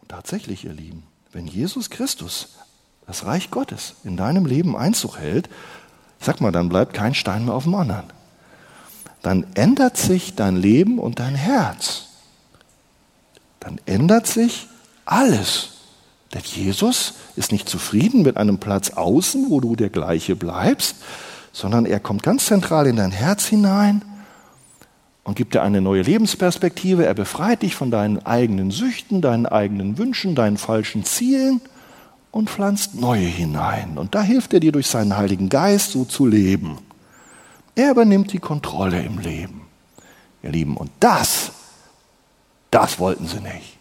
Und 0.00 0.08
tatsächlich, 0.08 0.64
ihr 0.64 0.72
Lieben, 0.72 1.02
wenn 1.32 1.46
Jesus 1.46 1.90
Christus, 1.90 2.56
das 3.06 3.26
Reich 3.26 3.50
Gottes, 3.50 3.96
in 4.04 4.16
deinem 4.16 4.46
Leben 4.46 4.74
Einzug 4.74 5.18
hält, 5.18 5.50
sag 6.18 6.40
mal, 6.40 6.50
dann 6.52 6.70
bleibt 6.70 6.94
kein 6.94 7.14
Stein 7.14 7.44
mehr 7.44 7.54
auf 7.54 7.64
dem 7.64 7.74
anderen 7.74 8.21
dann 9.22 9.46
ändert 9.54 9.96
sich 9.96 10.34
dein 10.34 10.56
Leben 10.56 10.98
und 10.98 11.18
dein 11.18 11.34
Herz. 11.34 12.08
Dann 13.60 13.80
ändert 13.86 14.26
sich 14.26 14.66
alles. 15.04 15.70
Denn 16.34 16.42
Jesus 16.44 17.14
ist 17.36 17.52
nicht 17.52 17.68
zufrieden 17.68 18.22
mit 18.22 18.36
einem 18.36 18.58
Platz 18.58 18.90
außen, 18.90 19.50
wo 19.50 19.60
du 19.60 19.76
der 19.76 19.90
gleiche 19.90 20.34
bleibst, 20.34 20.96
sondern 21.52 21.86
er 21.86 22.00
kommt 22.00 22.22
ganz 22.22 22.46
zentral 22.46 22.86
in 22.86 22.96
dein 22.96 23.12
Herz 23.12 23.46
hinein 23.46 24.02
und 25.24 25.36
gibt 25.36 25.54
dir 25.54 25.62
eine 25.62 25.80
neue 25.80 26.02
Lebensperspektive. 26.02 27.06
Er 27.06 27.14
befreit 27.14 27.62
dich 27.62 27.76
von 27.76 27.90
deinen 27.90 28.24
eigenen 28.24 28.70
Süchten, 28.70 29.20
deinen 29.20 29.46
eigenen 29.46 29.98
Wünschen, 29.98 30.34
deinen 30.34 30.56
falschen 30.56 31.04
Zielen 31.04 31.60
und 32.30 32.50
pflanzt 32.50 32.94
neue 32.94 33.26
hinein. 33.26 33.98
Und 33.98 34.14
da 34.14 34.22
hilft 34.22 34.54
er 34.54 34.60
dir 34.60 34.72
durch 34.72 34.88
seinen 34.88 35.16
Heiligen 35.16 35.48
Geist 35.48 35.92
so 35.92 36.04
zu 36.04 36.26
leben. 36.26 36.78
Er 37.74 37.90
übernimmt 37.90 38.32
die 38.32 38.38
Kontrolle 38.38 39.02
im 39.02 39.18
Leben. 39.18 39.66
Ihr 40.42 40.50
Lieben, 40.50 40.76
und 40.76 40.90
das, 41.00 41.52
das 42.70 42.98
wollten 42.98 43.26
sie 43.26 43.40
nicht. 43.40 43.78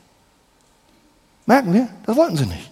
Merken 1.45 1.73
wir? 1.73 1.89
Das 2.05 2.15
wollten 2.15 2.37
sie 2.37 2.45
nicht. 2.45 2.69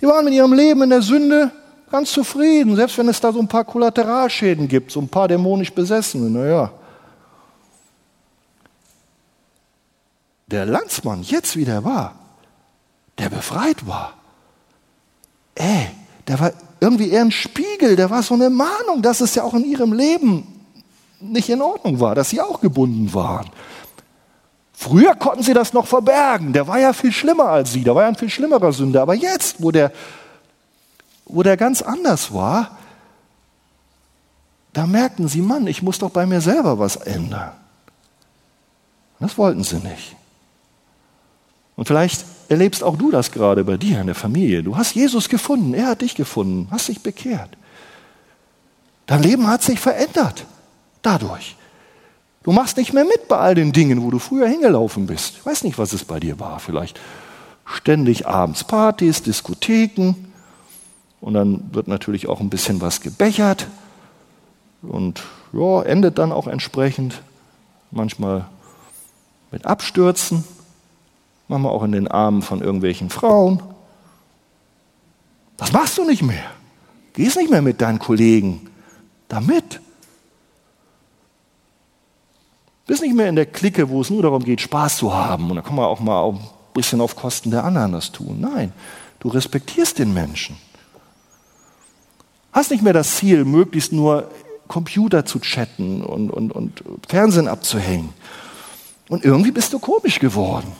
Die 0.00 0.06
waren 0.06 0.24
mit 0.24 0.34
ihrem 0.34 0.52
Leben 0.52 0.82
in 0.82 0.90
der 0.90 1.02
Sünde 1.02 1.50
ganz 1.90 2.12
zufrieden, 2.12 2.76
selbst 2.76 2.98
wenn 2.98 3.08
es 3.08 3.20
da 3.20 3.32
so 3.32 3.40
ein 3.40 3.48
paar 3.48 3.64
Kollateralschäden 3.64 4.68
gibt, 4.68 4.90
so 4.90 5.00
ein 5.00 5.08
paar 5.08 5.28
dämonisch 5.28 5.72
Besessene, 5.72 6.28
naja. 6.28 6.72
Der 10.48 10.66
Landsmann, 10.66 11.22
jetzt 11.22 11.56
wie 11.56 11.64
der 11.64 11.84
war, 11.84 12.16
der 13.18 13.30
befreit 13.30 13.86
war, 13.86 14.12
ey, 15.54 15.88
der 16.28 16.40
war 16.40 16.52
irgendwie 16.80 17.10
eher 17.10 17.22
ein 17.22 17.30
Spiegel, 17.30 17.96
der 17.96 18.10
war 18.10 18.22
so 18.22 18.34
eine 18.34 18.50
Mahnung, 18.50 19.02
dass 19.02 19.20
es 19.20 19.34
ja 19.34 19.42
auch 19.42 19.54
in 19.54 19.64
ihrem 19.64 19.92
Leben 19.92 20.46
nicht 21.20 21.48
in 21.48 21.62
Ordnung 21.62 22.00
war, 22.00 22.14
dass 22.14 22.30
sie 22.30 22.40
auch 22.40 22.60
gebunden 22.60 23.12
waren. 23.14 23.50
Früher 24.72 25.14
konnten 25.14 25.42
sie 25.42 25.54
das 25.54 25.72
noch 25.72 25.86
verbergen. 25.86 26.52
Der 26.52 26.68
war 26.68 26.78
ja 26.78 26.92
viel 26.92 27.12
schlimmer 27.12 27.46
als 27.46 27.72
sie. 27.72 27.82
Der 27.82 27.94
war 27.94 28.02
ja 28.02 28.08
ein 28.08 28.14
viel 28.14 28.28
schlimmerer 28.28 28.72
Sünder. 28.72 29.00
Aber 29.00 29.14
jetzt, 29.14 29.62
wo 29.62 29.70
der, 29.70 29.90
wo 31.24 31.42
der 31.42 31.56
ganz 31.56 31.80
anders 31.80 32.34
war, 32.34 32.76
da 34.74 34.86
merkten 34.86 35.28
sie, 35.28 35.40
Mann, 35.40 35.66
ich 35.66 35.82
muss 35.82 35.98
doch 35.98 36.10
bei 36.10 36.26
mir 36.26 36.42
selber 36.42 36.78
was 36.78 36.96
ändern. 36.96 37.52
Das 39.18 39.38
wollten 39.38 39.64
sie 39.64 39.76
nicht. 39.76 40.14
Und 41.76 41.86
vielleicht 41.86 42.24
erlebst 42.48 42.82
auch 42.82 42.96
du 42.96 43.10
das 43.10 43.30
gerade 43.30 43.64
bei 43.64 43.76
dir 43.76 44.00
in 44.00 44.06
der 44.06 44.14
Familie. 44.14 44.62
Du 44.62 44.76
hast 44.76 44.94
Jesus 44.94 45.28
gefunden, 45.28 45.74
er 45.74 45.88
hat 45.88 46.00
dich 46.00 46.14
gefunden, 46.14 46.68
hast 46.70 46.88
dich 46.88 47.00
bekehrt. 47.00 47.50
Dein 49.06 49.22
Leben 49.22 49.46
hat 49.46 49.62
sich 49.62 49.78
verändert 49.78 50.46
dadurch. 51.02 51.56
Du 52.42 52.52
machst 52.52 52.76
nicht 52.76 52.92
mehr 52.92 53.04
mit 53.04 53.28
bei 53.28 53.38
all 53.38 53.54
den 53.54 53.72
Dingen, 53.72 54.02
wo 54.02 54.10
du 54.10 54.18
früher 54.18 54.48
hingelaufen 54.48 55.06
bist. 55.06 55.34
Ich 55.38 55.46
weiß 55.46 55.64
nicht, 55.64 55.78
was 55.78 55.92
es 55.92 56.04
bei 56.04 56.20
dir 56.20 56.38
war. 56.40 56.60
Vielleicht 56.60 57.00
ständig 57.64 58.26
abends 58.26 58.64
Partys, 58.64 59.22
Diskotheken. 59.22 60.14
Und 61.20 61.34
dann 61.34 61.70
wird 61.72 61.88
natürlich 61.88 62.28
auch 62.28 62.40
ein 62.40 62.50
bisschen 62.50 62.80
was 62.80 63.00
gebechert. 63.00 63.66
Und 64.82 65.22
ja, 65.52 65.82
endet 65.82 66.18
dann 66.18 66.32
auch 66.32 66.46
entsprechend. 66.46 67.20
Manchmal 67.90 68.46
mit 69.50 69.66
Abstürzen. 69.66 70.44
Manchmal 71.48 71.72
auch 71.72 71.82
in 71.84 71.92
den 71.92 72.08
Armen 72.08 72.42
von 72.42 72.60
irgendwelchen 72.60 73.10
Frauen. 73.10 73.62
Das 75.56 75.72
machst 75.72 75.96
du 75.98 76.04
nicht 76.04 76.22
mehr. 76.22 76.44
Gehst 77.12 77.36
nicht 77.36 77.50
mehr 77.50 77.62
mit 77.62 77.80
deinen 77.80 77.98
Kollegen 77.98 78.68
damit. 79.28 79.80
Bist 82.86 83.02
nicht 83.02 83.14
mehr 83.14 83.28
in 83.28 83.36
der 83.36 83.46
Clique, 83.46 83.88
wo 83.88 84.00
es 84.00 84.10
nur 84.10 84.22
darum 84.22 84.44
geht, 84.44 84.60
Spaß 84.60 84.98
zu 84.98 85.14
haben. 85.14 85.50
Und 85.50 85.56
da 85.56 85.62
kann 85.62 85.74
man 85.74 85.86
auch 85.86 86.00
mal 86.00 86.28
ein 86.28 86.40
bisschen 86.74 87.00
auf 87.00 87.16
Kosten 87.16 87.50
der 87.50 87.64
anderen 87.64 87.92
das 87.92 88.12
tun. 88.12 88.38
Nein, 88.40 88.72
du 89.18 89.28
respektierst 89.28 89.98
den 89.98 90.14
Menschen. 90.14 90.56
Hast 92.52 92.70
nicht 92.70 92.82
mehr 92.82 92.92
das 92.92 93.16
Ziel, 93.16 93.44
möglichst 93.44 93.92
nur 93.92 94.30
Computer 94.68 95.24
zu 95.24 95.40
chatten 95.40 96.02
und, 96.02 96.30
und, 96.30 96.52
und 96.52 96.82
Fernsehen 97.08 97.48
abzuhängen. 97.48 98.10
Und 99.08 99.24
irgendwie 99.24 99.52
bist 99.52 99.72
du 99.72 99.78
komisch 99.78 100.18
geworden. 100.18 100.72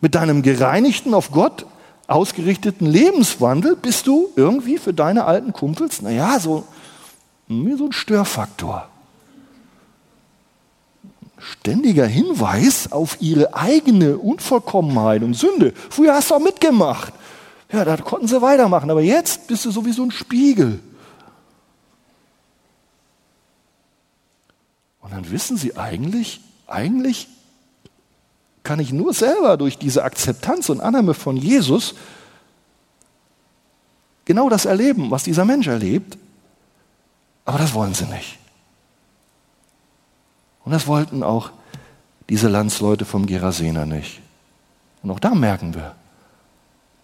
Mit 0.00 0.14
deinem 0.14 0.42
gereinigten, 0.42 1.14
auf 1.14 1.30
Gott 1.30 1.66
ausgerichteten 2.06 2.86
Lebenswandel 2.86 3.76
bist 3.76 4.06
du 4.06 4.30
irgendwie 4.36 4.78
für 4.78 4.94
deine 4.94 5.24
alten 5.24 5.52
Kumpels, 5.52 6.02
naja, 6.02 6.40
so, 6.40 6.64
so 7.48 7.54
ein 7.54 7.92
Störfaktor 7.92 8.88
ständiger 11.40 12.06
Hinweis 12.06 12.92
auf 12.92 13.16
ihre 13.20 13.54
eigene 13.54 14.18
Unvollkommenheit 14.18 15.22
und 15.22 15.34
Sünde. 15.34 15.72
Früher 15.90 16.14
hast 16.14 16.30
du 16.30 16.34
auch 16.34 16.40
mitgemacht. 16.40 17.12
Ja, 17.72 17.84
da 17.84 17.96
konnten 17.96 18.28
sie 18.28 18.42
weitermachen, 18.42 18.90
aber 18.90 19.02
jetzt 19.02 19.46
bist 19.46 19.64
du 19.64 19.70
sowieso 19.70 20.02
ein 20.02 20.10
Spiegel. 20.10 20.80
Und 25.00 25.12
dann 25.12 25.30
wissen 25.30 25.56
sie 25.56 25.76
eigentlich, 25.76 26.40
eigentlich 26.66 27.28
kann 28.62 28.80
ich 28.80 28.92
nur 28.92 29.14
selber 29.14 29.56
durch 29.56 29.78
diese 29.78 30.04
Akzeptanz 30.04 30.68
und 30.68 30.80
Annahme 30.80 31.14
von 31.14 31.36
Jesus 31.36 31.94
genau 34.24 34.48
das 34.48 34.64
erleben, 34.64 35.10
was 35.10 35.24
dieser 35.24 35.44
Mensch 35.44 35.66
erlebt. 35.66 36.18
Aber 37.44 37.58
das 37.58 37.74
wollen 37.74 37.94
sie 37.94 38.06
nicht. 38.06 38.38
Und 40.64 40.72
das 40.72 40.86
wollten 40.86 41.22
auch 41.22 41.50
diese 42.28 42.48
Landsleute 42.48 43.04
vom 43.04 43.26
Gerasener 43.26 43.86
nicht. 43.86 44.20
Und 45.02 45.10
auch 45.10 45.18
da 45.18 45.34
merken 45.34 45.74
wir, 45.74 45.94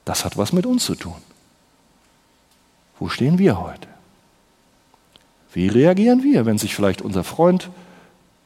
das 0.04 0.24
hat 0.24 0.36
was 0.36 0.52
mit 0.52 0.66
uns 0.66 0.84
zu 0.84 0.94
tun. 0.94 1.16
Wo 2.98 3.08
stehen 3.08 3.38
wir 3.38 3.58
heute? 3.60 3.88
Wie 5.52 5.68
reagieren 5.68 6.22
wir, 6.22 6.46
wenn 6.46 6.58
sich 6.58 6.74
vielleicht 6.74 7.02
unser 7.02 7.24
Freund, 7.24 7.70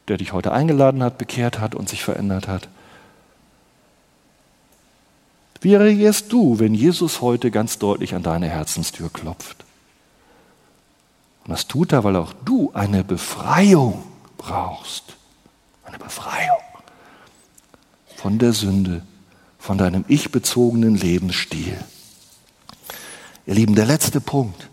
der 0.07 0.17
dich 0.17 0.33
heute 0.33 0.51
eingeladen 0.53 1.03
hat, 1.03 1.17
bekehrt 1.17 1.59
hat 1.59 1.75
und 1.75 1.89
sich 1.89 2.03
verändert 2.03 2.47
hat? 2.47 2.67
Wie 5.61 5.75
reagierst 5.75 6.33
du, 6.33 6.57
wenn 6.57 6.73
Jesus 6.73 7.21
heute 7.21 7.51
ganz 7.51 7.77
deutlich 7.77 8.15
an 8.15 8.23
deine 8.23 8.49
Herzenstür 8.49 9.11
klopft? 9.11 9.63
Und 11.45 11.51
das 11.51 11.67
tut 11.67 11.91
er, 11.91 12.03
weil 12.03 12.15
auch 12.15 12.33
du 12.45 12.71
eine 12.73 13.03
Befreiung 13.03 14.03
brauchst. 14.37 15.03
Eine 15.85 15.99
Befreiung 15.99 16.57
von 18.15 18.39
der 18.39 18.53
Sünde, 18.53 19.03
von 19.59 19.77
deinem 19.77 20.03
ich-bezogenen 20.07 20.95
Lebensstil. 20.95 21.77
Ihr 23.45 23.53
Lieben, 23.53 23.75
der 23.75 23.85
letzte 23.85 24.19
Punkt. 24.19 24.67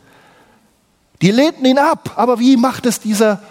Die 1.20 1.30
lehnten 1.30 1.66
ihn 1.66 1.78
ab, 1.78 2.12
aber 2.16 2.39
wie 2.39 2.57
macht 2.57 2.86
es 2.86 3.01
dieser 3.01 3.43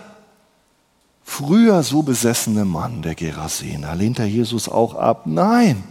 früher 1.24 1.84
so 1.84 2.02
besessene 2.02 2.66
Mann, 2.66 3.04
der 3.04 3.14
Gerasener? 3.14 3.94
Lehnt 3.96 4.18
er 4.18 4.26
Jesus 4.26 4.70
auch 4.70 4.96
ab? 4.96 5.24
Nein. 5.26 5.84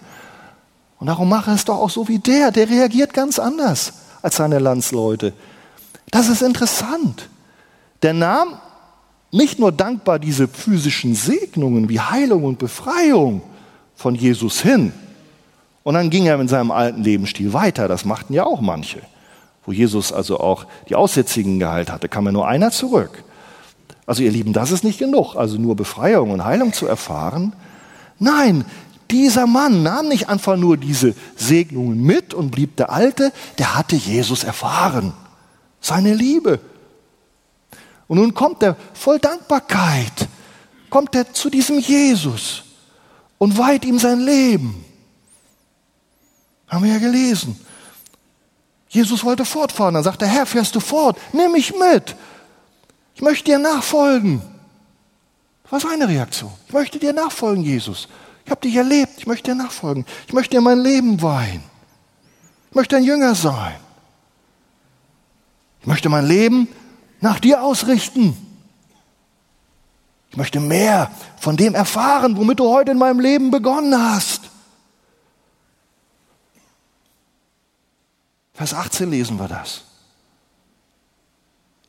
Und 0.98 1.08
darum 1.08 1.28
mache 1.28 1.50
es 1.50 1.64
doch 1.64 1.78
auch 1.78 1.90
so 1.90 2.08
wie 2.08 2.18
der. 2.18 2.50
Der 2.50 2.68
reagiert 2.68 3.12
ganz 3.12 3.38
anders 3.38 3.92
als 4.22 4.36
seine 4.36 4.58
Landsleute. 4.58 5.32
Das 6.10 6.28
ist 6.28 6.42
interessant. 6.42 7.28
Der 8.02 8.14
nahm 8.14 8.58
nicht 9.32 9.58
nur 9.58 9.72
dankbar 9.72 10.18
diese 10.18 10.48
physischen 10.48 11.14
Segnungen 11.14 11.88
wie 11.88 12.00
Heilung 12.00 12.44
und 12.44 12.58
Befreiung 12.58 13.42
von 13.94 14.14
Jesus 14.14 14.60
hin. 14.60 14.92
Und 15.82 15.94
dann 15.94 16.10
ging 16.10 16.26
er 16.26 16.40
in 16.40 16.48
seinem 16.48 16.70
alten 16.70 17.02
Lebensstil 17.02 17.52
weiter. 17.52 17.88
Das 17.88 18.04
machten 18.04 18.32
ja 18.32 18.44
auch 18.44 18.60
manche. 18.60 19.00
Wo 19.64 19.72
Jesus 19.72 20.12
also 20.12 20.40
auch 20.40 20.66
die 20.88 20.94
Aussätzigen 20.94 21.58
geheilt 21.58 21.90
hatte, 21.90 22.08
kam 22.08 22.26
ja 22.26 22.32
nur 22.32 22.46
einer 22.46 22.70
zurück. 22.70 23.24
Also 24.06 24.22
ihr 24.22 24.30
Lieben, 24.30 24.52
das 24.52 24.70
ist 24.70 24.84
nicht 24.84 24.98
genug, 24.98 25.34
also 25.34 25.58
nur 25.58 25.74
Befreiung 25.74 26.30
und 26.30 26.44
Heilung 26.44 26.72
zu 26.72 26.86
erfahren. 26.86 27.52
Nein, 28.18 28.64
dieser 29.10 29.46
Mann 29.46 29.82
nahm 29.82 30.08
nicht 30.08 30.28
einfach 30.28 30.56
nur 30.56 30.76
diese 30.76 31.14
Segnungen 31.36 32.02
mit 32.02 32.34
und 32.34 32.50
blieb 32.50 32.76
der 32.76 32.90
Alte, 32.90 33.32
der 33.58 33.76
hatte 33.76 33.96
Jesus 33.96 34.44
erfahren. 34.44 35.12
Seine 35.80 36.14
Liebe, 36.14 36.60
und 38.08 38.18
nun 38.18 38.34
kommt 38.34 38.62
er 38.62 38.76
voll 38.94 39.18
Dankbarkeit, 39.18 40.28
kommt 40.90 41.14
er 41.14 41.32
zu 41.32 41.50
diesem 41.50 41.78
Jesus 41.78 42.62
und 43.38 43.58
weiht 43.58 43.84
ihm 43.84 43.98
sein 43.98 44.20
Leben. 44.20 44.84
Haben 46.68 46.84
wir 46.84 46.92
ja 46.92 46.98
gelesen. 46.98 47.58
Jesus 48.88 49.24
wollte 49.24 49.44
fortfahren. 49.44 49.94
Dann 49.94 50.04
sagt 50.04 50.20
der 50.20 50.28
Herr, 50.28 50.46
fährst 50.46 50.74
du 50.74 50.80
fort? 50.80 51.18
Nimm 51.32 51.52
mich 51.52 51.74
mit. 51.76 52.16
Ich 53.14 53.22
möchte 53.22 53.44
dir 53.44 53.58
nachfolgen. 53.58 54.42
Das 55.64 55.72
war 55.72 55.80
seine 55.80 56.08
Reaktion. 56.08 56.52
Ich 56.66 56.72
möchte 56.72 56.98
dir 56.98 57.12
nachfolgen, 57.12 57.62
Jesus. 57.62 58.08
Ich 58.46 58.50
habe 58.52 58.60
dich 58.60 58.76
erlebt. 58.76 59.14
Ich 59.18 59.26
möchte 59.26 59.50
dir 59.50 59.56
nachfolgen. 59.56 60.06
Ich 60.28 60.32
möchte 60.32 60.56
dir 60.56 60.60
mein 60.60 60.78
Leben 60.78 61.20
weihen. 61.20 61.62
Ich 62.70 62.76
möchte 62.76 62.96
ein 62.96 63.02
Jünger 63.02 63.34
sein. 63.34 63.74
Ich 65.80 65.86
möchte 65.88 66.08
mein 66.08 66.26
Leben 66.26 66.68
nach 67.20 67.40
dir 67.40 67.62
ausrichten. 67.62 68.36
Ich 70.30 70.36
möchte 70.36 70.60
mehr 70.60 71.10
von 71.38 71.56
dem 71.56 71.74
erfahren, 71.74 72.36
womit 72.36 72.60
du 72.60 72.68
heute 72.68 72.92
in 72.92 72.98
meinem 72.98 73.18
Leben 73.18 73.50
begonnen 73.50 74.00
hast. 74.00 74.42
Vers 78.54 78.74
18 78.74 79.10
lesen 79.10 79.40
wir 79.40 79.48
das. 79.48 79.82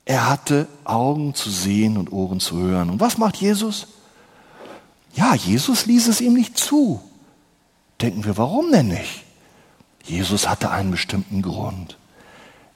Er 0.06 0.28
hatte 0.28 0.68
Augen 0.86 1.36
zu 1.36 1.52
sehen 1.52 1.98
und 1.98 2.12
Ohren 2.12 2.40
zu 2.40 2.58
hören. 2.58 2.90
Und 2.90 3.00
was 3.00 3.20
macht 3.20 3.38
Jesus? 3.38 3.88
Ja, 5.14 5.34
Jesus 5.34 5.86
ließ 5.86 6.08
es 6.08 6.22
ihm 6.22 6.34
nicht 6.34 6.58
zu. 6.58 7.02
Denken 8.02 8.26
wir, 8.26 8.38
warum 8.38 8.72
denn 8.72 8.90
nicht? 8.90 9.24
Jesus 10.04 10.48
hatte 10.48 10.70
einen 10.70 10.92
bestimmten 10.92 11.42
Grund. 11.42 11.98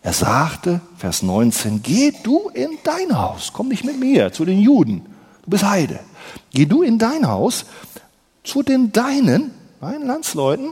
Er 0.03 0.13
sagte, 0.13 0.81
Vers 0.97 1.21
19, 1.21 1.83
geh 1.83 2.11
du 2.23 2.49
in 2.49 2.77
dein 2.83 3.17
Haus, 3.17 3.51
komm 3.53 3.67
nicht 3.67 3.85
mit 3.85 3.99
mir 3.99 4.33
zu 4.33 4.45
den 4.45 4.59
Juden, 4.59 5.05
du 5.43 5.51
bist 5.51 5.63
Heide. 5.63 5.99
Geh 6.51 6.65
du 6.65 6.81
in 6.81 6.97
dein 6.97 7.27
Haus 7.27 7.65
zu 8.43 8.63
den 8.63 8.91
deinen, 8.91 9.51
deinen 9.79 10.07
Landsleuten, 10.07 10.71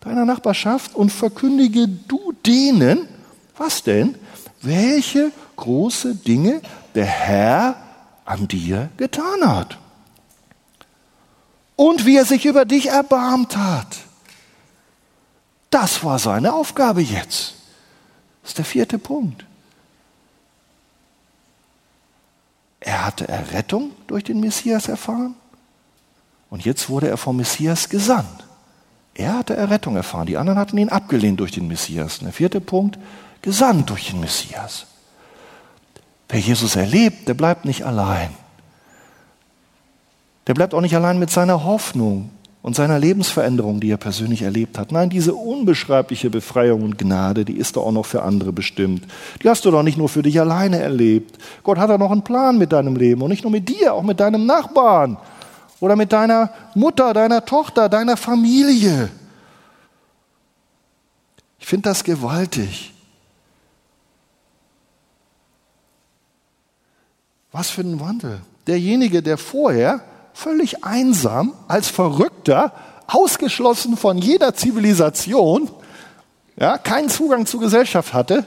deiner 0.00 0.24
Nachbarschaft 0.24 0.94
und 0.94 1.10
verkündige 1.10 1.86
du 1.86 2.32
denen, 2.44 3.08
was 3.56 3.82
denn? 3.82 4.16
Welche 4.60 5.30
große 5.56 6.16
Dinge 6.16 6.60
der 6.94 7.06
Herr 7.06 7.76
an 8.24 8.48
dir 8.48 8.90
getan 8.96 9.46
hat. 9.46 9.78
Und 11.78 12.06
wie 12.06 12.16
er 12.16 12.24
sich 12.24 12.44
über 12.44 12.64
dich 12.64 12.88
erbarmt 12.88 13.56
hat 13.56 13.98
Das 15.70 16.02
war 16.02 16.18
seine 16.18 16.52
Aufgabe 16.52 17.00
jetzt. 17.00 17.54
Das 18.42 18.50
ist 18.50 18.58
der 18.58 18.64
vierte 18.64 18.98
Punkt. 18.98 19.44
Er 22.80 23.06
hatte 23.06 23.28
Errettung 23.28 23.92
durch 24.08 24.24
den 24.24 24.40
Messias 24.40 24.88
erfahren 24.88 25.36
und 26.50 26.64
jetzt 26.64 26.88
wurde 26.88 27.08
er 27.08 27.16
vom 27.16 27.36
Messias 27.36 27.88
gesandt. 27.88 28.44
Er 29.14 29.38
hatte 29.38 29.54
Errettung 29.54 29.94
erfahren, 29.94 30.26
die 30.26 30.36
anderen 30.36 30.58
hatten 30.58 30.78
ihn 30.78 30.88
abgelehnt 30.88 31.38
durch 31.38 31.52
den 31.52 31.68
Messias. 31.68 32.18
Der 32.18 32.32
vierte 32.32 32.60
Punkt, 32.60 32.98
gesandt 33.40 33.90
durch 33.90 34.10
den 34.10 34.18
Messias. 34.18 34.86
Wer 36.28 36.40
Jesus 36.40 36.74
erlebt, 36.74 37.28
der 37.28 37.34
bleibt 37.34 37.64
nicht 37.64 37.86
allein. 37.86 38.30
Der 40.48 40.54
bleibt 40.54 40.72
auch 40.74 40.80
nicht 40.80 40.96
allein 40.96 41.18
mit 41.18 41.30
seiner 41.30 41.64
Hoffnung 41.64 42.30
und 42.62 42.74
seiner 42.74 42.98
Lebensveränderung, 42.98 43.80
die 43.80 43.90
er 43.90 43.98
persönlich 43.98 44.42
erlebt 44.42 44.78
hat. 44.78 44.92
Nein, 44.92 45.10
diese 45.10 45.34
unbeschreibliche 45.34 46.30
Befreiung 46.30 46.82
und 46.82 46.98
Gnade, 46.98 47.44
die 47.44 47.58
ist 47.58 47.76
doch 47.76 47.84
auch 47.84 47.92
noch 47.92 48.06
für 48.06 48.22
andere 48.22 48.52
bestimmt. 48.52 49.04
Die 49.42 49.48
hast 49.48 49.66
du 49.66 49.70
doch 49.70 49.82
nicht 49.82 49.98
nur 49.98 50.08
für 50.08 50.22
dich 50.22 50.40
alleine 50.40 50.80
erlebt. 50.80 51.38
Gott 51.62 51.78
hat 51.78 51.90
da 51.90 51.98
noch 51.98 52.10
einen 52.10 52.24
Plan 52.24 52.56
mit 52.56 52.72
deinem 52.72 52.96
Leben 52.96 53.20
und 53.20 53.28
nicht 53.28 53.44
nur 53.44 53.52
mit 53.52 53.68
dir, 53.68 53.92
auch 53.92 54.02
mit 54.02 54.20
deinem 54.20 54.46
Nachbarn 54.46 55.18
oder 55.80 55.96
mit 55.96 56.12
deiner 56.12 56.50
Mutter, 56.74 57.12
deiner 57.12 57.44
Tochter, 57.44 57.90
deiner 57.90 58.16
Familie. 58.16 59.10
Ich 61.58 61.66
finde 61.66 61.90
das 61.90 62.02
gewaltig. 62.02 62.94
Was 67.52 67.68
für 67.68 67.82
ein 67.82 68.00
Wandel. 68.00 68.40
Derjenige, 68.66 69.22
der 69.22 69.36
vorher 69.36 70.00
völlig 70.38 70.84
einsam, 70.84 71.52
als 71.66 71.88
Verrückter, 71.88 72.72
ausgeschlossen 73.08 73.96
von 73.96 74.18
jeder 74.18 74.54
Zivilisation, 74.54 75.68
ja, 76.56 76.78
keinen 76.78 77.08
Zugang 77.08 77.44
zur 77.44 77.60
Gesellschaft 77.60 78.12
hatte, 78.12 78.46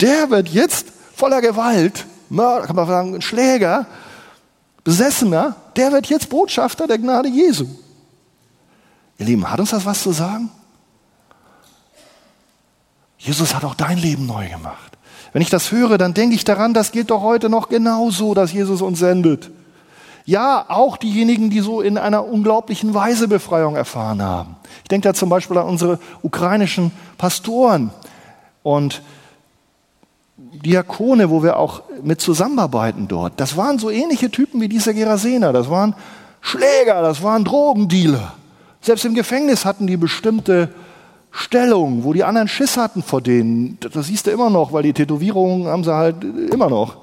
der 0.00 0.30
wird 0.30 0.48
jetzt 0.48 0.86
voller 1.14 1.42
Gewalt, 1.42 2.06
Mörder, 2.30 2.66
kann 2.66 2.76
man 2.76 2.86
sagen, 2.86 3.20
Schläger, 3.20 3.86
Besessener, 4.84 5.56
der 5.76 5.92
wird 5.92 6.06
jetzt 6.06 6.30
Botschafter 6.30 6.86
der 6.86 6.98
Gnade 6.98 7.28
Jesu. 7.28 7.66
Ihr 9.18 9.26
Lieben, 9.26 9.50
hat 9.50 9.60
uns 9.60 9.70
das 9.70 9.84
was 9.84 10.02
zu 10.02 10.12
sagen? 10.12 10.50
Jesus 13.18 13.54
hat 13.54 13.64
auch 13.64 13.74
dein 13.74 13.98
Leben 13.98 14.24
neu 14.26 14.48
gemacht. 14.48 14.96
Wenn 15.34 15.42
ich 15.42 15.50
das 15.50 15.70
höre, 15.72 15.98
dann 15.98 16.14
denke 16.14 16.34
ich 16.34 16.44
daran, 16.44 16.72
das 16.72 16.90
gilt 16.90 17.10
doch 17.10 17.20
heute 17.20 17.50
noch 17.50 17.68
genauso, 17.68 18.32
dass 18.32 18.52
Jesus 18.52 18.80
uns 18.80 18.98
sendet. 18.98 19.50
Ja, 20.24 20.66
auch 20.68 20.96
diejenigen, 20.96 21.50
die 21.50 21.60
so 21.60 21.80
in 21.80 21.98
einer 21.98 22.26
unglaublichen 22.26 22.94
Weise 22.94 23.26
Befreiung 23.26 23.74
erfahren 23.74 24.22
haben. 24.22 24.56
Ich 24.82 24.88
denke 24.88 25.08
da 25.08 25.14
zum 25.14 25.28
Beispiel 25.28 25.58
an 25.58 25.66
unsere 25.66 25.98
ukrainischen 26.22 26.92
Pastoren 27.18 27.90
und 28.62 29.02
Diakone, 30.36 31.30
wo 31.30 31.42
wir 31.42 31.56
auch 31.58 31.82
mit 32.02 32.20
zusammenarbeiten 32.20 33.08
dort. 33.08 33.34
Das 33.38 33.56
waren 33.56 33.78
so 33.78 33.90
ähnliche 33.90 34.30
Typen 34.30 34.60
wie 34.60 34.68
dieser 34.68 34.94
Gerasener. 34.94 35.52
Das 35.52 35.68
waren 35.68 35.94
Schläger, 36.40 37.02
das 37.02 37.22
waren 37.22 37.44
Drogendealer. 37.44 38.34
Selbst 38.80 39.04
im 39.04 39.14
Gefängnis 39.14 39.64
hatten 39.64 39.86
die 39.86 39.96
bestimmte 39.96 40.70
Stellung, 41.30 42.04
wo 42.04 42.12
die 42.12 42.24
anderen 42.24 42.48
Schiss 42.48 42.76
hatten 42.76 43.02
vor 43.02 43.22
denen. 43.22 43.78
Das 43.80 44.06
siehst 44.06 44.26
du 44.26 44.30
immer 44.30 44.50
noch, 44.50 44.72
weil 44.72 44.82
die 44.82 44.92
Tätowierungen 44.92 45.66
haben 45.66 45.84
sie 45.84 45.94
halt 45.94 46.22
immer 46.24 46.68
noch. 46.68 46.98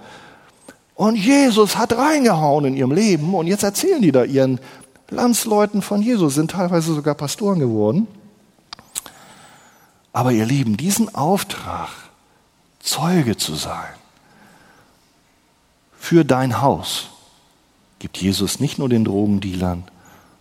Und 1.00 1.16
Jesus 1.16 1.78
hat 1.78 1.94
reingehauen 1.94 2.66
in 2.66 2.76
ihrem 2.76 2.92
Leben 2.92 3.34
und 3.34 3.48
jetzt 3.48 3.64
erzählen 3.64 4.02
die 4.02 4.12
da 4.12 4.26
ihren 4.26 4.60
Landsleuten 5.10 5.82
von 5.82 6.02
Jesus, 6.02 6.36
sind 6.36 6.52
teilweise 6.52 6.94
sogar 6.94 7.16
Pastoren 7.16 7.60
geworden. 7.60 8.06
Aber 10.12 10.34
ihr 10.34 10.46
Lieben, 10.46 10.76
diesen 10.76 11.16
Auftrag, 11.16 11.88
Zeuge 12.82 13.38
zu 13.38 13.56
sein 13.56 13.94
für 15.98 16.26
dein 16.26 16.62
Haus, 16.62 17.08
gibt 18.00 18.18
Jesus 18.18 18.60
nicht 18.60 18.78
nur 18.78 18.90
den 18.90 19.06
Drogendealern, 19.06 19.86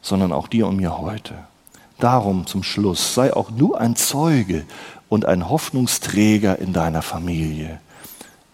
sondern 0.02 0.32
auch 0.32 0.48
dir 0.48 0.66
und 0.66 0.78
mir 0.78 0.98
heute. 0.98 1.34
Darum 2.00 2.48
zum 2.48 2.64
Schluss, 2.64 3.14
sei 3.14 3.32
auch 3.32 3.52
du 3.52 3.76
ein 3.76 3.94
Zeuge 3.94 4.66
und 5.08 5.24
ein 5.24 5.48
Hoffnungsträger 5.48 6.58
in 6.58 6.72
deiner 6.72 7.02
Familie 7.02 7.78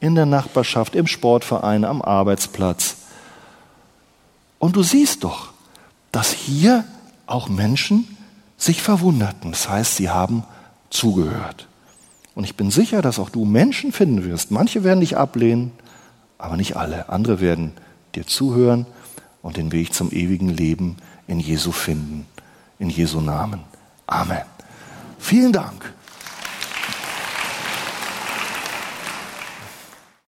in 0.05 0.15
der 0.15 0.27
Nachbarschaft, 0.27 0.95
im 0.97 1.07
Sportverein, 1.07 1.83
am 1.87 2.03
Arbeitsplatz. 2.03 2.97
Und 4.59 4.77
du 4.77 4.83
siehst 4.83 5.25
doch, 5.25 5.49
dass 6.13 6.31
hier 6.31 6.85
auch 7.25 7.49
Menschen 7.49 8.19
sich 8.59 8.83
verwunderten. 8.83 9.53
Das 9.53 9.67
heißt, 9.71 9.97
sie 9.97 10.11
haben 10.11 10.45
zugehört. 10.91 11.69
Und 12.35 12.45
ich 12.45 12.55
bin 12.55 12.71
sicher, 12.71 13.01
dass 13.01 13.19
auch 13.19 13.31
du 13.31 13.47
Menschen 13.47 13.93
finden 13.93 14.25
wirst. 14.25 14.51
Manche 14.51 14.85
werden 14.85 15.01
dich 15.01 15.17
ablehnen, 15.17 15.73
aber 16.37 16.59
nicht 16.59 16.77
alle. 16.77 17.09
Andere 17.09 17.41
werden 17.41 17.73
dir 18.15 18.27
zuhören 18.27 18.85
und 19.41 19.57
den 19.57 19.73
Weg 19.73 19.95
zum 19.95 20.13
ewigen 20.13 20.51
Leben 20.51 20.99
in 21.27 21.41
Jesu 21.41 21.73
finden. 21.73 22.27
In 22.79 22.91
Jesu 22.91 23.23
Namen. 23.23 23.61
Amen. 24.07 24.43
Vielen 25.19 25.55
Dank. 25.55 25.94